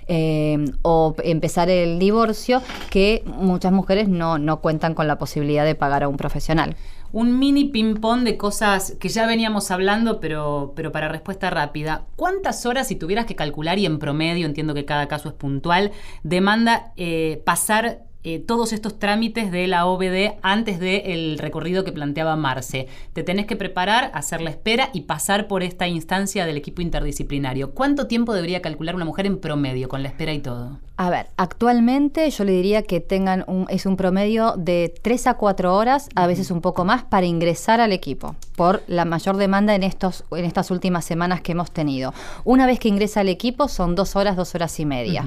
eh, 0.07 0.64
o 0.81 1.14
empezar 1.22 1.68
el 1.68 1.98
divorcio 1.98 2.62
que 2.88 3.22
muchas 3.26 3.70
mujeres 3.70 4.09
no, 4.09 4.38
no 4.38 4.62
cuentan 4.62 4.94
con 4.94 5.07
la 5.07 5.18
posibilidad 5.18 5.66
de 5.66 5.74
pagar 5.74 6.04
a 6.04 6.09
un 6.09 6.16
profesional 6.16 6.74
un 7.12 7.38
mini 7.38 7.66
ping-pong 7.66 8.25
de 8.25 8.37
cosas 8.37 8.97
que 9.01 9.09
ya 9.09 9.27
veníamos 9.27 9.71
hablando, 9.71 10.21
pero, 10.21 10.73
pero 10.77 10.92
para 10.92 11.09
respuesta 11.09 11.50
rápida. 11.50 12.06
¿Cuántas 12.17 12.67
horas, 12.67 12.88
si 12.88 12.96
tuvieras 12.96 13.27
que 13.27 13.37
calcular, 13.37 13.79
y 13.79 13.87
en 13.87 13.98
promedio, 13.98 14.46
entiendo 14.46 14.75
que 14.75 14.85
cada 14.85 15.09
caso 15.09 15.29
es 15.29 15.35
puntual, 15.35 15.92
demanda 16.23 16.92
eh, 16.96 17.42
pasar 17.44 18.08
eh, 18.31 18.40
todos 18.40 18.74
estos 18.74 18.98
trámites 18.98 19.50
de 19.50 19.66
la 19.68 19.87
OBD 19.87 20.35
antes 20.42 20.79
del 20.79 21.38
recorrido 21.38 21.83
que 21.83 21.92
planteaba 21.92 22.37
Marce. 22.37 22.87
Te 23.14 23.22
tenés 23.22 23.46
que 23.46 23.56
preparar, 23.56 24.10
hacer 24.12 24.42
la 24.42 24.50
espera 24.50 24.90
y 24.92 25.02
pasar 25.02 25.48
por 25.48 25.62
esta 25.62 25.88
instancia 25.88 26.44
del 26.44 26.58
equipo 26.58 26.83
interdisciplinario. 26.83 27.70
¿Cuánto 27.72 28.06
tiempo 28.06 28.35
debería 28.35 28.60
calcular 28.60 28.94
una 28.96 29.06
mujer 29.06 29.24
en 29.24 29.40
promedio 29.40 29.88
con 29.88 30.02
la 30.02 30.10
espera 30.10 30.35
y 30.35 30.40
todo? 30.40 30.79
A 30.98 31.08
ver, 31.08 31.29
actualmente 31.38 32.29
yo 32.29 32.44
le 32.44 32.52
diría 32.52 32.83
que 32.83 33.00
tengan 33.00 33.44
un, 33.46 33.64
es 33.70 33.87
un 33.87 33.96
promedio 33.96 34.56
de 34.58 34.92
3 35.00 35.29
a 35.29 35.35
4 35.35 35.74
horas, 35.74 36.10
a 36.14 36.26
veces 36.26 36.50
un 36.50 36.60
poco 36.60 36.85
más, 36.85 37.04
para 37.04 37.24
ingresar 37.24 37.81
al 37.81 37.92
equipo, 37.92 38.37
por 38.56 38.83
la 38.88 39.06
mayor 39.06 39.38
demanda 39.38 39.74
en, 39.74 39.85
estos, 39.85 40.24
en 40.33 40.44
estas 40.44 40.70
últimas 40.70 41.06
semanas 41.06 41.40
que 41.40 41.52
hemos 41.52 41.70
tenido. 41.70 42.12
Una 42.44 42.66
vez 42.66 42.79
que 42.79 42.88
ingresa 42.88 43.20
al 43.20 43.31
equipo 43.31 43.68
son 43.68 43.94
dos 43.94 44.16
horas, 44.16 44.37
dos 44.37 44.54
horas 44.54 44.79
y 44.81 44.85
media. 44.85 45.24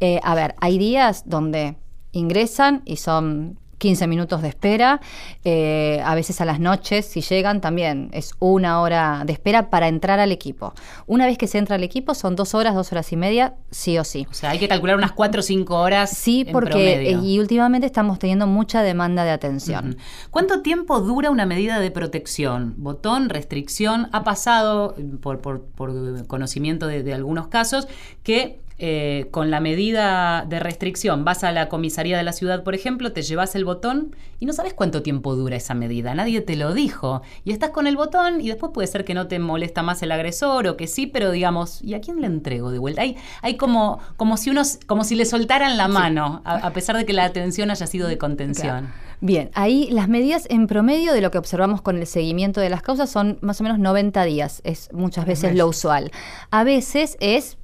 Eh, 0.00 0.18
a 0.22 0.34
ver, 0.34 0.54
hay 0.60 0.78
días 0.78 1.24
donde 1.26 1.76
ingresan 2.12 2.82
y 2.84 2.96
son 2.96 3.58
15 3.78 4.08
minutos 4.08 4.42
de 4.42 4.48
espera. 4.48 5.00
Eh, 5.44 6.02
a 6.04 6.16
veces 6.16 6.40
a 6.40 6.44
las 6.44 6.58
noches, 6.58 7.06
si 7.06 7.20
llegan, 7.20 7.60
también 7.60 8.08
es 8.12 8.32
una 8.40 8.80
hora 8.80 9.22
de 9.24 9.32
espera 9.32 9.70
para 9.70 9.86
entrar 9.86 10.18
al 10.18 10.32
equipo. 10.32 10.74
Una 11.06 11.26
vez 11.26 11.38
que 11.38 11.46
se 11.46 11.58
entra 11.58 11.76
al 11.76 11.84
equipo, 11.84 12.14
son 12.14 12.34
dos 12.34 12.56
horas, 12.56 12.74
dos 12.74 12.90
horas 12.90 13.12
y 13.12 13.16
media, 13.16 13.54
sí 13.70 13.96
o 13.96 14.02
sí. 14.02 14.26
O 14.28 14.34
sea, 14.34 14.50
hay 14.50 14.58
que 14.58 14.66
calcular 14.66 14.96
unas 14.96 15.12
cuatro 15.12 15.38
o 15.38 15.42
cinco 15.44 15.76
horas. 15.76 16.10
Sí, 16.10 16.40
en 16.44 16.52
porque 16.52 16.70
promedio. 16.72 17.22
y 17.22 17.38
últimamente 17.38 17.86
estamos 17.86 18.18
teniendo 18.18 18.48
mucha 18.48 18.82
demanda 18.82 19.22
de 19.22 19.30
atención. 19.30 19.96
¿Cuánto 20.32 20.60
tiempo 20.62 20.98
dura 21.00 21.30
una 21.30 21.46
medida 21.46 21.78
de 21.78 21.92
protección? 21.92 22.74
¿Botón, 22.78 23.28
restricción? 23.28 24.08
Ha 24.10 24.24
pasado, 24.24 24.96
por, 25.22 25.40
por- 25.40 25.62
por 25.62 26.26
conocimiento 26.26 26.88
de, 26.88 27.04
de 27.04 27.14
algunos 27.14 27.46
casos, 27.46 27.86
que 28.24 28.58
eh, 28.80 29.26
con 29.32 29.50
la 29.50 29.58
medida 29.58 30.44
de 30.48 30.60
restricción 30.60 31.24
vas 31.24 31.42
a 31.42 31.50
la 31.50 31.68
comisaría 31.68 32.16
de 32.16 32.22
la 32.22 32.32
ciudad, 32.32 32.62
por 32.62 32.76
ejemplo, 32.76 33.12
te 33.12 33.22
llevas 33.22 33.56
el 33.56 33.64
botón 33.64 34.14
y 34.38 34.46
no 34.46 34.52
sabes 34.52 34.72
cuánto 34.72 35.02
tiempo 35.02 35.34
dura 35.34 35.56
esa 35.56 35.74
medida. 35.74 36.14
Nadie 36.14 36.40
te 36.42 36.54
lo 36.54 36.72
dijo. 36.72 37.22
Y 37.44 37.50
estás 37.50 37.70
con 37.70 37.88
el 37.88 37.96
botón 37.96 38.40
y 38.40 38.48
después 38.48 38.70
puede 38.72 38.86
ser 38.86 39.04
que 39.04 39.14
no 39.14 39.26
te 39.26 39.40
molesta 39.40 39.82
más 39.82 40.00
el 40.02 40.12
agresor 40.12 40.68
o 40.68 40.76
que 40.76 40.86
sí, 40.86 41.06
pero 41.06 41.32
digamos, 41.32 41.82
¿y 41.82 41.94
a 41.94 42.00
quién 42.00 42.20
le 42.20 42.28
entrego 42.28 42.70
de 42.70 42.78
vuelta? 42.78 43.02
Hay, 43.02 43.16
hay 43.42 43.56
como, 43.56 43.98
como, 44.16 44.36
si 44.36 44.50
unos, 44.50 44.78
como 44.86 45.02
si 45.02 45.16
le 45.16 45.24
soltaran 45.24 45.76
la 45.76 45.88
mano, 45.88 46.42
a, 46.44 46.58
a 46.58 46.72
pesar 46.72 46.96
de 46.96 47.04
que 47.04 47.12
la 47.12 47.24
atención 47.24 47.72
haya 47.72 47.86
sido 47.86 48.06
de 48.06 48.16
contención. 48.16 48.92
Bien, 49.20 49.50
ahí 49.54 49.88
las 49.90 50.08
medidas 50.08 50.46
en 50.48 50.68
promedio 50.68 51.12
de 51.12 51.20
lo 51.20 51.32
que 51.32 51.38
observamos 51.38 51.82
con 51.82 51.96
el 51.96 52.06
seguimiento 52.06 52.60
de 52.60 52.70
las 52.70 52.82
causas 52.82 53.10
son 53.10 53.38
más 53.40 53.60
o 53.60 53.64
menos 53.64 53.80
90 53.80 54.22
días, 54.22 54.60
es 54.62 54.88
muchas 54.92 55.26
veces 55.26 55.56
lo 55.56 55.66
usual. 55.66 56.12
A 56.52 56.62
veces 56.62 57.16
es 57.18 57.58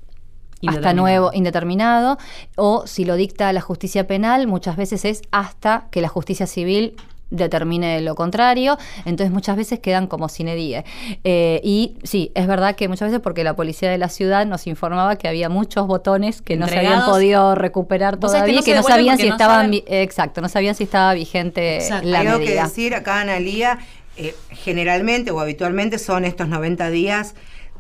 hasta 0.69 0.93
nuevo, 0.93 1.31
indeterminado, 1.33 2.19
o 2.57 2.87
si 2.87 3.05
lo 3.05 3.17
dicta 3.17 3.53
la 3.53 3.61
justicia 3.61 4.07
penal, 4.07 4.47
muchas 4.47 4.77
veces 4.77 5.05
es 5.05 5.23
hasta 5.31 5.87
que 5.91 6.01
la 6.01 6.09
justicia 6.09 6.47
civil 6.47 6.95
determine 7.31 8.01
lo 8.01 8.15
contrario, 8.15 8.79
entonces 9.07 9.33
muchas 9.33 9.57
veces 9.57 9.81
quedan 9.81 10.07
como 10.07 10.29
sine 10.29 10.55
die. 10.55 10.85
Eh, 11.25 11.61
y 11.65 11.97
sí, 12.05 12.31
es 12.35 12.47
verdad 12.47 12.77
que 12.77 12.87
muchas 12.87 13.09
veces 13.09 13.21
porque 13.21 13.43
la 13.43 13.57
policía 13.57 13.91
de 13.91 13.99
la 13.99 14.09
ciudad 14.09 14.47
nos 14.47 14.69
informaba 14.69 15.17
que 15.17 15.27
había 15.27 15.49
muchos 15.49 15.87
botones 15.89 16.43
que 16.43 16.57
no 16.57 16.69
se 16.69 16.77
habían 16.79 17.05
podido 17.07 17.57
recuperar 17.57 18.19
sabés 18.21 18.21
que 18.21 18.29
todavía, 18.29 18.55
no 18.61 18.63
que 18.65 18.75
no 18.77 18.83
sabían 18.85 19.19
si 19.19 19.29
no 19.29 19.35
estaban, 19.35 19.57
saben- 19.67 19.71
vi- 19.71 19.85
exacto, 19.89 20.41
no 20.43 20.49
sabían 20.49 20.77
si 20.77 20.85
estaba 20.85 21.13
vigente 21.15 21.77
Exacto. 21.79 22.07
la 22.09 22.21
Hay 22.21 22.27
algo 22.29 22.39
que 22.39 22.47
medida. 22.47 22.65
decir 22.65 22.95
acá, 22.95 23.21
Analía, 23.23 23.79
eh, 24.17 24.37
generalmente 24.51 25.33
o 25.33 25.41
habitualmente 25.41 25.99
son 25.99 26.25
estos 26.25 26.47
90 26.49 26.89
días, 26.91 27.35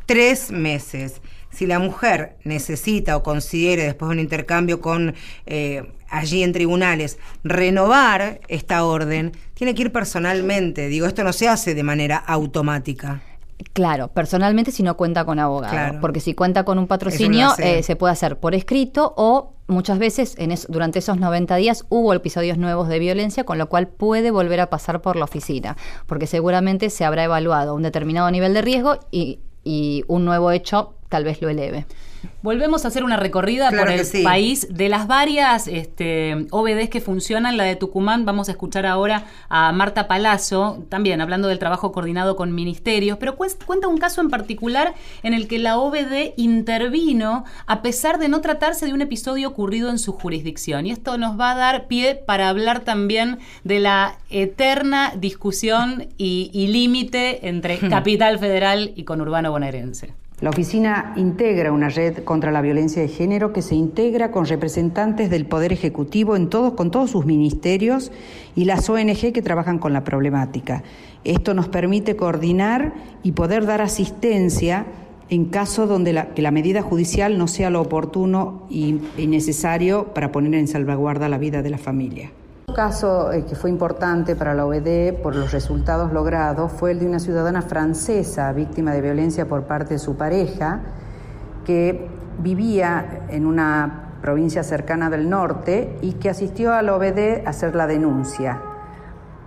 tres 0.06 0.50
meses. 0.50 1.20
Si 1.54 1.66
la 1.66 1.78
mujer 1.78 2.36
necesita 2.44 3.16
o 3.16 3.22
considere, 3.22 3.84
después 3.84 4.08
de 4.08 4.14
un 4.14 4.20
intercambio 4.20 4.80
con 4.80 5.14
eh, 5.46 5.84
allí 6.10 6.42
en 6.42 6.52
tribunales, 6.52 7.18
renovar 7.44 8.40
esta 8.48 8.84
orden, 8.84 9.32
tiene 9.54 9.74
que 9.74 9.82
ir 9.82 9.92
personalmente. 9.92 10.88
Digo, 10.88 11.06
esto 11.06 11.24
no 11.24 11.32
se 11.32 11.48
hace 11.48 11.74
de 11.74 11.82
manera 11.82 12.16
automática. 12.16 13.22
Claro, 13.72 14.08
personalmente 14.08 14.72
si 14.72 14.82
no 14.82 14.96
cuenta 14.96 15.24
con 15.24 15.38
abogado, 15.38 15.72
Claro. 15.72 15.98
porque 16.00 16.20
si 16.20 16.34
cuenta 16.34 16.64
con 16.64 16.78
un 16.78 16.86
patrocinio 16.88 17.48
no 17.58 17.64
eh, 17.64 17.82
se 17.84 17.94
puede 17.96 18.12
hacer 18.12 18.38
por 18.38 18.54
escrito 18.54 19.14
o 19.16 19.54
muchas 19.68 19.98
veces 19.98 20.34
en 20.38 20.50
es- 20.50 20.66
durante 20.68 20.98
esos 20.98 21.18
90 21.18 21.54
días 21.56 21.86
hubo 21.88 22.12
episodios 22.12 22.58
nuevos 22.58 22.88
de 22.88 22.98
violencia, 22.98 23.44
con 23.44 23.56
lo 23.58 23.68
cual 23.68 23.86
puede 23.88 24.30
volver 24.32 24.60
a 24.60 24.70
pasar 24.70 25.00
por 25.02 25.14
la 25.16 25.24
oficina, 25.24 25.76
porque 26.06 26.26
seguramente 26.26 26.90
se 26.90 27.04
habrá 27.04 27.24
evaluado 27.24 27.74
un 27.76 27.82
determinado 27.82 28.28
nivel 28.30 28.54
de 28.54 28.62
riesgo 28.62 28.98
y, 29.12 29.38
y 29.62 30.02
un 30.08 30.24
nuevo 30.24 30.50
hecho 30.50 30.94
tal 31.08 31.24
vez 31.24 31.40
lo 31.40 31.48
eleve. 31.48 31.86
Volvemos 32.42 32.84
a 32.84 32.88
hacer 32.88 33.04
una 33.04 33.16
recorrida 33.16 33.68
Claro 33.68 33.84
por 33.84 33.92
el 33.92 34.04
sí. 34.04 34.22
país 34.22 34.66
de 34.70 34.88
las 34.88 35.06
varias 35.06 35.66
este, 35.66 36.46
OBDs 36.50 36.88
que 36.88 37.00
funcionan. 37.00 37.56
La 37.56 37.64
de 37.64 37.76
Tucumán, 37.76 38.24
vamos 38.24 38.48
a 38.48 38.52
escuchar 38.52 38.86
ahora 38.86 39.24
a 39.48 39.72
Marta 39.72 40.08
Palazzo, 40.08 40.84
también 40.88 41.20
hablando 41.20 41.48
del 41.48 41.58
trabajo 41.58 41.92
coordinado 41.92 42.36
con 42.36 42.54
ministerios, 42.54 43.18
pero 43.18 43.36
cuenta 43.36 43.88
un 43.88 43.98
caso 43.98 44.20
en 44.20 44.30
particular 44.30 44.94
en 45.22 45.34
el 45.34 45.48
que 45.48 45.58
la 45.58 45.78
OBD 45.78 46.34
intervino 46.36 47.44
a 47.66 47.82
pesar 47.82 48.18
de 48.18 48.28
no 48.28 48.40
tratarse 48.40 48.86
de 48.86 48.92
un 48.92 49.00
episodio 49.00 49.48
ocurrido 49.48 49.90
en 49.90 49.98
su 49.98 50.12
jurisdicción. 50.12 50.86
Y 50.86 50.90
esto 50.90 51.18
nos 51.18 51.38
va 51.38 51.52
a 51.52 51.54
dar 51.54 51.86
pie 51.86 52.14
para 52.14 52.48
hablar 52.48 52.80
también 52.80 53.38
de 53.64 53.80
la 53.80 54.18
eterna 54.30 55.12
discusión 55.16 56.08
y, 56.18 56.50
y 56.52 56.68
límite 56.68 57.48
entre 57.48 57.78
Capital 57.88 58.38
Federal 58.38 58.92
y 58.96 59.04
conurbano 59.04 59.50
bonaerense. 59.50 60.23
La 60.44 60.50
oficina 60.50 61.14
integra 61.16 61.72
una 61.72 61.88
red 61.88 62.18
contra 62.18 62.52
la 62.52 62.60
violencia 62.60 63.00
de 63.00 63.08
género 63.08 63.54
que 63.54 63.62
se 63.62 63.76
integra 63.76 64.30
con 64.30 64.44
representantes 64.44 65.30
del 65.30 65.46
Poder 65.46 65.72
Ejecutivo 65.72 66.36
en 66.36 66.50
todos, 66.50 66.74
con 66.74 66.90
todos 66.90 67.12
sus 67.12 67.24
ministerios 67.24 68.12
y 68.54 68.66
las 68.66 68.90
ONG 68.90 69.32
que 69.32 69.40
trabajan 69.40 69.78
con 69.78 69.94
la 69.94 70.04
problemática. 70.04 70.82
Esto 71.24 71.54
nos 71.54 71.68
permite 71.68 72.14
coordinar 72.14 72.92
y 73.22 73.32
poder 73.32 73.64
dar 73.64 73.80
asistencia 73.80 74.84
en 75.30 75.46
caso 75.46 75.86
donde 75.86 76.12
la, 76.12 76.34
que 76.34 76.42
la 76.42 76.50
medida 76.50 76.82
judicial 76.82 77.38
no 77.38 77.48
sea 77.48 77.70
lo 77.70 77.80
oportuno 77.80 78.66
y, 78.68 78.98
y 79.16 79.26
necesario 79.26 80.12
para 80.12 80.30
poner 80.30 80.52
en 80.56 80.68
salvaguarda 80.68 81.30
la 81.30 81.38
vida 81.38 81.62
de 81.62 81.70
la 81.70 81.78
familia. 81.78 82.32
Un 82.66 82.74
caso 82.74 83.30
eh, 83.30 83.44
que 83.44 83.54
fue 83.54 83.70
importante 83.70 84.36
para 84.36 84.54
la 84.54 84.64
OED 84.64 85.14
por 85.22 85.36
los 85.36 85.52
resultados 85.52 86.12
logrados 86.12 86.72
fue 86.72 86.92
el 86.92 86.98
de 86.98 87.06
una 87.06 87.18
ciudadana 87.18 87.62
francesa 87.62 88.52
víctima 88.52 88.92
de 88.92 89.02
violencia 89.02 89.46
por 89.46 89.64
parte 89.64 89.94
de 89.94 89.98
su 89.98 90.16
pareja 90.16 90.80
que 91.64 92.08
vivía 92.38 93.26
en 93.28 93.46
una 93.46 94.18
provincia 94.22 94.62
cercana 94.62 95.10
del 95.10 95.28
norte 95.28 95.98
y 96.00 96.14
que 96.14 96.30
asistió 96.30 96.72
a 96.72 96.82
la 96.82 96.96
OBD 96.96 97.46
a 97.46 97.50
hacer 97.50 97.74
la 97.74 97.86
denuncia. 97.86 98.60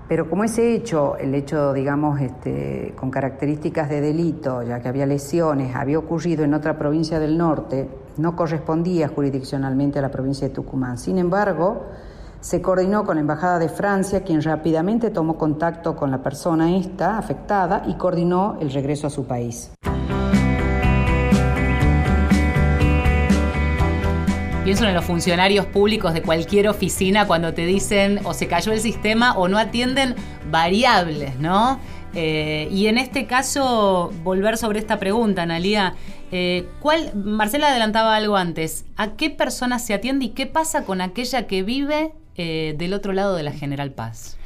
Pero 0.08 0.30
como 0.30 0.44
ese 0.44 0.74
hecho, 0.74 1.18
el 1.18 1.34
hecho, 1.36 1.74
digamos, 1.74 2.22
este, 2.22 2.94
con 2.96 3.12
características 3.12 3.90
de 3.90 4.00
delito, 4.00 4.64
ya 4.64 4.80
que 4.80 4.88
había 4.88 5.06
lesiones, 5.06 5.76
había 5.76 6.00
ocurrido 6.00 6.46
en 6.46 6.54
otra 6.54 6.78
provincia 6.78 7.20
del 7.20 7.38
norte, 7.38 7.90
no 8.18 8.36
correspondía 8.36 9.10
jurisdiccionalmente 9.10 10.00
a 10.00 10.02
la 10.02 10.12
provincia 10.12 10.48
de 10.48 10.54
Tucumán. 10.54 10.98
Sin 10.98 11.18
embargo, 11.18 11.88
se 12.42 12.62
coordinó 12.62 13.06
con 13.06 13.16
la 13.16 13.22
Embajada 13.22 13.60
de 13.60 13.70
Francia, 13.70 14.24
quien 14.24 14.42
rápidamente 14.42 15.10
tomó 15.10 15.38
contacto 15.38 15.96
con 15.96 16.12
la 16.12 16.22
persona 16.22 16.76
esta 16.78 17.18
afectada 17.18 17.84
y 17.88 17.96
coordinó 17.96 18.58
el 18.62 18.72
regreso 18.72 19.08
a 19.08 19.10
su 19.10 19.26
país. 19.26 19.72
Pienso 24.64 24.86
en 24.86 24.94
los 24.94 25.06
funcionarios 25.06 25.66
públicos 25.66 26.14
de 26.14 26.22
cualquier 26.22 26.68
oficina 26.68 27.26
cuando 27.26 27.54
te 27.54 27.66
dicen 27.66 28.20
o 28.26 28.34
se 28.34 28.48
cayó 28.48 28.74
el 28.74 28.82
sistema 28.82 29.38
o 29.38 29.48
no 29.48 29.58
atienden 29.58 30.14
variables, 30.52 31.40
¿no? 31.40 31.80
Eh, 32.14 32.68
y 32.70 32.88
en 32.88 32.98
este 32.98 33.28
caso, 33.28 34.12
volver 34.24 34.58
sobre 34.58 34.80
esta 34.80 35.00
pregunta, 35.00 35.44
Analia, 35.44 35.96
eh, 36.32 36.68
¿cuál, 36.82 37.16
Marcela 37.16 37.70
adelantaba 37.70 38.16
algo 38.16 38.36
antes, 38.36 38.86
¿a 38.98 39.12
qué 39.12 39.30
personas 39.30 39.86
se 39.86 39.94
atiende 39.94 40.26
y 40.26 40.30
qué 40.30 40.48
pasa 40.48 40.84
con 40.84 41.00
aquella 41.00 41.48
que 41.48 41.64
vive 41.64 42.12
eh, 42.38 42.76
del 42.78 42.94
otro 42.94 43.14
lado 43.14 43.36
de 43.36 43.44
la 43.44 43.52
General 43.52 43.92
Paz? 43.92 44.37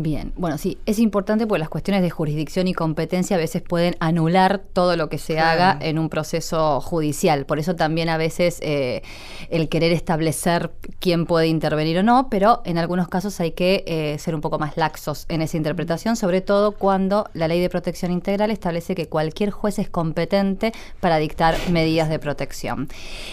Bien, 0.00 0.32
bueno, 0.36 0.58
sí, 0.58 0.78
es 0.86 1.00
importante 1.00 1.44
porque 1.44 1.58
las 1.58 1.68
cuestiones 1.68 2.02
de 2.02 2.10
jurisdicción 2.10 2.68
y 2.68 2.72
competencia 2.72 3.34
a 3.34 3.38
veces 3.40 3.62
pueden 3.62 3.96
anular 3.98 4.60
todo 4.72 4.94
lo 4.94 5.08
que 5.08 5.18
se 5.18 5.32
Claro. 5.34 5.50
haga 5.50 5.78
en 5.84 5.98
un 5.98 6.08
proceso 6.08 6.80
judicial. 6.80 7.46
Por 7.46 7.58
eso 7.58 7.74
también 7.74 8.08
a 8.08 8.16
veces 8.16 8.60
eh, 8.62 9.02
el 9.50 9.68
querer 9.68 9.90
establecer 9.90 10.70
quién 11.00 11.26
puede 11.26 11.48
intervenir 11.48 11.98
o 11.98 12.04
no, 12.04 12.28
pero 12.30 12.62
en 12.64 12.78
algunos 12.78 13.08
casos 13.08 13.40
hay 13.40 13.50
que 13.50 13.82
eh, 13.88 14.16
ser 14.20 14.36
un 14.36 14.40
poco 14.40 14.60
más 14.60 14.76
laxos 14.76 15.26
en 15.28 15.42
esa 15.42 15.56
interpretación, 15.56 16.14
sobre 16.14 16.42
todo 16.42 16.70
cuando 16.76 17.28
la 17.34 17.48
ley 17.48 17.60
de 17.60 17.68
protección 17.68 18.12
integral 18.12 18.52
establece 18.52 18.94
que 18.94 19.08
cualquier 19.08 19.50
juez 19.50 19.80
es 19.80 19.90
competente 19.90 20.72
para 21.00 21.16
dictar 21.18 21.56
medidas 21.72 22.08
de 22.08 22.20
protección. 22.20 22.86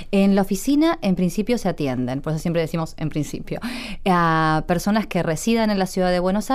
En 0.09 0.33
la 0.33 0.41
oficina, 0.41 0.97
en 1.03 1.13
principio, 1.15 1.59
se 1.59 1.69
atienden, 1.69 2.21
por 2.21 2.33
eso 2.33 2.39
siempre 2.41 2.63
decimos 2.63 2.95
en 2.97 3.09
principio, 3.09 3.59
a 4.09 4.63
personas 4.65 5.05
que 5.05 5.21
residan 5.21 5.69
en 5.69 5.77
la 5.77 5.85
ciudad 5.85 6.09
de 6.09 6.17
Buenos 6.19 6.49
Aires 6.49 6.54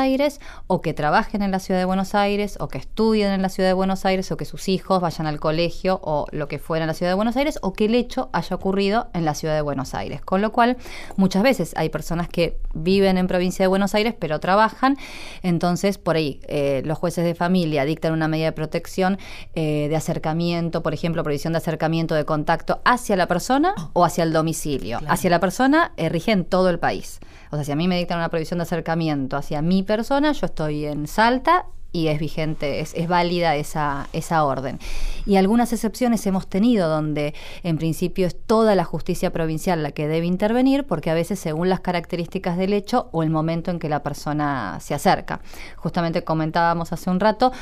o 0.66 0.80
que 0.80 0.94
trabajen 0.94 1.42
en 1.42 1.50
la 1.50 1.58
ciudad 1.58 1.78
de 1.78 1.84
Buenos 1.84 2.14
Aires 2.14 2.56
o 2.60 2.68
que 2.68 2.78
estudien 2.78 3.32
en 3.32 3.42
la 3.42 3.50
ciudad 3.50 3.68
de 3.68 3.74
Buenos 3.74 4.06
Aires 4.06 4.32
o 4.32 4.36
que 4.36 4.46
sus 4.46 4.68
hijos 4.68 5.00
vayan 5.00 5.26
al 5.26 5.38
colegio 5.38 6.00
o 6.02 6.26
lo 6.32 6.48
que 6.48 6.58
fuera 6.58 6.84
en 6.84 6.88
la 6.88 6.94
ciudad 6.94 7.10
de 7.10 7.16
Buenos 7.16 7.36
Aires 7.36 7.58
o 7.60 7.74
que 7.74 7.84
el 7.84 7.94
hecho 7.94 8.30
haya 8.32 8.56
ocurrido 8.56 9.08
en 9.12 9.24
la 9.24 9.34
ciudad 9.34 9.54
de 9.54 9.60
Buenos 9.60 9.94
Aires. 9.94 10.22
Con 10.22 10.40
lo 10.40 10.52
cual, 10.52 10.78
muchas 11.16 11.42
veces 11.42 11.74
hay 11.76 11.90
personas 11.90 12.28
que 12.28 12.58
viven 12.72 13.18
en 13.18 13.26
provincia 13.26 13.62
de 13.62 13.66
Buenos 13.66 13.94
Aires 13.94 14.14
pero 14.18 14.40
trabajan, 14.40 14.96
entonces 15.42 15.98
por 15.98 16.16
ahí 16.16 16.40
eh, 16.48 16.82
los 16.84 16.96
jueces 16.96 17.24
de 17.24 17.34
familia 17.34 17.84
dictan 17.84 18.12
una 18.12 18.26
medida 18.26 18.46
de 18.46 18.52
protección 18.52 19.18
eh, 19.54 19.88
de 19.88 19.96
acercamiento, 19.96 20.82
por 20.82 20.94
ejemplo, 20.94 21.22
prohibición 21.22 21.52
de 21.52 21.58
acercamiento 21.58 22.14
de 22.14 22.24
contacto 22.24 22.80
hacia 22.84 23.16
la 23.16 23.26
persona 23.26 23.74
o 23.92 24.04
hacia 24.04 24.24
el 24.24 24.32
domicilio. 24.32 24.98
Claro. 24.98 25.12
Hacia 25.12 25.30
la 25.30 25.40
persona 25.40 25.92
eh, 25.98 26.08
rige 26.08 26.32
en 26.32 26.44
todo 26.46 26.70
el 26.70 26.78
país. 26.78 27.20
O 27.50 27.56
sea, 27.56 27.64
si 27.64 27.72
a 27.72 27.76
mí 27.76 27.88
me 27.88 27.98
dictan 27.98 28.18
una 28.18 28.28
prohibición 28.28 28.58
de 28.58 28.62
acercamiento 28.62 29.36
hacia 29.36 29.62
mi 29.62 29.82
persona, 29.82 30.32
yo 30.32 30.46
estoy 30.46 30.86
en 30.86 31.06
Salta 31.06 31.66
y 31.92 32.06
es 32.08 32.20
vigente, 32.20 32.80
es, 32.80 32.94
es 32.94 33.08
válida 33.08 33.56
esa, 33.56 34.08
esa 34.12 34.44
orden. 34.44 34.78
Y 35.26 35.36
algunas 35.36 35.72
excepciones 35.72 36.24
hemos 36.26 36.46
tenido 36.46 36.88
donde 36.88 37.34
en 37.62 37.78
principio 37.78 38.26
es 38.26 38.36
toda 38.46 38.74
la 38.74 38.84
justicia 38.84 39.32
provincial 39.32 39.82
la 39.82 39.90
que 39.90 40.06
debe 40.06 40.26
intervenir, 40.26 40.86
porque 40.86 41.10
a 41.10 41.14
veces 41.14 41.40
según 41.40 41.68
las 41.68 41.80
características 41.80 42.56
del 42.56 42.72
hecho 42.72 43.08
o 43.12 43.22
el 43.22 43.30
momento 43.30 43.70
en 43.70 43.78
que 43.78 43.88
la 43.88 44.02
persona 44.02 44.78
se 44.80 44.94
acerca. 44.94 45.40
Justamente 45.76 46.22
comentábamos 46.22 46.92
hace 46.92 47.10
un 47.10 47.18
rato, 47.18 47.52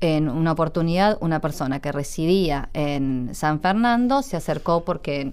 en 0.00 0.28
una 0.28 0.52
oportunidad 0.52 1.16
una 1.20 1.40
persona 1.40 1.80
que 1.80 1.92
residía 1.92 2.68
en 2.74 3.30
San 3.34 3.60
Fernando 3.60 4.22
se 4.22 4.36
acercó 4.36 4.84
porque 4.84 5.32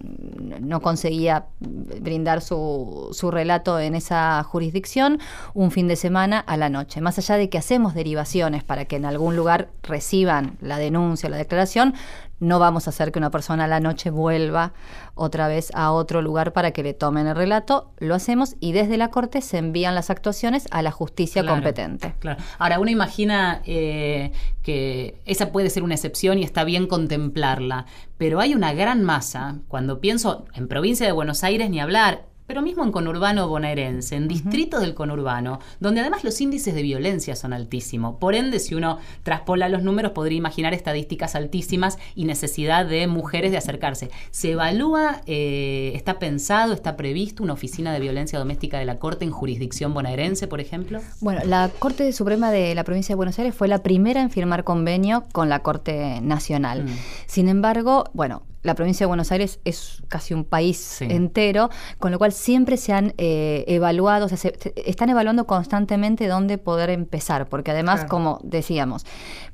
no 0.61 0.81
conseguía 0.81 1.47
brindar 1.59 2.41
su, 2.41 3.09
su, 3.11 3.31
relato 3.31 3.79
en 3.79 3.95
esa 3.95 4.43
jurisdicción 4.43 5.19
un 5.53 5.71
fin 5.71 5.87
de 5.87 5.95
semana 5.95 6.39
a 6.39 6.57
la 6.57 6.69
noche. 6.69 7.01
Más 7.01 7.17
allá 7.17 7.37
de 7.37 7.49
que 7.49 7.57
hacemos 7.57 7.93
derivaciones 7.93 8.63
para 8.63 8.85
que 8.85 8.95
en 8.95 9.05
algún 9.05 9.35
lugar 9.35 9.69
reciban 9.83 10.57
la 10.61 10.77
denuncia 10.77 11.29
la 11.29 11.37
declaración, 11.37 11.93
no 12.41 12.57
vamos 12.59 12.87
a 12.87 12.89
hacer 12.89 13.11
que 13.11 13.19
una 13.19 13.29
persona 13.29 13.65
a 13.65 13.67
la 13.67 13.79
noche 13.79 14.09
vuelva 14.09 14.73
otra 15.13 15.47
vez 15.47 15.71
a 15.75 15.91
otro 15.91 16.21
lugar 16.21 16.53
para 16.53 16.71
que 16.71 16.81
le 16.81 16.93
tomen 16.93 17.27
el 17.27 17.35
relato. 17.35 17.91
Lo 17.99 18.15
hacemos 18.15 18.55
y 18.59 18.71
desde 18.71 18.97
la 18.97 19.09
Corte 19.09 19.41
se 19.41 19.59
envían 19.59 19.93
las 19.93 20.09
actuaciones 20.09 20.67
a 20.71 20.81
la 20.81 20.91
justicia 20.91 21.45
competente. 21.45 22.15
Claro. 22.19 22.41
Ahora, 22.57 22.79
uno 22.79 22.89
imagina 22.89 23.61
eh, 23.65 24.31
que 24.63 25.21
esa 25.25 25.51
puede 25.51 25.69
ser 25.69 25.83
una 25.83 25.93
excepción 25.93 26.39
y 26.39 26.43
está 26.43 26.63
bien 26.63 26.87
contemplarla, 26.87 27.85
pero 28.17 28.39
hay 28.39 28.55
una 28.55 28.73
gran 28.73 29.03
masa, 29.03 29.59
cuando 29.67 30.01
pienso 30.01 30.45
en 30.55 30.67
provincia 30.67 31.05
de 31.05 31.11
Buenos 31.11 31.43
Aires 31.43 31.69
ni 31.69 31.79
hablar, 31.79 32.25
pero 32.51 32.61
mismo 32.61 32.83
en 32.83 32.91
conurbano 32.91 33.47
bonaerense, 33.47 34.17
en 34.17 34.27
distritos 34.27 34.81
del 34.81 34.93
conurbano, 34.93 35.59
donde 35.79 36.01
además 36.01 36.25
los 36.25 36.41
índices 36.41 36.75
de 36.75 36.81
violencia 36.81 37.33
son 37.37 37.53
altísimos. 37.53 38.17
Por 38.17 38.35
ende, 38.35 38.59
si 38.59 38.75
uno 38.75 38.97
traspola 39.23 39.69
los 39.69 39.83
números, 39.83 40.11
podría 40.11 40.37
imaginar 40.37 40.73
estadísticas 40.73 41.35
altísimas 41.35 41.97
y 42.13 42.25
necesidad 42.25 42.85
de 42.85 43.07
mujeres 43.07 43.51
de 43.51 43.57
acercarse. 43.57 44.11
¿Se 44.31 44.51
evalúa, 44.51 45.21
eh, 45.27 45.93
está 45.95 46.19
pensado, 46.19 46.73
está 46.73 46.97
previsto 46.97 47.41
una 47.41 47.53
oficina 47.53 47.93
de 47.93 48.01
violencia 48.01 48.37
doméstica 48.37 48.79
de 48.79 48.83
la 48.83 48.99
Corte 48.99 49.23
en 49.23 49.31
jurisdicción 49.31 49.93
bonaerense, 49.93 50.47
por 50.47 50.59
ejemplo? 50.59 50.99
Bueno, 51.21 51.39
la 51.45 51.71
Corte 51.79 52.11
Suprema 52.11 52.51
de 52.51 52.75
la 52.75 52.83
provincia 52.83 53.13
de 53.13 53.15
Buenos 53.15 53.39
Aires 53.39 53.55
fue 53.55 53.69
la 53.69 53.81
primera 53.81 54.21
en 54.21 54.29
firmar 54.29 54.65
convenio 54.65 55.23
con 55.31 55.47
la 55.47 55.59
Corte 55.59 56.19
Nacional. 56.19 56.83
Mm. 56.83 56.97
Sin 57.27 57.47
embargo, 57.47 58.09
bueno, 58.11 58.41
la 58.63 58.75
provincia 58.75 59.05
de 59.05 59.07
Buenos 59.07 59.31
Aires 59.31 59.59
es 59.65 60.03
casi 60.07 60.33
un 60.33 60.45
país 60.45 61.01
entero, 61.01 61.69
con 61.99 62.11
lo 62.11 62.17
cual 62.17 62.31
siempre 62.31 62.77
se 62.77 62.93
han 62.93 63.13
eh, 63.17 63.63
evaluado, 63.67 64.25
o 64.25 64.29
sea, 64.29 64.37
se, 64.37 64.53
están 64.75 65.09
evaluando 65.09 65.45
constantemente 65.45 66.27
dónde 66.27 66.57
poder 66.57 66.89
empezar, 66.89 67.49
porque 67.49 67.71
además, 67.71 68.05
como 68.05 68.39
decíamos, 68.43 69.05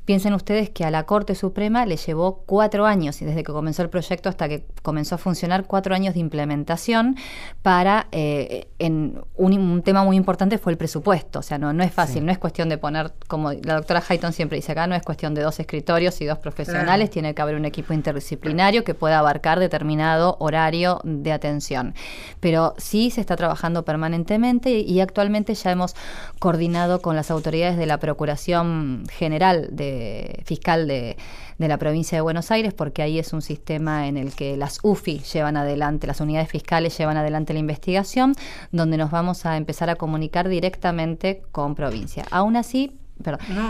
piensen 0.08 0.34
ustedes 0.34 0.70
que 0.70 0.86
a 0.86 0.90
la 0.90 1.04
Corte 1.04 1.36
Suprema 1.36 1.86
le 1.86 1.98
llevó 1.98 2.42
cuatro 2.46 2.86
años, 2.86 3.22
y 3.22 3.26
desde 3.26 3.44
que 3.44 3.52
comenzó 3.52 3.82
el 3.82 3.90
proyecto 3.90 4.30
hasta 4.30 4.48
que 4.48 4.66
comenzó 4.82 5.16
a 5.16 5.18
funcionar, 5.18 5.66
cuatro 5.66 5.94
años 5.94 6.14
de 6.14 6.22
implementación 6.22 7.18
para, 7.62 8.08
eh, 8.14 8.70
en 8.80 9.20
un, 9.36 9.82
tema 9.84 10.06
muy 10.06 10.16
importante 10.16 10.60
fue 10.60 10.72
el 10.72 10.78
presupuesto, 10.78 11.40
o 11.40 11.42
sea, 11.42 11.58
no, 11.58 11.74
no 11.74 11.84
es 11.84 11.92
fácil, 11.92 12.26
no 12.26 12.32
es 12.32 12.38
cuestión 12.38 12.70
de 12.70 12.78
poner, 12.78 13.12
como 13.28 13.52
la 13.52 13.76
doctora 13.76 14.02
Hayton 14.08 14.32
siempre 14.32 14.56
dice 14.56 14.72
acá, 14.72 14.88
no 14.88 14.96
es 14.96 15.04
cuestión 15.04 15.34
de 15.34 15.42
dos 15.42 15.60
escritorios 15.60 16.22
y 16.22 16.26
dos 16.26 16.38
profesionales, 16.38 17.10
tiene 17.10 17.36
que 17.36 17.42
haber 17.42 17.56
un 17.56 17.66
equipo 17.66 17.94
interdisciplinario 17.94 18.86
que 18.86 18.94
pueda 18.94 19.20
abarcar 19.20 19.60
determinado 19.60 20.38
horario 20.40 21.02
de 21.04 21.34
atención. 21.34 21.96
Pero 22.40 22.76
sí 22.78 23.12
se 23.12 23.20
está 23.20 23.36
trabajando 23.36 23.84
permanentemente 23.84 24.70
y 24.80 25.02
actualmente 25.02 25.54
ya 25.54 25.72
hemos 25.72 25.98
coordinado 26.40 27.02
con 27.02 27.18
las 27.18 27.30
autoridades 27.30 27.76
de 27.76 27.88
la 27.88 27.98
Procuración 27.98 29.04
General 29.12 29.68
de 29.72 29.97
Fiscal 30.46 30.88
de, 30.88 31.18
de 31.58 31.68
la 31.68 31.78
provincia 31.78 32.18
de 32.18 32.22
Buenos 32.22 32.52
Aires, 32.52 32.74
porque 32.74 33.02
ahí 33.02 33.20
es 33.20 33.34
un 33.34 33.42
sistema 33.42 34.08
en 34.08 34.18
el 34.18 34.34
que 34.34 34.58
las 34.58 34.80
UFI 34.84 35.20
llevan 35.20 35.58
adelante, 35.58 36.08
las 36.08 36.22
unidades 36.22 36.50
fiscales 36.50 36.98
llevan 36.98 37.18
adelante 37.18 37.54
la 37.54 37.60
investigación, 37.60 38.36
donde 38.72 38.98
nos 38.98 39.12
vamos 39.12 39.46
a 39.46 39.58
empezar 39.58 39.90
a 39.90 39.96
comunicar 39.96 40.50
directamente 40.50 41.42
con 41.52 41.76
provincia. 41.76 42.26
Aún 42.32 42.56
así, 42.56 42.98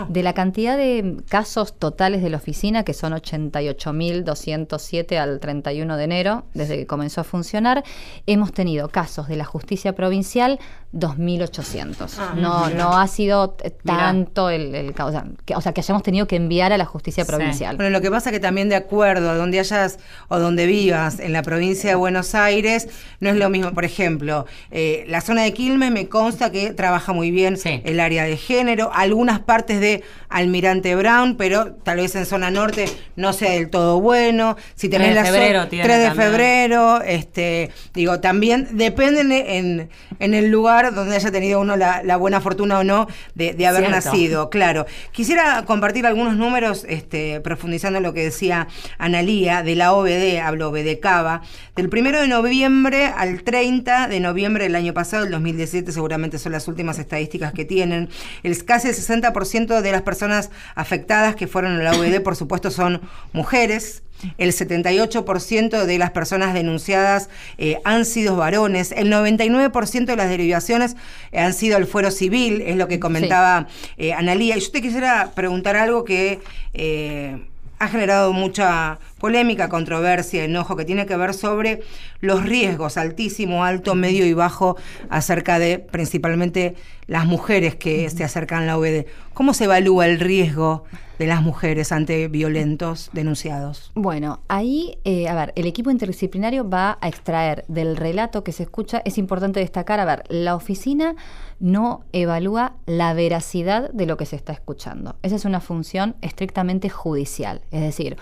de 0.08 0.22
la 0.22 0.34
cantidad 0.34 0.76
de 0.76 1.16
casos 1.28 1.78
totales 1.78 2.22
de 2.22 2.30
la 2.30 2.36
oficina, 2.36 2.84
que 2.84 2.94
son 2.94 3.12
88.207 3.12 5.16
al 5.16 5.40
31 5.40 5.96
de 5.96 6.04
enero, 6.04 6.44
desde 6.54 6.76
que 6.76 6.86
comenzó 6.86 7.22
a 7.22 7.24
funcionar, 7.24 7.82
hemos 8.26 8.52
tenido 8.52 8.88
casos 8.88 9.28
de 9.28 9.36
la 9.36 9.44
justicia 9.44 9.94
provincial 9.94 10.60
2.800. 10.94 12.10
Ah, 12.18 12.34
no, 12.36 12.70
no 12.70 12.98
ha 12.98 13.06
sido 13.08 13.56
tanto 13.84 14.48
el, 14.48 14.74
el 14.74 14.94
o, 14.98 15.10
sea, 15.10 15.24
que, 15.44 15.54
o 15.54 15.60
sea, 15.60 15.72
que 15.72 15.80
hayamos 15.80 16.02
tenido 16.02 16.26
que 16.26 16.36
enviar 16.36 16.72
a 16.72 16.78
la 16.78 16.86
justicia 16.86 17.24
provincial. 17.24 17.76
Bueno, 17.76 17.90
lo 17.90 18.00
que 18.00 18.10
pasa 18.10 18.30
que 18.30 18.40
también 18.40 18.68
de 18.68 18.76
acuerdo 18.76 19.30
a 19.30 19.34
donde 19.34 19.60
hayas 19.60 19.98
o 20.28 20.38
donde 20.38 20.66
vivas 20.66 21.20
en 21.20 21.32
la 21.32 21.42
provincia 21.42 21.90
de 21.90 21.96
Buenos 21.96 22.34
Aires, 22.34 22.88
no 23.20 23.28
es 23.28 23.36
lo 23.36 23.50
mismo. 23.50 23.72
Por 23.72 23.84
ejemplo, 23.84 24.46
eh, 24.70 25.04
la 25.08 25.20
zona 25.20 25.42
de 25.42 25.52
Quilmes 25.52 25.90
me 25.90 26.08
consta 26.08 26.50
que 26.50 26.72
trabaja 26.72 27.12
muy 27.12 27.30
bien 27.30 27.56
el 27.64 28.00
área 28.00 28.24
de 28.24 28.36
género, 28.36 28.90
algunas 28.92 29.37
partes 29.40 29.80
de 29.80 30.02
Almirante 30.28 30.94
Brown, 30.96 31.36
pero 31.36 31.72
tal 31.74 31.98
vez 31.98 32.14
en 32.14 32.26
zona 32.26 32.50
norte 32.50 32.86
no 33.16 33.32
sea 33.32 33.52
del 33.52 33.70
todo 33.70 34.00
bueno. 34.00 34.56
Si 34.74 34.88
tenés 34.88 35.12
3 35.12 35.24
de 35.24 35.30
febrero, 35.30 35.68
3 35.68 35.84
de 35.84 36.10
febrero, 36.12 37.02
este, 37.02 37.70
digo, 37.94 38.20
también 38.20 38.68
dependen 38.72 39.32
en, 39.32 39.88
en 40.18 40.34
el 40.34 40.50
lugar 40.50 40.94
donde 40.94 41.16
haya 41.16 41.30
tenido 41.30 41.60
uno 41.60 41.76
la, 41.76 42.16
buena 42.16 42.40
fortuna 42.40 42.78
o 42.78 42.84
no 42.84 43.06
de, 43.34 43.66
haber 43.66 43.90
nacido, 43.90 44.50
claro. 44.50 44.86
Quisiera 45.12 45.64
compartir 45.64 46.06
algunos 46.06 46.36
números, 46.36 46.84
este, 46.88 47.40
profundizando 47.40 47.98
en 47.98 48.02
lo 48.02 48.12
que 48.12 48.24
decía 48.24 48.68
Analía, 48.98 49.62
de 49.62 49.74
la 49.74 49.92
OBD, 49.92 50.38
hablo 50.42 50.68
OBD 50.68 51.00
Cava, 51.00 51.42
del 51.76 51.88
primero 51.88 52.20
de 52.20 52.28
noviembre 52.28 53.06
al 53.06 53.42
30 53.42 54.08
de 54.08 54.20
noviembre 54.20 54.64
del 54.64 54.74
año 54.74 54.94
pasado, 54.94 55.24
el 55.24 55.30
2017, 55.30 55.92
seguramente 55.92 56.38
son 56.38 56.52
las 56.52 56.68
últimas 56.68 56.98
estadísticas 56.98 57.52
que 57.52 57.64
tienen. 57.64 58.08
El, 58.42 58.64
casi 58.64 58.88
el 58.88 58.94
60% 58.94 59.27
de 59.32 59.92
las 59.92 60.02
personas 60.02 60.50
afectadas 60.74 61.36
que 61.36 61.46
fueron 61.46 61.80
a 61.80 61.82
la 61.82 61.92
OBD, 61.92 62.22
por 62.22 62.36
supuesto, 62.36 62.70
son 62.70 63.00
mujeres. 63.32 64.02
El 64.36 64.52
78% 64.52 65.84
de 65.84 65.98
las 65.98 66.10
personas 66.10 66.52
denunciadas 66.52 67.28
eh, 67.56 67.78
han 67.84 68.04
sido 68.04 68.36
varones. 68.36 68.92
El 68.92 69.12
99% 69.12 70.06
de 70.06 70.16
las 70.16 70.28
derivaciones 70.28 70.96
han 71.32 71.54
sido 71.54 71.78
el 71.78 71.86
fuero 71.86 72.10
civil, 72.10 72.62
es 72.62 72.76
lo 72.76 72.88
que 72.88 72.98
comentaba 72.98 73.68
eh, 73.96 74.12
Analía. 74.12 74.56
Y 74.56 74.60
yo 74.60 74.70
te 74.72 74.82
quisiera 74.82 75.30
preguntar 75.34 75.76
algo 75.76 76.04
que 76.04 76.40
eh, 76.74 77.38
ha 77.78 77.88
generado 77.88 78.32
mucha 78.32 78.98
polémica, 79.18 79.68
controversia, 79.68 80.44
enojo, 80.44 80.76
que 80.76 80.84
tiene 80.84 81.06
que 81.06 81.16
ver 81.16 81.34
sobre 81.34 81.82
los 82.20 82.44
riesgos 82.44 82.96
altísimo, 82.96 83.64
alto, 83.64 83.94
medio 83.94 84.26
y 84.26 84.32
bajo 84.32 84.76
acerca 85.10 85.58
de 85.58 85.78
principalmente 85.78 86.74
las 87.06 87.26
mujeres 87.26 87.74
que 87.74 88.10
se 88.10 88.24
acercan 88.24 88.64
a 88.64 88.66
la 88.66 88.78
OVD. 88.78 89.06
¿Cómo 89.34 89.54
se 89.54 89.64
evalúa 89.64 90.06
el 90.06 90.20
riesgo 90.20 90.84
de 91.18 91.26
las 91.26 91.42
mujeres 91.42 91.92
ante 91.92 92.28
violentos 92.28 93.10
denunciados? 93.12 93.90
Bueno, 93.94 94.40
ahí, 94.48 94.98
eh, 95.04 95.28
a 95.28 95.34
ver, 95.34 95.52
el 95.56 95.66
equipo 95.66 95.90
interdisciplinario 95.90 96.68
va 96.68 96.98
a 97.00 97.08
extraer 97.08 97.64
del 97.68 97.96
relato 97.96 98.44
que 98.44 98.52
se 98.52 98.62
escucha, 98.62 99.02
es 99.04 99.18
importante 99.18 99.60
destacar, 99.60 100.00
a 100.00 100.04
ver, 100.04 100.24
la 100.28 100.54
oficina 100.54 101.16
no 101.60 102.04
evalúa 102.12 102.76
la 102.86 103.14
veracidad 103.14 103.90
de 103.92 104.06
lo 104.06 104.16
que 104.16 104.26
se 104.26 104.36
está 104.36 104.52
escuchando. 104.52 105.16
Esa 105.22 105.36
es 105.36 105.44
una 105.44 105.60
función 105.60 106.16
estrictamente 106.20 106.88
judicial, 106.88 107.62
es 107.70 107.80
decir, 107.80 108.16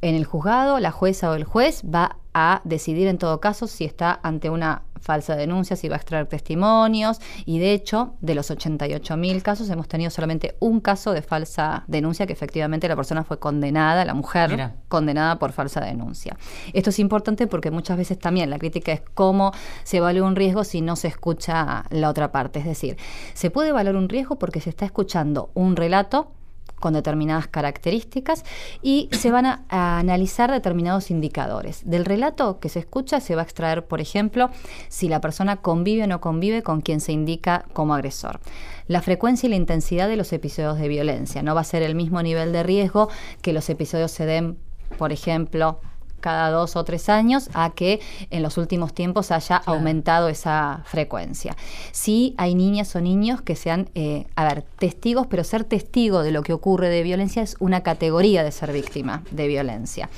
en 0.00 0.14
el 0.14 0.24
juzgado, 0.24 0.80
la 0.80 0.90
jueza 0.90 1.30
o 1.30 1.34
el 1.34 1.44
juez 1.44 1.82
va 1.82 2.18
a 2.34 2.60
decidir 2.64 3.06
en 3.06 3.18
todo 3.18 3.40
caso 3.40 3.66
si 3.66 3.84
está 3.84 4.18
ante 4.22 4.50
una 4.50 4.82
falsa 5.04 5.36
denuncia, 5.36 5.76
si 5.76 5.88
va 5.88 5.96
a 5.96 5.98
extraer 5.98 6.26
testimonios. 6.26 7.20
Y 7.44 7.58
de 7.58 7.72
hecho 7.72 8.14
de 8.20 8.34
los 8.34 8.50
88 8.50 9.16
mil 9.16 9.42
casos 9.42 9.68
hemos 9.70 9.86
tenido 9.86 10.10
solamente 10.10 10.56
un 10.60 10.80
caso 10.80 11.12
de 11.12 11.22
falsa 11.22 11.84
denuncia 11.86 12.26
que 12.26 12.32
efectivamente 12.32 12.88
la 12.88 12.96
persona 12.96 13.22
fue 13.22 13.38
condenada, 13.38 14.04
la 14.04 14.14
mujer 14.14 14.72
condenada 14.88 15.38
por 15.38 15.52
falsa 15.52 15.80
denuncia. 15.80 16.36
Esto 16.72 16.90
es 16.90 16.98
importante 16.98 17.46
porque 17.46 17.70
muchas 17.70 17.98
veces 17.98 18.18
también 18.18 18.50
la 18.50 18.58
crítica 18.58 18.92
es 18.92 19.02
cómo 19.14 19.52
se 19.84 19.98
evalúa 19.98 20.26
un 20.26 20.36
riesgo 20.36 20.64
si 20.64 20.80
no 20.80 20.96
se 20.96 21.08
escucha 21.08 21.84
la 21.90 22.08
otra 22.08 22.32
parte, 22.32 22.58
es 22.58 22.64
decir, 22.64 22.96
se 23.34 23.50
puede 23.50 23.68
evaluar 23.68 23.96
un 23.96 24.08
riesgo 24.08 24.36
porque 24.36 24.60
se 24.60 24.70
está 24.70 24.86
escuchando 24.86 25.50
un 25.54 25.76
relato 25.76 26.32
con 26.80 26.94
determinadas 26.94 27.48
características 27.48 28.44
y 28.82 29.08
se 29.12 29.30
van 29.30 29.46
a, 29.46 29.64
analizar 29.68 30.50
determinados 30.50 31.10
indicadores. 31.10 31.82
Del 31.84 32.04
relato 32.04 32.60
que 32.60 32.68
se 32.68 32.80
escucha 32.80 33.20
se 33.20 33.34
va 33.34 33.42
a 33.42 33.44
extraer, 33.44 33.86
por 33.86 34.00
ejemplo, 34.00 34.50
si 34.88 35.08
la 35.08 35.20
persona 35.20 35.56
convive 35.56 36.04
o 36.04 36.06
no 36.06 36.20
convive 36.20 36.62
con 36.62 36.80
quien 36.80 37.00
se 37.00 37.12
indica 37.12 37.64
como 37.72 37.94
agresor. 37.94 38.40
La 38.86 39.00
frecuencia 39.02 39.46
y 39.46 39.50
la 39.50 39.56
intensidad 39.56 40.08
de 40.08 40.16
los 40.16 40.32
episodios 40.32 40.78
de 40.78 40.88
violencia. 40.88 41.42
No 41.42 41.54
va 41.54 41.62
a 41.62 41.64
ser 41.64 41.82
el 41.82 41.94
mismo 41.94 42.22
nivel 42.22 42.52
de 42.52 42.62
riesgo 42.62 43.08
que 43.40 43.52
los 43.52 43.70
episodios 43.70 44.10
se 44.10 44.26
den, 44.26 44.58
por 44.98 45.12
ejemplo, 45.12 45.80
cada 46.24 46.48
dos 46.48 46.74
o 46.74 46.84
tres 46.84 47.10
años 47.10 47.50
a 47.52 47.68
que 47.74 48.00
en 48.30 48.42
los 48.42 48.56
últimos 48.56 48.94
tiempos 48.94 49.30
haya 49.30 49.56
aumentado 49.56 50.30
esa 50.30 50.80
frecuencia. 50.86 51.54
Sí 51.92 52.34
hay 52.38 52.54
niñas 52.54 52.96
o 52.96 53.02
niños 53.02 53.42
que 53.42 53.56
sean, 53.56 53.90
eh, 53.94 54.24
a 54.34 54.44
ver, 54.44 54.62
testigos, 54.78 55.26
pero 55.26 55.44
ser 55.44 55.64
testigo 55.64 56.22
de 56.22 56.30
lo 56.30 56.42
que 56.42 56.54
ocurre 56.54 56.88
de 56.88 57.02
violencia 57.02 57.42
es 57.42 57.56
una 57.60 57.82
categoría 57.82 58.42
de 58.42 58.52
ser 58.52 58.72
víctima 58.72 59.22
de 59.32 59.48
violencia. 59.48 60.08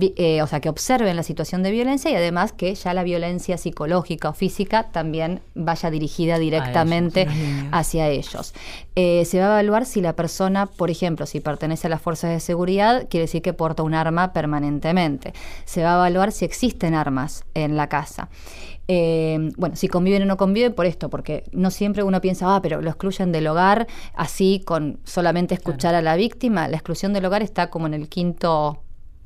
Eh, 0.00 0.40
o 0.40 0.46
sea, 0.46 0.60
que 0.60 0.70
observen 0.70 1.16
la 1.16 1.22
situación 1.22 1.62
de 1.62 1.70
violencia 1.70 2.10
y 2.10 2.14
además 2.14 2.52
que 2.52 2.74
ya 2.74 2.94
la 2.94 3.02
violencia 3.02 3.58
psicológica 3.58 4.30
o 4.30 4.32
física 4.32 4.84
también 4.84 5.42
vaya 5.54 5.90
dirigida 5.90 6.38
directamente 6.38 7.28
hacia 7.72 8.08
ellos. 8.08 8.54
Eh, 8.96 9.26
se 9.26 9.38
va 9.38 9.44
a 9.44 9.48
evaluar 9.60 9.84
si 9.84 10.00
la 10.00 10.16
persona, 10.16 10.64
por 10.64 10.90
ejemplo, 10.90 11.26
si 11.26 11.40
pertenece 11.40 11.88
a 11.88 11.90
las 11.90 12.00
fuerzas 12.00 12.30
de 12.30 12.40
seguridad, 12.40 13.06
quiere 13.10 13.24
decir 13.24 13.42
que 13.42 13.52
porta 13.52 13.82
un 13.82 13.92
arma 13.92 14.32
permanentemente. 14.32 15.34
Se 15.66 15.82
va 15.82 15.92
a 15.92 15.96
evaluar 15.96 16.32
si 16.32 16.46
existen 16.46 16.94
armas 16.94 17.44
en 17.52 17.76
la 17.76 17.88
casa. 17.88 18.30
Eh, 18.88 19.50
bueno, 19.56 19.76
si 19.76 19.88
conviven 19.88 20.22
o 20.22 20.26
no 20.26 20.36
conviven, 20.36 20.74
por 20.74 20.86
esto, 20.86 21.08
porque 21.08 21.44
no 21.52 21.70
siempre 21.70 22.02
uno 22.02 22.20
piensa, 22.20 22.56
ah, 22.56 22.60
pero 22.62 22.80
lo 22.80 22.90
excluyen 22.90 23.30
del 23.30 23.46
hogar, 23.46 23.86
así 24.14 24.62
con 24.64 24.98
solamente 25.04 25.54
escuchar 25.54 25.94
a 25.94 26.02
la 26.02 26.16
víctima. 26.16 26.66
La 26.68 26.76
exclusión 26.76 27.12
del 27.12 27.24
hogar 27.24 27.42
está 27.42 27.70
como 27.70 27.86
en 27.86 27.94
el 27.94 28.08
quinto 28.08 28.81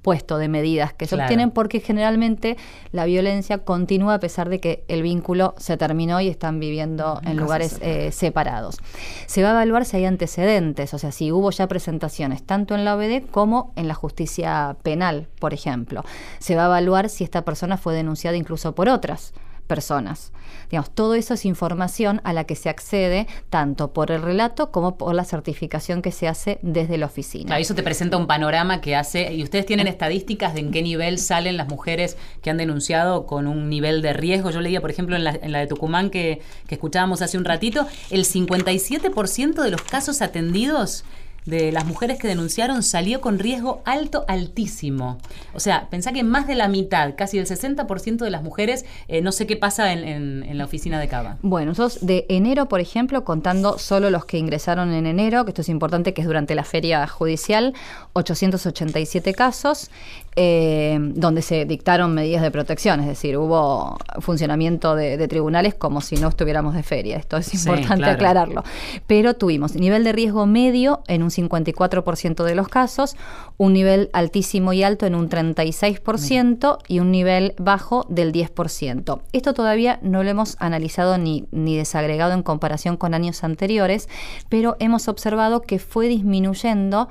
puesto 0.07 0.39
de 0.39 0.47
medidas 0.47 0.93
que 0.93 1.09
se 1.09 1.17
obtienen 1.17 1.51
porque 1.51 1.81
generalmente 1.81 2.57
la 2.93 3.07
violencia 3.07 3.59
continúa 3.59 4.15
a 4.15 4.21
pesar 4.21 4.49
de 4.49 4.61
que 4.61 4.85
el 4.87 5.03
vínculo 5.03 5.57
se 5.59 5.77
terminó 5.77 6.21
y 6.21 6.29
están 6.29 6.61
viviendo 6.61 7.21
en, 7.25 7.37
lugares 7.37 7.81
eh, 7.83 8.13
separados. 8.13 8.79
Se 9.27 9.43
va 9.43 9.49
a 9.49 9.51
evaluar 9.51 9.85
si 9.85 9.97
hay 9.97 10.05
antecedentes, 10.05 10.95
o 10.95 10.99
sea, 11.01 11.11
si 11.11 11.33
hubo 11.33 11.51
ya 11.51 11.67
presentaciones 11.67 12.45
tanto 12.45 12.77
en 12.77 12.85
la 12.85 12.95
OBD 12.95 13.29
como 13.33 13.73
en 13.75 13.89
la 13.89 13.95
justicia 13.95 14.77
penal, 14.85 15.27
por 15.41 15.53
ejemplo. 15.53 16.05
Se 16.39 16.55
va 16.55 16.63
a 16.63 16.67
evaluar 16.67 17.09
si 17.09 17.25
esta 17.25 17.45
persona 17.45 17.77
fue 17.77 17.93
denunciada 17.93 18.37
incluso 18.37 18.77
por 18.77 18.89
otras 18.89 19.33
personas. 19.67 20.33
Digamos, 20.71 20.91
todo 20.91 21.15
eso 21.15 21.35
es 21.35 21.45
información 21.45 22.21
a 22.25 22.33
la 22.33 22.45
que 22.45 22.57
se 22.57 22.69
accede 22.69 23.27
tanto 23.51 23.93
por 23.93 24.11
el 24.11 24.23
relato 24.23 24.71
como 24.71 24.97
por 24.97 25.15
la 25.15 25.25
certificación 25.25 26.03
que 26.03 26.13
se 26.13 26.29
hace 26.29 26.59
desde 26.63 26.99
la 26.99 27.07
oficina. 27.07 27.47
Claro, 27.47 27.63
eso 27.63 27.75
te 27.75 27.83
presenta 27.83 28.17
un 28.17 28.27
panorama 28.27 28.81
que 28.81 28.97
hace, 28.97 29.33
y 29.35 29.43
ustedes 29.43 29.67
tienen 29.67 29.87
estadísticas 29.87 30.55
de 30.55 30.61
en 30.61 30.71
qué 30.71 30.83
nivel 30.83 31.19
salen 31.19 31.57
las 31.57 31.69
mujeres 31.69 32.17
que 32.43 32.51
han 32.51 32.57
denunciado 32.57 33.27
con 33.27 33.47
un 33.47 33.69
nivel 33.69 34.03
de 34.03 34.13
riesgo. 34.13 34.51
Yo 34.51 34.61
leía, 34.61 34.81
por 34.81 34.91
ejemplo, 34.91 35.17
en 35.17 35.25
la, 35.25 35.33
de 35.33 35.67
Tucumán 35.67 36.11
que, 36.11 36.41
que 36.67 36.75
escuchábamos 36.75 37.23
hace 37.23 37.39
un 37.39 37.45
ratito, 37.45 37.87
el 38.11 38.25
57% 38.25 39.63
de 39.63 39.71
los 39.71 39.83
casos 39.83 40.23
atendidos 40.23 41.05
de 41.47 41.73
las 41.73 41.87
mujeres 41.87 42.19
que 42.19 42.29
denunciaron 42.29 42.83
salió 42.83 43.21
con 43.21 43.39
riesgo 43.39 43.81
alto, 43.85 44.25
altísimo. 44.29 45.19
O 45.55 45.61
sea, 45.61 45.89
pensá 45.89 46.13
que 46.13 46.23
más 46.23 46.47
de 46.47 46.57
la 46.57 46.69
mitad, 46.69 47.15
casi 47.17 47.39
el 47.39 47.47
60% 47.47 48.19
de 48.19 48.31
las 48.31 48.43
mujeres, 48.43 48.85
eh, 49.09 49.23
no 49.23 49.33
sé 49.33 49.47
qué 49.47 49.57
pasa 49.57 49.93
en, 49.93 50.57
la 50.57 50.65
oficina 50.65 50.99
de 50.99 51.09
Cava. 51.09 51.39
Bueno, 51.43 51.71
nosotros 51.71 52.05
de 52.05 52.27
enero, 52.29 52.69
por 52.69 52.81
ejemplo, 52.81 53.25
contando 53.25 53.79
solo 53.79 54.11
los 54.11 54.25
que 54.25 54.39
ingresaron 54.39 54.93
en 54.93 55.07
enero, 55.07 55.45
que 55.45 55.51
esto 55.51 55.63
es 55.63 55.69
importante, 55.69 56.15
que 56.15 56.23
es 56.23 56.27
durante 56.27 56.55
la 56.55 56.65
feria 56.65 57.07
judicial, 57.07 57.75
887 58.15 59.35
casos, 59.35 59.91
eh, 60.39 60.99
donde 61.01 61.41
se 61.41 61.65
dictaron 61.65 62.13
medidas 62.13 62.43
de 62.43 62.51
protección, 62.51 63.01
es 63.01 63.07
decir, 63.07 63.39
hubo 63.39 63.97
funcionamiento 64.21 64.95
de, 64.95 65.27
tribunales 65.29 65.75
como 65.75 66.03
si 66.03 66.17
no 66.17 66.29
estuviéramos 66.29 66.75
de 66.75 66.83
feria. 66.83 67.17
Esto 67.17 67.39
es 67.39 67.55
importante 67.55 68.05
aclararlo. 68.05 68.63
Pero 69.07 69.35
tuvimos 69.35 69.75
nivel 69.75 70.05
de 70.05 70.13
riesgo 70.13 70.45
medio 70.45 71.03
en 71.09 71.23
un 71.23 71.31
54% 71.31 72.45
de 72.45 72.55
los 72.55 72.69
casos, 72.69 73.17
un 73.57 73.73
nivel 73.73 74.11
altísimo 74.13 74.75
y 74.75 74.83
alto 74.83 75.07
en 75.07 75.15
un 75.15 75.31
36% 75.31 76.79
y 76.87 77.01
un 77.01 77.11
nivel 77.11 77.55
bajo 77.59 78.05
del 78.11 78.33
10%. 78.33 79.23
Esto 79.33 79.55
todavía 79.55 79.99
no 80.03 80.23
lo 80.23 80.29
hemos 80.29 80.57
analizado 80.59 81.17
ni, 81.17 81.47
ni 81.51 81.79
desagregado 81.79 82.35
en 82.35 82.43
comparación 82.43 82.99
con 82.99 83.15
años 83.15 83.43
anteriores, 83.43 84.09
pero 84.51 84.77
hemos 84.81 85.09
observado 85.09 85.63
que 85.63 85.79
fue 85.79 86.09
disminuyendo 86.09 87.09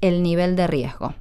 el 0.00 0.22
nivel 0.22 0.54
de 0.54 0.68
riesgo. 0.68 1.14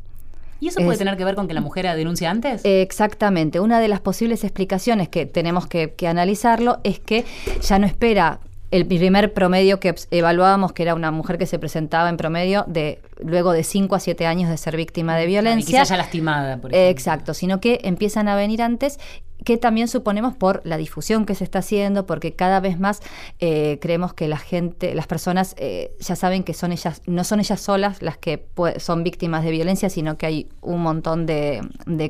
¿Y 0.60 0.68
eso 0.70 0.82
puede 0.82 0.98
tener 0.98 1.18
que 1.18 1.26
ver 1.26 1.36
con 1.36 1.48
que 1.48 1.54
la 1.54 1.62
mujer 1.62 1.86
denuncia 1.96 2.30
antes? 2.30 2.62
Exactamente. 2.64 3.60
Una 3.60 3.80
de 3.80 3.88
las 3.88 4.00
posibles 4.00 4.44
explicaciones 4.44 5.10
que 5.10 5.26
tenemos 5.26 5.68
que, 5.68 5.94
que 5.94 6.08
analizarlo 6.08 6.80
es 6.84 7.00
que 7.00 7.26
ya 7.62 7.80
no 7.80 7.86
espera 7.86 8.40
el 8.70 8.86
primer 8.86 9.34
promedio 9.34 9.80
que 9.80 9.96
evaluábamos, 10.12 10.74
que 10.74 10.84
era 10.84 10.94
una 10.94 11.12
mujer 11.12 11.38
que 11.38 11.46
se 11.46 11.58
presentaba 11.58 12.10
en 12.10 12.18
promedio 12.18 12.66
de 12.68 13.00
luego 13.24 13.54
de 13.54 13.64
5 13.64 13.96
a 13.96 14.00
7 14.00 14.26
años 14.26 14.50
de 14.50 14.58
ser 14.58 14.76
víctima 14.76 15.16
de 15.16 15.26
violencia. 15.26 15.62
Y 15.62 15.66
quizás 15.66 15.90
ya 15.90 15.98
lastimada, 15.98 16.58
por 16.58 16.72
ejemplo. 16.72 16.90
Exacto, 16.90 17.34
sino 17.34 17.62
que 17.62 17.80
empiezan 17.84 18.28
a 18.28 18.36
venir 18.36 18.62
antes 18.62 19.00
que 19.48 19.58
también 19.58 19.88
suponemos 19.88 20.36
por 20.36 20.60
la 20.66 20.76
difusión 20.76 21.26
que 21.26 21.34
se 21.34 21.46
está 21.46 21.60
haciendo, 21.60 22.06
porque 22.06 22.34
cada 22.34 22.60
vez 22.60 22.82
más 22.82 23.02
eh, 23.40 23.78
creemos 23.80 24.14
que 24.14 24.28
la 24.28 24.36
gente, 24.36 24.94
las 24.94 25.08
personas 25.08 25.56
eh, 25.58 25.96
ya 26.02 26.18
saben 26.18 26.44
que 26.44 26.54
son 26.54 26.74
ellas, 26.74 27.02
no 27.06 27.24
son 27.24 27.40
ellas 27.40 27.62
solas 27.62 28.02
las 28.02 28.18
que 28.18 28.46
son 28.78 29.06
víctimas 29.06 29.46
de 29.46 29.52
violencia, 29.52 29.90
sino 29.90 30.18
que 30.18 30.26
hay 30.26 30.50
un 30.60 30.82
montón 30.82 31.26
de, 31.26 31.62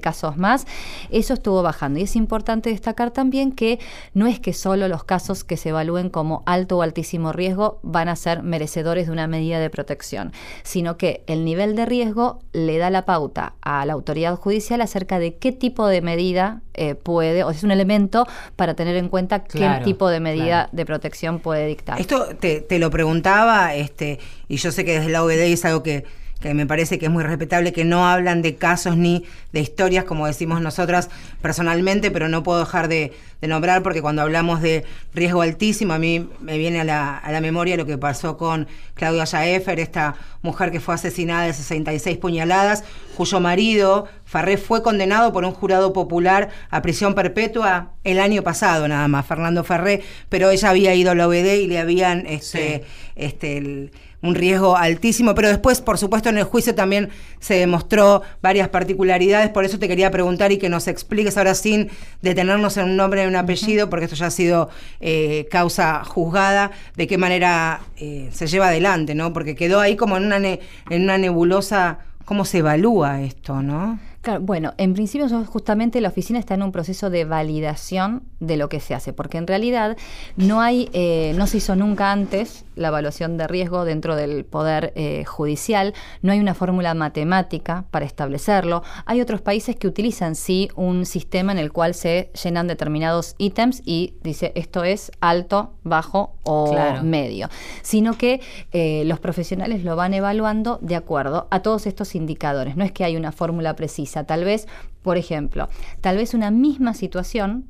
casos 0.01 0.37
más. 0.37 0.65
Eso 1.11 1.35
estuvo 1.35 1.61
bajando. 1.61 1.99
Y 1.99 2.03
es 2.03 2.15
importante 2.15 2.71
destacar 2.71 3.11
también 3.11 3.51
que 3.51 3.77
no 4.15 4.25
es 4.25 4.39
que 4.39 4.53
solo 4.53 4.87
los 4.87 5.03
casos 5.03 5.43
que 5.43 5.57
se 5.57 5.69
evalúen 5.69 6.09
como 6.09 6.41
alto 6.47 6.79
o 6.79 6.81
altísimo 6.81 7.33
riesgo 7.33 7.79
van 7.83 8.09
a 8.09 8.15
ser 8.15 8.41
merecedores 8.41 9.05
de 9.05 9.11
una 9.11 9.27
medida 9.27 9.59
de 9.59 9.69
protección, 9.69 10.31
sino 10.63 10.97
que 10.97 11.23
el 11.27 11.45
nivel 11.45 11.75
de 11.75 11.85
riesgo 11.85 12.39
le 12.51 12.79
da 12.79 12.89
la 12.89 13.05
pauta 13.05 13.53
a 13.61 13.85
la 13.85 13.93
autoridad 13.93 14.35
judicial 14.37 14.81
acerca 14.81 15.19
de 15.19 15.35
qué 15.35 15.51
tipo 15.51 15.85
de 15.85 16.01
medida 16.01 16.63
eh, 16.79 16.93
puede, 16.93 17.26
o 17.43 17.51
es 17.51 17.63
un 17.63 17.71
elemento 17.71 18.27
para 18.55 18.73
tener 18.75 18.95
en 18.95 19.09
cuenta 19.09 19.43
qué 19.43 19.81
tipo 19.83 20.09
de 20.09 20.19
medida 20.19 20.69
de 20.71 20.85
protección 20.85 21.39
puede 21.39 21.67
dictar. 21.67 21.99
Esto 21.99 22.27
te, 22.39 22.61
te, 22.61 22.79
lo 22.79 22.89
preguntaba, 22.89 23.75
este, 23.75 24.19
y 24.47 24.57
yo 24.57 24.71
sé 24.71 24.85
que 24.85 24.99
desde 24.99 25.11
la 25.11 25.23
OBD 25.23 25.53
es 25.53 25.65
algo 25.65 25.83
que, 25.83 26.05
que 26.39 26.53
me 26.53 26.65
parece 26.65 26.99
que 26.99 27.07
es 27.07 27.11
muy 27.11 27.23
respetable, 27.23 27.73
que 27.73 27.83
no 27.83 28.07
hablan 28.07 28.41
de 28.41 28.55
casos 28.55 28.97
ni 28.97 29.25
de 29.53 29.59
historias, 29.59 30.03
como 30.03 30.27
decimos 30.27 30.61
nosotras 30.61 31.09
personalmente, 31.41 32.11
pero 32.11 32.29
no 32.29 32.43
puedo 32.43 32.59
dejar 32.59 32.87
de, 32.87 33.13
nombrar 33.41 33.83
porque 33.83 34.01
cuando 34.01 34.21
hablamos 34.21 34.61
de 34.61 34.83
riesgo 35.13 35.41
altísimo, 35.41 35.93
a 35.93 35.99
mí 35.99 36.27
me 36.41 36.57
viene 36.57 36.81
a 36.81 36.83
la, 36.83 37.17
a 37.17 37.31
la 37.31 37.39
memoria 37.39 37.77
lo 37.77 37.85
que 37.85 37.97
pasó 37.97 38.35
con 38.35 38.67
Claudia 38.95 39.25
Jaefer, 39.25 39.79
esta 39.79 40.15
mujer 40.41 40.71
que 40.71 40.79
fue 40.79 40.95
asesinada 40.95 41.45
de 41.45 41.53
66 41.53 42.17
puñaladas, 42.17 42.83
cuyo 43.15 43.39
marido, 43.39 44.07
Farré, 44.25 44.57
fue 44.57 44.83
condenado 44.83 45.31
por 45.31 45.45
un 45.45 45.51
jurado 45.51 45.93
popular 45.93 46.49
a 46.69 46.81
prisión 46.81 47.15
perpetua 47.15 47.91
el 48.03 48.19
año 48.19 48.41
pasado 48.41 48.87
nada 48.87 49.07
más, 49.07 49.25
Fernando 49.25 49.63
Ferré, 49.63 50.01
pero 50.29 50.49
ella 50.49 50.69
había 50.69 50.93
ido 50.95 51.11
a 51.11 51.15
la 51.15 51.27
OBD 51.27 51.61
y 51.61 51.67
le 51.67 51.79
habían 51.79 52.25
este, 52.25 52.83
este, 53.15 53.91
un 54.21 54.35
riesgo 54.35 54.75
altísimo, 54.75 55.35
pero 55.35 55.47
después, 55.47 55.81
por 55.81 55.97
supuesto, 55.97 56.29
en 56.29 56.37
el 56.37 56.43
juicio 56.43 56.73
también 56.73 57.09
se 57.39 57.55
demostró 57.55 58.23
varias 58.41 58.69
particularidades, 58.69 59.49
por 59.49 59.63
eso 59.63 59.77
te 59.77 59.87
quería 59.87 60.09
preguntar 60.09 60.51
y 60.51 60.57
que 60.57 60.69
nos 60.69 60.87
expliques 60.87 61.37
ahora 61.37 61.53
sin 61.53 61.89
detenernos 62.21 62.77
en 62.77 62.85
un 62.85 62.95
nombre 62.97 63.23
y 63.23 63.27
un 63.27 63.35
apellido, 63.35 63.89
porque 63.89 64.05
esto 64.05 64.15
ya 64.15 64.27
ha 64.27 64.31
sido 64.31 64.69
eh, 64.99 65.47
causa 65.51 66.03
juzgada, 66.03 66.71
de 66.95 67.07
qué 67.07 67.17
manera 67.17 67.81
eh, 67.97 68.29
se 68.31 68.47
lleva 68.47 68.69
adelante, 68.69 69.13
¿no? 69.13 69.33
Porque 69.33 69.55
quedó 69.55 69.79
ahí 69.79 69.95
como 69.95 70.17
en 70.17 70.25
una, 70.25 70.37
en 70.37 70.59
una 70.89 71.17
nebulosa, 71.17 71.99
¿cómo 72.25 72.43
se 72.43 72.59
evalúa 72.59 73.21
esto, 73.21 73.61
¿no? 73.61 73.99
Bueno, 74.39 74.73
en 74.77 74.93
principio 74.93 75.27
justamente 75.45 76.01
la 76.01 76.09
oficina 76.09 76.39
está 76.39 76.53
en 76.53 76.63
un 76.63 76.71
proceso 76.71 77.09
de 77.09 77.25
validación 77.25 78.23
de 78.39 78.57
lo 78.57 78.69
que 78.69 78.79
se 78.79 78.93
hace, 78.93 79.13
porque 79.13 79.37
en 79.37 79.47
realidad 79.47 79.97
no 80.35 80.61
hay, 80.61 80.89
eh, 80.93 81.33
no 81.35 81.47
se 81.47 81.57
hizo 81.57 81.75
nunca 81.75 82.11
antes 82.11 82.65
la 82.75 82.89
evaluación 82.89 83.37
de 83.37 83.47
riesgo 83.47 83.85
dentro 83.85 84.15
del 84.15 84.45
poder 84.45 84.93
eh, 84.95 85.25
judicial, 85.25 85.93
no 86.21 86.31
hay 86.31 86.39
una 86.39 86.53
fórmula 86.53 86.93
matemática 86.93 87.85
para 87.91 88.05
establecerlo. 88.05 88.83
Hay 89.05 89.21
otros 89.21 89.41
países 89.41 89.75
que 89.75 89.87
utilizan 89.87 90.35
sí 90.35 90.69
un 90.75 91.05
sistema 91.05 91.51
en 91.51 91.57
el 91.57 91.71
cual 91.71 91.93
se 91.93 92.31
llenan 92.43 92.67
determinados 92.67 93.35
ítems 93.37 93.81
y 93.85 94.13
dice 94.23 94.51
esto 94.55 94.83
es 94.83 95.11
alto, 95.19 95.73
bajo 95.83 96.35
o 96.43 96.75
medio, 97.03 97.49
sino 97.81 98.17
que 98.17 98.41
eh, 98.71 99.03
los 99.05 99.19
profesionales 99.19 99.83
lo 99.83 99.95
van 99.95 100.13
evaluando 100.13 100.79
de 100.81 100.95
acuerdo 100.95 101.47
a 101.49 101.61
todos 101.61 101.87
estos 101.87 102.15
indicadores. 102.15 102.75
No 102.75 102.83
es 102.83 102.91
que 102.91 103.03
hay 103.03 103.15
una 103.15 103.31
fórmula 103.31 103.75
precisa, 103.75 104.16
tal 104.25 104.43
vez, 104.43 104.67
por 105.01 105.17
ejemplo, 105.17 105.69
tal 106.01 106.17
vez 106.17 106.33
una 106.33 106.51
misma 106.51 106.93
situación 106.93 107.65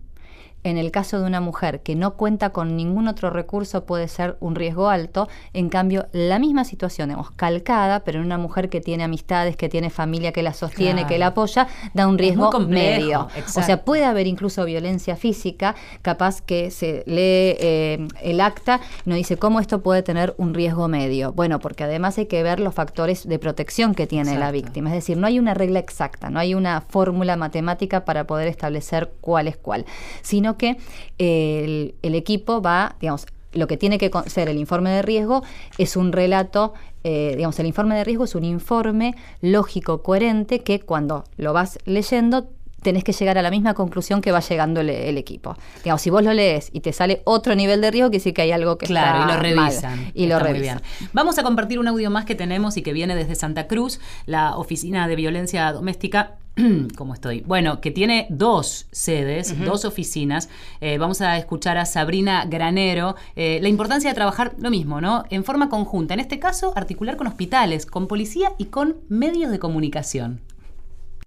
en 0.70 0.78
el 0.78 0.92
caso 0.92 1.20
de 1.20 1.26
una 1.26 1.42
mujer 1.42 1.82
que 1.82 1.96
no 1.96 2.16
cuenta 2.16 2.52
con 2.52 2.76
ningún 2.76 3.08
otro 3.08 3.30
recurso 3.30 3.86
puede 3.86 4.08
ser 4.08 4.38
un 4.40 4.56
riesgo 4.56 4.90
alto. 4.90 5.28
En 5.54 5.70
cambio, 5.70 6.08
la 6.12 6.40
misma 6.40 6.64
situación, 6.64 7.10
digamos, 7.10 7.32
calcada, 7.32 8.02
pero 8.02 8.20
en 8.20 8.26
una 8.26 8.38
mujer 8.38 8.70
que 8.70 8.82
tiene 8.82 9.04
amistades, 9.04 9.56
que 9.56 9.70
tiene 9.70 9.90
familia 9.90 10.32
que 10.32 10.44
la 10.44 10.54
sostiene, 10.54 11.08
que 11.08 11.18
la 11.18 11.28
apoya, 11.28 11.68
da 11.94 12.08
un 12.08 12.18
riesgo 12.18 12.60
medio. 12.60 13.28
O 13.56 13.62
sea, 13.62 13.84
puede 13.84 14.06
haber 14.06 14.28
incluso 14.28 14.66
violencia 14.66 15.16
física, 15.16 15.76
capaz 16.02 16.42
que 16.42 16.72
se 16.72 17.04
lee 17.06 17.58
eh, 17.60 18.08
el 18.22 18.42
acta, 18.42 18.82
no 19.06 19.16
dice 19.16 19.38
cómo 19.38 19.60
esto 19.60 19.82
puede 19.82 20.04
tener 20.04 20.34
un 20.38 20.54
riesgo 20.54 20.88
medio. 20.88 21.34
Bueno, 21.34 21.60
porque 21.60 21.84
además 21.84 22.18
hay 22.18 22.26
que 22.26 22.44
ver 22.44 22.60
los 22.60 22.74
factores 22.74 23.28
de 23.28 23.40
protección 23.40 23.94
que 23.94 24.08
tiene 24.08 24.38
la 24.38 24.52
víctima. 24.52 24.90
Es 24.90 24.96
decir, 24.96 25.18
no 25.18 25.28
hay 25.28 25.40
una 25.40 25.54
regla 25.54 25.80
exacta, 25.80 26.30
no 26.30 26.40
hay 26.40 26.54
una 26.54 26.82
fórmula 26.82 27.36
matemática 27.36 28.06
para 28.06 28.26
poder 28.26 28.48
establecer 28.48 29.14
cuál 29.22 29.48
es 29.48 29.58
cuál, 29.58 29.86
sino 30.22 30.57
que 30.58 30.78
el, 31.18 31.96
el 32.02 32.16
equipo 32.16 32.62
va, 32.62 32.96
digamos, 33.00 33.26
lo 33.58 33.68
que 33.68 33.78
tiene 33.78 33.98
que 33.98 34.12
ser 34.28 34.50
el 34.50 34.58
informe 34.58 34.92
de 34.92 35.02
riesgo 35.02 35.44
es 35.78 35.96
un 35.96 36.12
relato, 36.12 36.74
eh, 37.04 37.34
digamos, 37.36 37.60
el 37.60 37.66
informe 37.66 37.96
de 37.96 38.04
riesgo 38.04 38.26
es 38.26 38.36
un 38.36 38.44
informe 38.44 39.16
lógico, 39.42 40.04
coherente, 40.04 40.60
que 40.60 40.80
cuando 40.80 41.24
lo 41.38 41.54
vas 41.54 41.80
leyendo 41.86 42.50
tenés 42.84 43.04
que 43.04 43.12
llegar 43.12 43.38
a 43.38 43.42
la 43.42 43.50
misma 43.50 43.74
conclusión 43.74 44.22
que 44.22 44.32
va 44.32 44.40
llegando 44.40 44.82
el, 44.82 45.18
equipo. 45.18 45.58
Digamos, 45.84 46.02
si 46.02 46.10
vos 46.10 46.24
lo 46.24 46.32
lees 46.32 46.70
y 46.72 46.80
te 46.80 46.94
sale 46.94 47.22
otro 47.26 47.56
nivel 47.56 47.82
de 47.82 47.92
riesgo, 47.92 48.12
que 48.12 48.20
sí 48.20 48.34
que 48.34 48.44
hay 48.44 48.52
algo 48.52 48.78
que 48.78 48.86
claro, 48.86 49.22
está 49.22 49.34
y 49.34 49.36
lo 49.36 49.42
revisan. 49.42 50.12
Y 50.14 50.28
lo 50.28 50.40
revisan. 50.40 50.82
Vamos 51.12 51.38
a 51.40 51.44
compartir 51.44 51.80
un 51.80 51.88
audio 51.88 52.10
más 52.12 52.24
que 52.26 52.36
tenemos 52.36 52.78
y 52.78 52.84
que 52.84 52.94
viene 52.94 53.16
desde 53.16 53.36
Santa 53.36 53.68
Cruz, 53.68 54.00
la 54.26 54.56
Oficina 54.56 55.08
de 55.08 55.16
Violencia 55.16 55.74
Doméstica 55.74 56.38
¿Cómo 56.98 57.14
estoy? 57.14 57.42
Bueno, 57.42 57.82
que 57.82 57.92
tiene 57.92 58.26
dos 58.30 58.88
sedes, 58.92 59.64
dos 59.64 59.86
oficinas. 59.86 60.50
Eh, 60.82 60.98
vamos 60.98 61.22
a 61.22 61.38
escuchar 61.38 61.78
a 61.78 61.86
Sabrina 61.86 62.46
Granero. 62.46 63.16
Eh, 63.36 63.60
la 63.62 63.70
importancia 63.70 64.10
de 64.10 64.16
trabajar 64.16 64.56
lo 64.58 64.72
mismo, 64.72 65.00
¿no? 65.00 65.24
En 65.30 65.44
forma 65.44 65.70
conjunta. 65.70 66.16
En 66.16 66.20
este 66.20 66.40
caso, 66.40 66.74
articular 66.76 67.16
con 67.16 67.28
hospitales, 67.28 67.86
con 67.86 68.08
policía 68.08 68.54
y 68.58 68.66
con 68.66 68.98
medios 69.08 69.52
de 69.52 69.60
comunicación. 69.60 70.42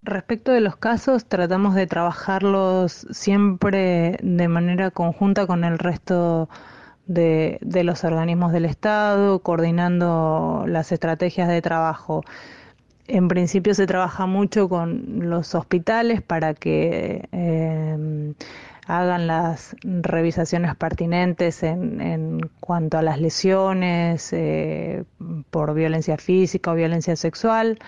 Respecto 0.02 0.50
de 0.50 0.60
los 0.60 0.76
casos, 0.76 1.26
tratamos 1.26 1.74
de 1.74 1.86
trabajarlos 1.86 3.06
siempre 3.10 4.18
de 4.22 4.48
manera 4.48 4.90
conjunta 4.90 5.46
con 5.46 5.62
el 5.62 5.78
resto 5.78 6.48
de, 7.06 7.58
de 7.60 7.84
los 7.84 8.02
organismos 8.02 8.52
del 8.52 8.64
Estado, 8.64 9.40
coordinando 9.40 10.64
las 10.66 10.90
estrategias 10.90 11.48
de 11.48 11.62
trabajo. 11.62 12.22
En 13.12 13.26
principio 13.26 13.74
se 13.74 13.88
trabaja 13.88 14.26
mucho 14.26 14.68
con 14.68 15.28
los 15.28 15.56
hospitales 15.56 16.22
para 16.22 16.54
que 16.54 17.28
eh, 17.32 18.34
hagan 18.86 19.26
las 19.26 19.74
revisaciones 19.82 20.76
pertinentes 20.76 21.64
en, 21.64 22.40
cuanto 22.60 22.98
a 22.98 23.02
las 23.02 23.20
lesiones 23.20 24.32
eh, 24.32 25.02
por 25.50 25.74
violencia 25.74 26.18
física 26.18 26.70
o 26.70 26.76
violencia 26.76 27.16
sexual. 27.16 27.80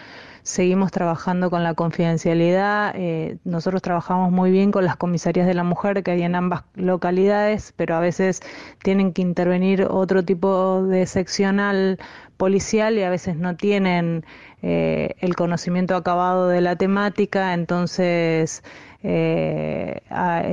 Seguimos 0.43 0.91
trabajando 0.91 1.51
con 1.51 1.63
la 1.63 1.75
confidencialidad. 1.75 2.93
Eh, 2.97 3.39
nosotros 3.45 3.81
trabajamos 3.81 4.33
muy 4.33 4.51
bien 4.51 4.73
con 4.73 4.85
las 4.85 4.97
comisarías 4.97 5.47
de 5.47 5.55
la 5.55 5.63
mujer 5.63 6.03
que 6.03 6.11
hay 6.11 6.23
en 6.23 6.35
ambas 6.35 6.65
localidades, 6.75 7.73
pero 7.77 7.95
a 7.95 8.01
veces 8.01 8.41
tienen 8.83 9.13
que 9.13 9.23
intervenir 9.23 9.87
otro 9.89 10.25
tipo 10.25 10.83
de 10.83 11.07
seccional 11.07 12.01
policial 12.43 12.99
y 12.99 13.05
a 13.05 13.09
veces 13.09 13.37
no 13.37 13.55
tienen 13.55 14.25
eh, 14.63 15.15
el 15.21 15.37
conocimiento 15.37 15.95
acabado 15.95 16.49
de 16.49 16.61
la 16.61 16.75
temática, 16.75 17.55
entonces 17.55 18.65
eh, 19.05 20.01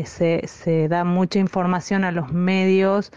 se, 0.05 0.45
se, 0.45 0.87
da 0.87 1.03
mucha 1.03 1.39
información 1.39 2.03
a 2.03 2.11
los 2.11 2.31
medios 2.31 3.11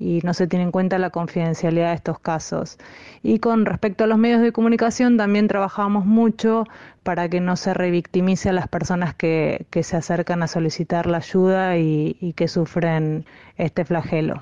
y 0.00 0.22
no 0.24 0.34
se 0.34 0.48
tiene 0.48 0.64
en 0.64 0.72
cuenta 0.72 0.98
la 0.98 1.10
confidencialidad 1.10 1.90
de 1.90 1.94
estos 1.94 2.18
casos. 2.18 2.78
Y 3.22 3.38
con 3.38 3.64
respecto 3.64 4.02
a 4.02 4.08
los 4.08 4.18
medios 4.18 4.40
de 4.42 4.50
comunicación, 4.50 5.16
también 5.16 5.46
trabajamos 5.46 6.04
mucho 6.04 6.64
para 7.04 7.28
que 7.28 7.40
no 7.40 7.54
se 7.54 7.74
revictimice 7.74 8.48
a 8.48 8.52
las 8.52 8.66
personas 8.66 9.14
que, 9.14 9.66
que 9.70 9.84
se 9.84 9.96
acercan 9.96 10.42
a 10.42 10.48
solicitar 10.48 11.06
la 11.06 11.18
ayuda 11.18 11.76
y, 11.76 12.16
y 12.20 12.32
que 12.32 12.48
sufren 12.48 13.24
este 13.56 13.84
flagelo. 13.84 14.40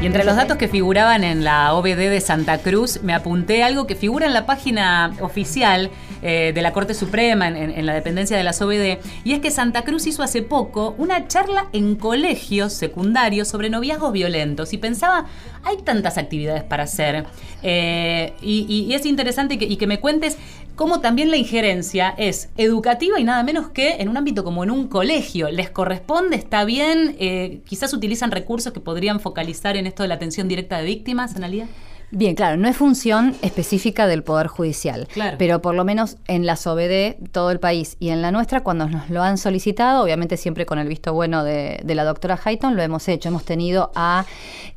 Y 0.00 0.06
entre 0.06 0.24
los 0.24 0.36
datos 0.36 0.58
que 0.58 0.68
figuraban 0.68 1.24
en 1.24 1.42
la 1.42 1.74
OBD 1.74 2.08
de 2.08 2.20
Santa 2.20 2.58
Cruz, 2.58 3.00
me 3.02 3.14
apunté 3.14 3.64
algo 3.64 3.88
que 3.88 3.96
figura 3.96 4.26
en 4.26 4.32
la 4.32 4.46
página 4.46 5.12
oficial 5.20 5.90
eh, 6.22 6.52
de 6.54 6.62
la 6.62 6.72
Corte 6.72 6.94
Suprema, 6.94 7.48
en, 7.48 7.86
la 7.86 7.94
dependencia 7.94 8.36
de 8.36 8.44
las 8.44 8.60
OBD, 8.60 8.98
y 9.24 9.32
es 9.32 9.40
que 9.40 9.50
Santa 9.50 9.82
Cruz 9.82 10.06
hizo 10.06 10.22
hace 10.22 10.42
poco 10.42 10.94
una 10.98 11.28
charla 11.28 11.68
en 11.72 11.96
colegios 11.96 12.72
secundarios 12.72 13.48
sobre 13.48 13.70
noviazgos 13.70 14.12
violentos. 14.12 14.72
Y 14.72 14.78
pensaba, 14.78 15.26
hay 15.64 15.78
tantas 15.78 16.18
actividades 16.18 16.62
para 16.62 16.84
hacer. 16.84 17.26
Eh, 17.62 18.34
y, 18.42 18.92
es 18.92 19.06
interesante 19.06 19.58
y 19.60 19.76
que 19.76 19.86
me 19.86 20.00
cuentes 20.00 20.38
cómo 20.78 21.00
también 21.00 21.30
la 21.32 21.36
injerencia 21.36 22.14
es 22.16 22.50
educativa 22.56 23.18
y 23.18 23.24
nada 23.24 23.42
menos 23.42 23.68
que 23.70 23.96
en 23.96 24.08
un 24.08 24.16
ámbito 24.16 24.44
como 24.44 24.62
en 24.62 24.70
un 24.70 24.86
colegio. 24.86 25.50
¿Les 25.50 25.70
corresponde? 25.70 26.36
¿Está 26.36 26.64
bien? 26.64 27.16
Eh, 27.18 27.60
quizás 27.66 27.92
utilizan 27.92 28.30
recursos 28.30 28.72
que 28.72 28.80
podrían 28.80 29.18
focalizar 29.18 29.76
en 29.76 29.88
esto 29.88 30.04
de 30.04 30.08
la 30.08 30.14
atención 30.14 30.46
directa 30.46 30.78
de 30.78 30.84
víctimas, 30.84 31.34
Analia. 31.34 31.66
Bien, 32.10 32.34
claro, 32.34 32.56
no 32.56 32.68
es 32.68 32.76
función 32.76 33.36
específica 33.42 34.06
del 34.06 34.22
Poder 34.22 34.46
Judicial, 34.46 35.06
claro. 35.12 35.36
pero 35.38 35.60
por 35.60 35.74
lo 35.74 35.84
menos 35.84 36.16
en 36.26 36.46
la 36.46 36.56
SOBD, 36.56 37.16
todo 37.32 37.50
el 37.50 37.60
país 37.60 37.98
y 38.00 38.08
en 38.08 38.22
la 38.22 38.32
nuestra, 38.32 38.62
cuando 38.62 38.88
nos 38.88 39.10
lo 39.10 39.22
han 39.22 39.36
solicitado, 39.36 40.04
obviamente 40.04 40.38
siempre 40.38 40.64
con 40.64 40.78
el 40.78 40.88
visto 40.88 41.12
bueno 41.12 41.44
de, 41.44 41.82
la 41.84 42.04
doctora 42.04 42.40
Hayton, 42.42 42.76
lo 42.76 42.82
hemos 42.82 43.08
hecho. 43.08 43.28
Hemos 43.28 43.44
tenido 43.44 43.90
a, 43.94 44.24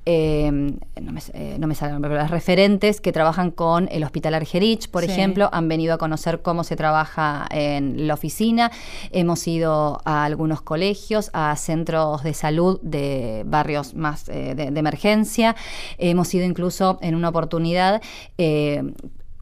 eh, 0.05 0.51
no, 0.51 1.11
me, 1.13 1.21
eh, 1.33 1.55
no, 1.57 1.67
me, 1.67 1.75
salen, 1.75 2.01
pero 2.01 2.15
las 2.15 2.31
referentes 2.31 2.99
que 2.99 3.13
trabajan 3.13 3.51
con 3.51 3.87
el 3.91 4.03
Hospital 4.03 4.33
Argerich, 4.33 4.89
por 4.89 5.05
ejemplo, 5.05 5.49
han 5.53 5.69
venido 5.69 5.93
a 5.93 5.97
conocer 5.97 6.41
cómo 6.41 6.65
se 6.65 6.75
trabaja 6.75 7.47
en 7.49 8.07
la 8.07 8.15
oficina. 8.15 8.71
Hemos 9.11 9.47
ido 9.47 10.01
a 10.03 10.25
algunos 10.25 10.61
colegios, 10.61 11.29
a 11.31 11.55
centros 11.55 12.23
de 12.23 12.33
salud 12.33 12.79
de 12.81 13.43
barrios 13.45 13.93
más 13.93 14.27
eh, 14.27 14.53
de, 14.55 14.71
de 14.71 14.79
emergencia. 14.79 15.55
Hemos 15.97 16.33
ido 16.33 16.45
incluso 16.45 16.99
en 17.01 17.15
un 17.15 17.20
una 17.21 17.29
oportunidad 17.29 18.01
eh, 18.37 18.83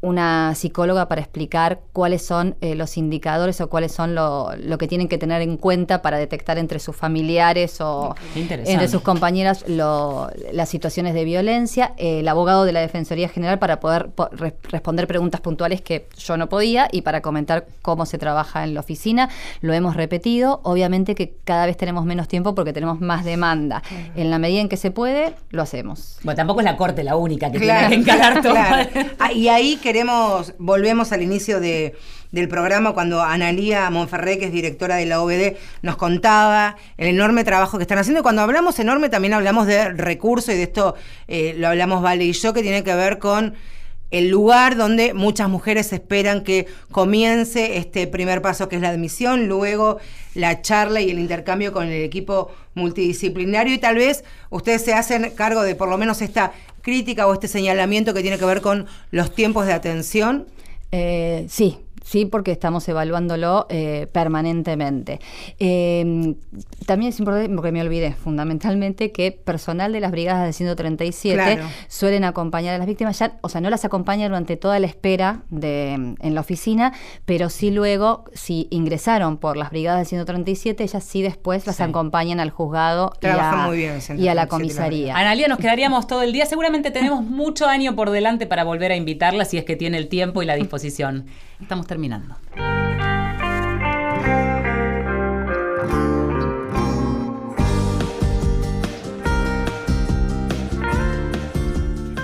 una 0.02 0.56
psicóloga 0.56 1.08
para 1.08 1.22
explicar 1.22 1.82
cuáles 1.92 2.26
son 2.26 2.56
eh, 2.62 2.76
los 2.76 2.98
indicadores 2.98 3.60
o 3.60 3.70
cuáles 3.70 3.92
son 3.92 4.16
lo, 4.16 4.52
que 4.78 4.88
tienen 4.88 5.10
que 5.10 5.18
tener 5.18 5.42
en 5.42 5.58
cuenta 5.58 6.02
para 6.02 6.18
detectar 6.18 6.58
entre 6.58 6.80
sus 6.80 6.96
familiares 6.96 7.82
o 7.82 8.16
entre 8.36 8.88
sus 8.88 9.02
compañeras 9.02 9.66
las 9.68 10.70
situaciones 10.70 11.14
de 11.14 11.26
violencia. 11.26 11.94
el 11.98 12.28
abogado 12.28 12.64
de 12.64 12.72
la 12.72 12.80
Defensoría 12.80 13.28
General 13.28 13.60
para 13.60 13.80
poder 13.80 14.10
responder 14.64 15.08
preguntas 15.08 15.42
puntuales 15.42 15.82
que 15.82 16.08
yo 16.18 16.38
no 16.38 16.48
podía 16.48 16.88
y 16.92 17.02
para 17.02 17.22
comentar 17.22 17.68
cómo 17.82 18.06
se 18.06 18.18
trabaja 18.18 18.64
en 18.64 18.74
la 18.74 18.80
oficina. 18.80 19.30
Lo 19.62 19.74
hemos 19.74 19.96
repetido. 19.96 20.62
Obviamente 20.64 21.16
que 21.16 21.36
cada 21.44 21.66
vez 21.66 21.76
tenemos 21.76 22.06
menos 22.06 22.28
tiempo 22.28 22.56
porque 22.56 22.74
tenemos 22.74 23.02
más 23.02 23.26
demanda. 23.26 23.84
En 24.16 24.30
la 24.30 24.40
medida 24.40 24.62
en 24.62 24.70
que 24.70 24.78
se 24.78 24.92
puede, 24.92 25.34
lo 25.50 25.62
hacemos. 25.62 26.20
Bueno, 26.24 26.38
tampoco 26.38 26.62
es 26.62 26.66
la 26.66 26.78
Corte 26.78 27.04
la 27.04 27.18
única 27.18 27.52
que 27.52 27.60
tiene 27.60 27.90
que 27.90 27.96
encarar 27.96 28.42
todo. 28.42 28.56
Ah, 29.20 29.34
y 29.34 29.50
ahí 29.50 29.78
que 29.78 29.89
queremos, 29.90 30.54
volvemos 30.60 31.12
al 31.14 31.24
inicio 31.24 31.60
de, 31.60 31.96
del 32.32 32.48
programa 32.48 32.94
cuando 32.94 33.24
Analía 33.24 33.90
Monferré, 33.90 34.38
que 34.38 34.46
es 34.46 34.52
directora 34.52 34.98
de 34.98 35.08
la 35.08 35.20
OBD, 35.20 35.56
nos 35.82 35.96
contaba 35.96 36.78
el 36.98 37.08
enorme 37.08 37.44
trabajo 37.44 37.80
que 37.80 37.86
están 37.86 37.98
haciendo. 37.98 38.22
Cuando 38.22 38.44
hablamos 38.44 38.78
enorme 38.78 39.10
también 39.10 39.34
hablamos 39.34 39.66
de 39.66 39.90
recursos 39.90 40.54
y 40.54 40.58
de 40.58 40.64
esto 40.64 40.94
eh, 41.28 41.56
lo 41.58 41.70
hablamos 41.70 42.04
Vale 42.04 42.24
y 42.24 42.34
yo, 42.34 42.54
que 42.54 42.62
tiene 42.62 42.84
que 42.84 42.94
ver 42.94 43.18
con 43.18 43.56
el 44.12 44.30
lugar 44.30 44.76
donde 44.76 45.16
muchas 45.16 45.50
mujeres 45.50 45.92
esperan 45.92 46.44
que 46.44 46.68
comience 46.92 47.78
este 47.78 48.06
primer 48.06 48.44
paso 48.44 48.70
que 48.70 48.76
es 48.76 48.84
la 48.84 48.90
admisión, 48.90 49.48
luego 49.48 49.98
la 50.36 50.62
charla 50.62 51.02
y 51.02 51.10
el 51.10 51.18
intercambio 51.18 51.74
con 51.74 51.88
el 51.88 52.04
equipo 52.04 52.52
multidisciplinario 52.76 53.74
y 53.74 53.78
tal 53.78 53.96
vez 53.96 54.24
ustedes 54.50 54.84
se 54.84 54.94
hacen 54.94 55.32
cargo 55.32 55.64
de 55.64 55.76
por 55.76 55.90
lo 55.90 55.98
menos 55.98 56.22
esta 56.22 56.54
crítica 56.90 57.28
o 57.28 57.34
este 57.34 57.48
señalamiento 57.48 58.16
que 58.16 58.22
tiene 58.22 58.40
que 58.40 58.46
ver 58.46 58.62
con 58.62 58.88
los 59.12 59.34
tiempos 59.36 59.68
de 59.68 59.74
atención? 59.74 60.48
Eh, 60.92 61.46
sí, 61.50 61.78
sí, 62.10 62.26
porque 62.26 62.52
estamos 62.52 62.90
evaluándolo 62.90 63.68
eh, 63.70 64.08
permanentemente. 64.12 65.20
Eh, 65.60 66.36
también 66.88 67.10
es 67.10 67.20
importante, 67.20 67.54
porque 67.54 67.72
me 67.72 67.82
olvidé 67.82 68.14
fundamentalmente, 68.14 69.12
que 69.12 69.32
personal 69.32 69.94
de 69.94 70.00
las 70.00 70.10
brigadas 70.10 70.46
de 70.46 70.54
137 70.54 71.60
suelen 71.88 72.24
acompañar 72.24 72.74
a 72.74 72.78
las 72.80 72.88
víctimas, 72.88 73.20
ya, 73.20 73.38
o 73.42 73.50
sea, 73.50 73.62
no 73.62 73.70
las 73.70 73.86
acompañan 73.86 74.32
durante 74.32 74.58
toda 74.58 74.80
la 74.80 74.88
espera 74.88 75.44
de, 75.52 75.94
en 75.94 76.36
la 76.36 76.42
oficina, 76.42 76.94
pero 77.26 77.50
sí 77.50 77.70
luego, 77.70 78.26
si 78.34 78.68
ingresaron 78.72 79.38
por 79.38 79.56
las 79.56 79.70
brigadas 79.70 80.00
de 80.00 80.06
137, 80.06 80.84
ellas 80.84 81.04
sí 81.04 81.22
después 81.22 81.68
las 81.68 81.80
acompañan 81.80 82.40
al 82.40 82.50
juzgado 82.50 83.14
y 83.22 83.28
a, 83.28 83.70
y 84.18 84.28
a, 84.28 84.34
la 84.34 84.48
comisaría. 84.48 85.16
Analia, 85.16 85.48
nos 85.48 85.60
quedaríamos 85.60 86.08
todo 86.08 86.24
el 86.24 86.34
día. 86.34 86.48
Seguramente 86.48 86.90
tenemos 86.90 87.24
mucho 87.24 87.68
año 87.68 87.96
por 87.96 88.10
delante 88.10 88.48
para 88.48 88.64
volver 88.64 88.92
a 88.92 88.96
invitarla 88.96 89.46
si 89.46 89.60
es 89.60 89.64
que 89.64 89.76
tiene 89.76 89.98
el 89.98 90.08
tiempo 90.08 90.42
y 90.42 90.48
la 90.48 90.56
disposición. 90.56 91.28
Estamos 91.62 91.88
terminando. 91.88 92.36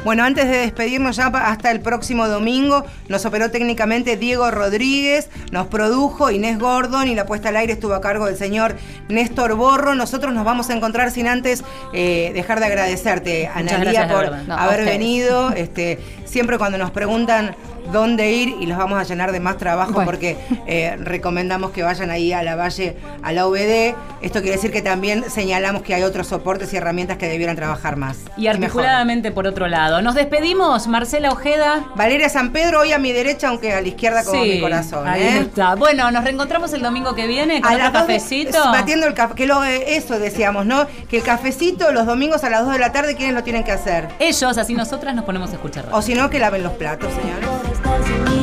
Bueno, 0.06 0.24
antes 0.24 0.48
de 0.48 0.60
despedirnos 0.60 1.16
ya 1.16 1.26
hasta 1.26 1.72
el 1.72 1.82
próximo 1.82 2.28
domingo, 2.28 2.86
nos 3.10 3.26
operó 3.26 3.50
técnicamente 3.50 4.18
Diego 4.18 4.52
Rodríguez, 4.52 5.32
nos 5.52 5.66
produjo 5.66 6.30
Inés 6.30 6.60
Gordon 6.60 7.08
y 7.08 7.16
la 7.16 7.26
puesta 7.26 7.50
al 7.50 7.56
aire 7.56 7.74
estuvo 7.74 7.96
a 7.96 8.02
cargo 8.02 8.28
del 8.28 8.38
señor 8.38 8.76
Néstor 9.10 9.56
Borro. 9.56 9.96
Nosotros 9.96 10.32
nos 10.32 10.46
vamos 10.46 10.70
a 10.70 10.76
encontrar 10.76 11.10
sin 11.10 11.28
antes 11.28 11.64
eh, 11.92 12.30
dejar 12.36 12.60
de 12.60 12.68
agradecerte, 12.68 13.48
Analia, 13.48 14.08
por 14.08 14.32
haber 14.52 14.86
venido. 14.86 15.52
Este, 15.56 16.00
siempre 16.36 16.58
cuando 16.58 16.78
nos 16.78 16.92
preguntan 16.92 17.56
dónde 17.94 18.32
ir 18.34 18.56
y 18.60 18.66
los 18.66 18.78
vamos 18.78 19.00
a 19.00 19.04
llenar 19.04 19.32
de 19.32 19.40
más 19.40 19.58
trabajo 19.58 20.04
porque 20.04 20.38
eh, 20.68 20.98
recomendamos 21.00 21.72
que 21.72 21.84
vayan 21.84 22.10
ahí 22.10 22.34
a 22.34 22.44
la 22.44 22.56
Valle, 22.58 22.98
a 23.24 23.32
la 23.32 23.48
OBD. 23.48 23.96
Esto 24.22 24.42
quiere 24.42 24.58
decir 24.58 24.72
que 24.72 24.82
también 24.82 25.30
señalamos 25.30 25.84
que 25.84 25.94
hay 25.94 26.04
otros 26.04 26.28
soportes 26.28 26.74
y 26.74 26.78
herramientas 26.78 27.18
que 27.18 27.28
debieran 27.28 27.56
trabajar 27.56 27.96
más. 27.96 28.18
Y 28.38 28.48
articuladamente 28.48 29.32
por 29.32 29.48
otro 29.48 29.68
lado. 29.68 30.02
Nos 30.02 30.16
despedimos, 30.16 30.88
Marcela 30.88 31.32
Ojeda. 31.32 31.86
Valeria 31.96 32.28
San 32.28 32.52
Pedro, 32.52 32.82
hoy 32.82 32.92
a 32.92 33.00
mi 33.00 33.14
derecha, 33.14 33.50
aunque 33.50 33.74
a 33.74 33.82
la 33.82 33.88
izquierda 33.88 34.26
como 34.26 34.44
mi 34.44 34.60
corazón. 34.60 35.08
Ahí 35.08 35.22
¿eh? 35.22 35.38
está. 35.40 35.76
Bueno, 35.76 36.12
nos 36.12 36.24
reencontramos 36.24 36.74
el 36.74 36.82
domingo 36.82 37.16
que 37.16 37.28
viene 37.28 37.62
con 37.62 37.74
otro 37.74 37.94
cafecito. 37.94 38.60
batiendo 38.72 39.08
el 39.08 39.14
café, 39.14 39.36
que 39.36 39.46
lo, 39.46 39.64
eh, 39.64 39.96
eso 39.96 40.20
decíamos, 40.20 40.66
¿no? 40.66 40.88
Que 41.10 41.18
el 41.18 41.24
cafecito 41.24 41.92
los 41.92 42.06
domingos 42.06 42.44
a 42.44 42.50
las 42.50 42.66
2 42.66 42.74
de 42.74 42.80
la 42.80 42.92
tarde, 42.92 43.16
¿quiénes 43.16 43.36
lo 43.36 43.44
tienen 43.44 43.64
que 43.64 43.72
hacer? 43.72 44.10
Ellos, 44.20 44.58
así 44.58 44.74
nosotras 44.74 45.16
nos 45.16 45.24
ponemos 45.24 45.52
a 45.52 45.54
escuchar. 45.54 45.86
O 45.92 46.02
si 46.02 46.14
no, 46.14 46.25
que 46.30 46.40
laven 46.40 46.64
los 46.64 46.74
platos, 46.74 47.12
señores. 47.14 48.35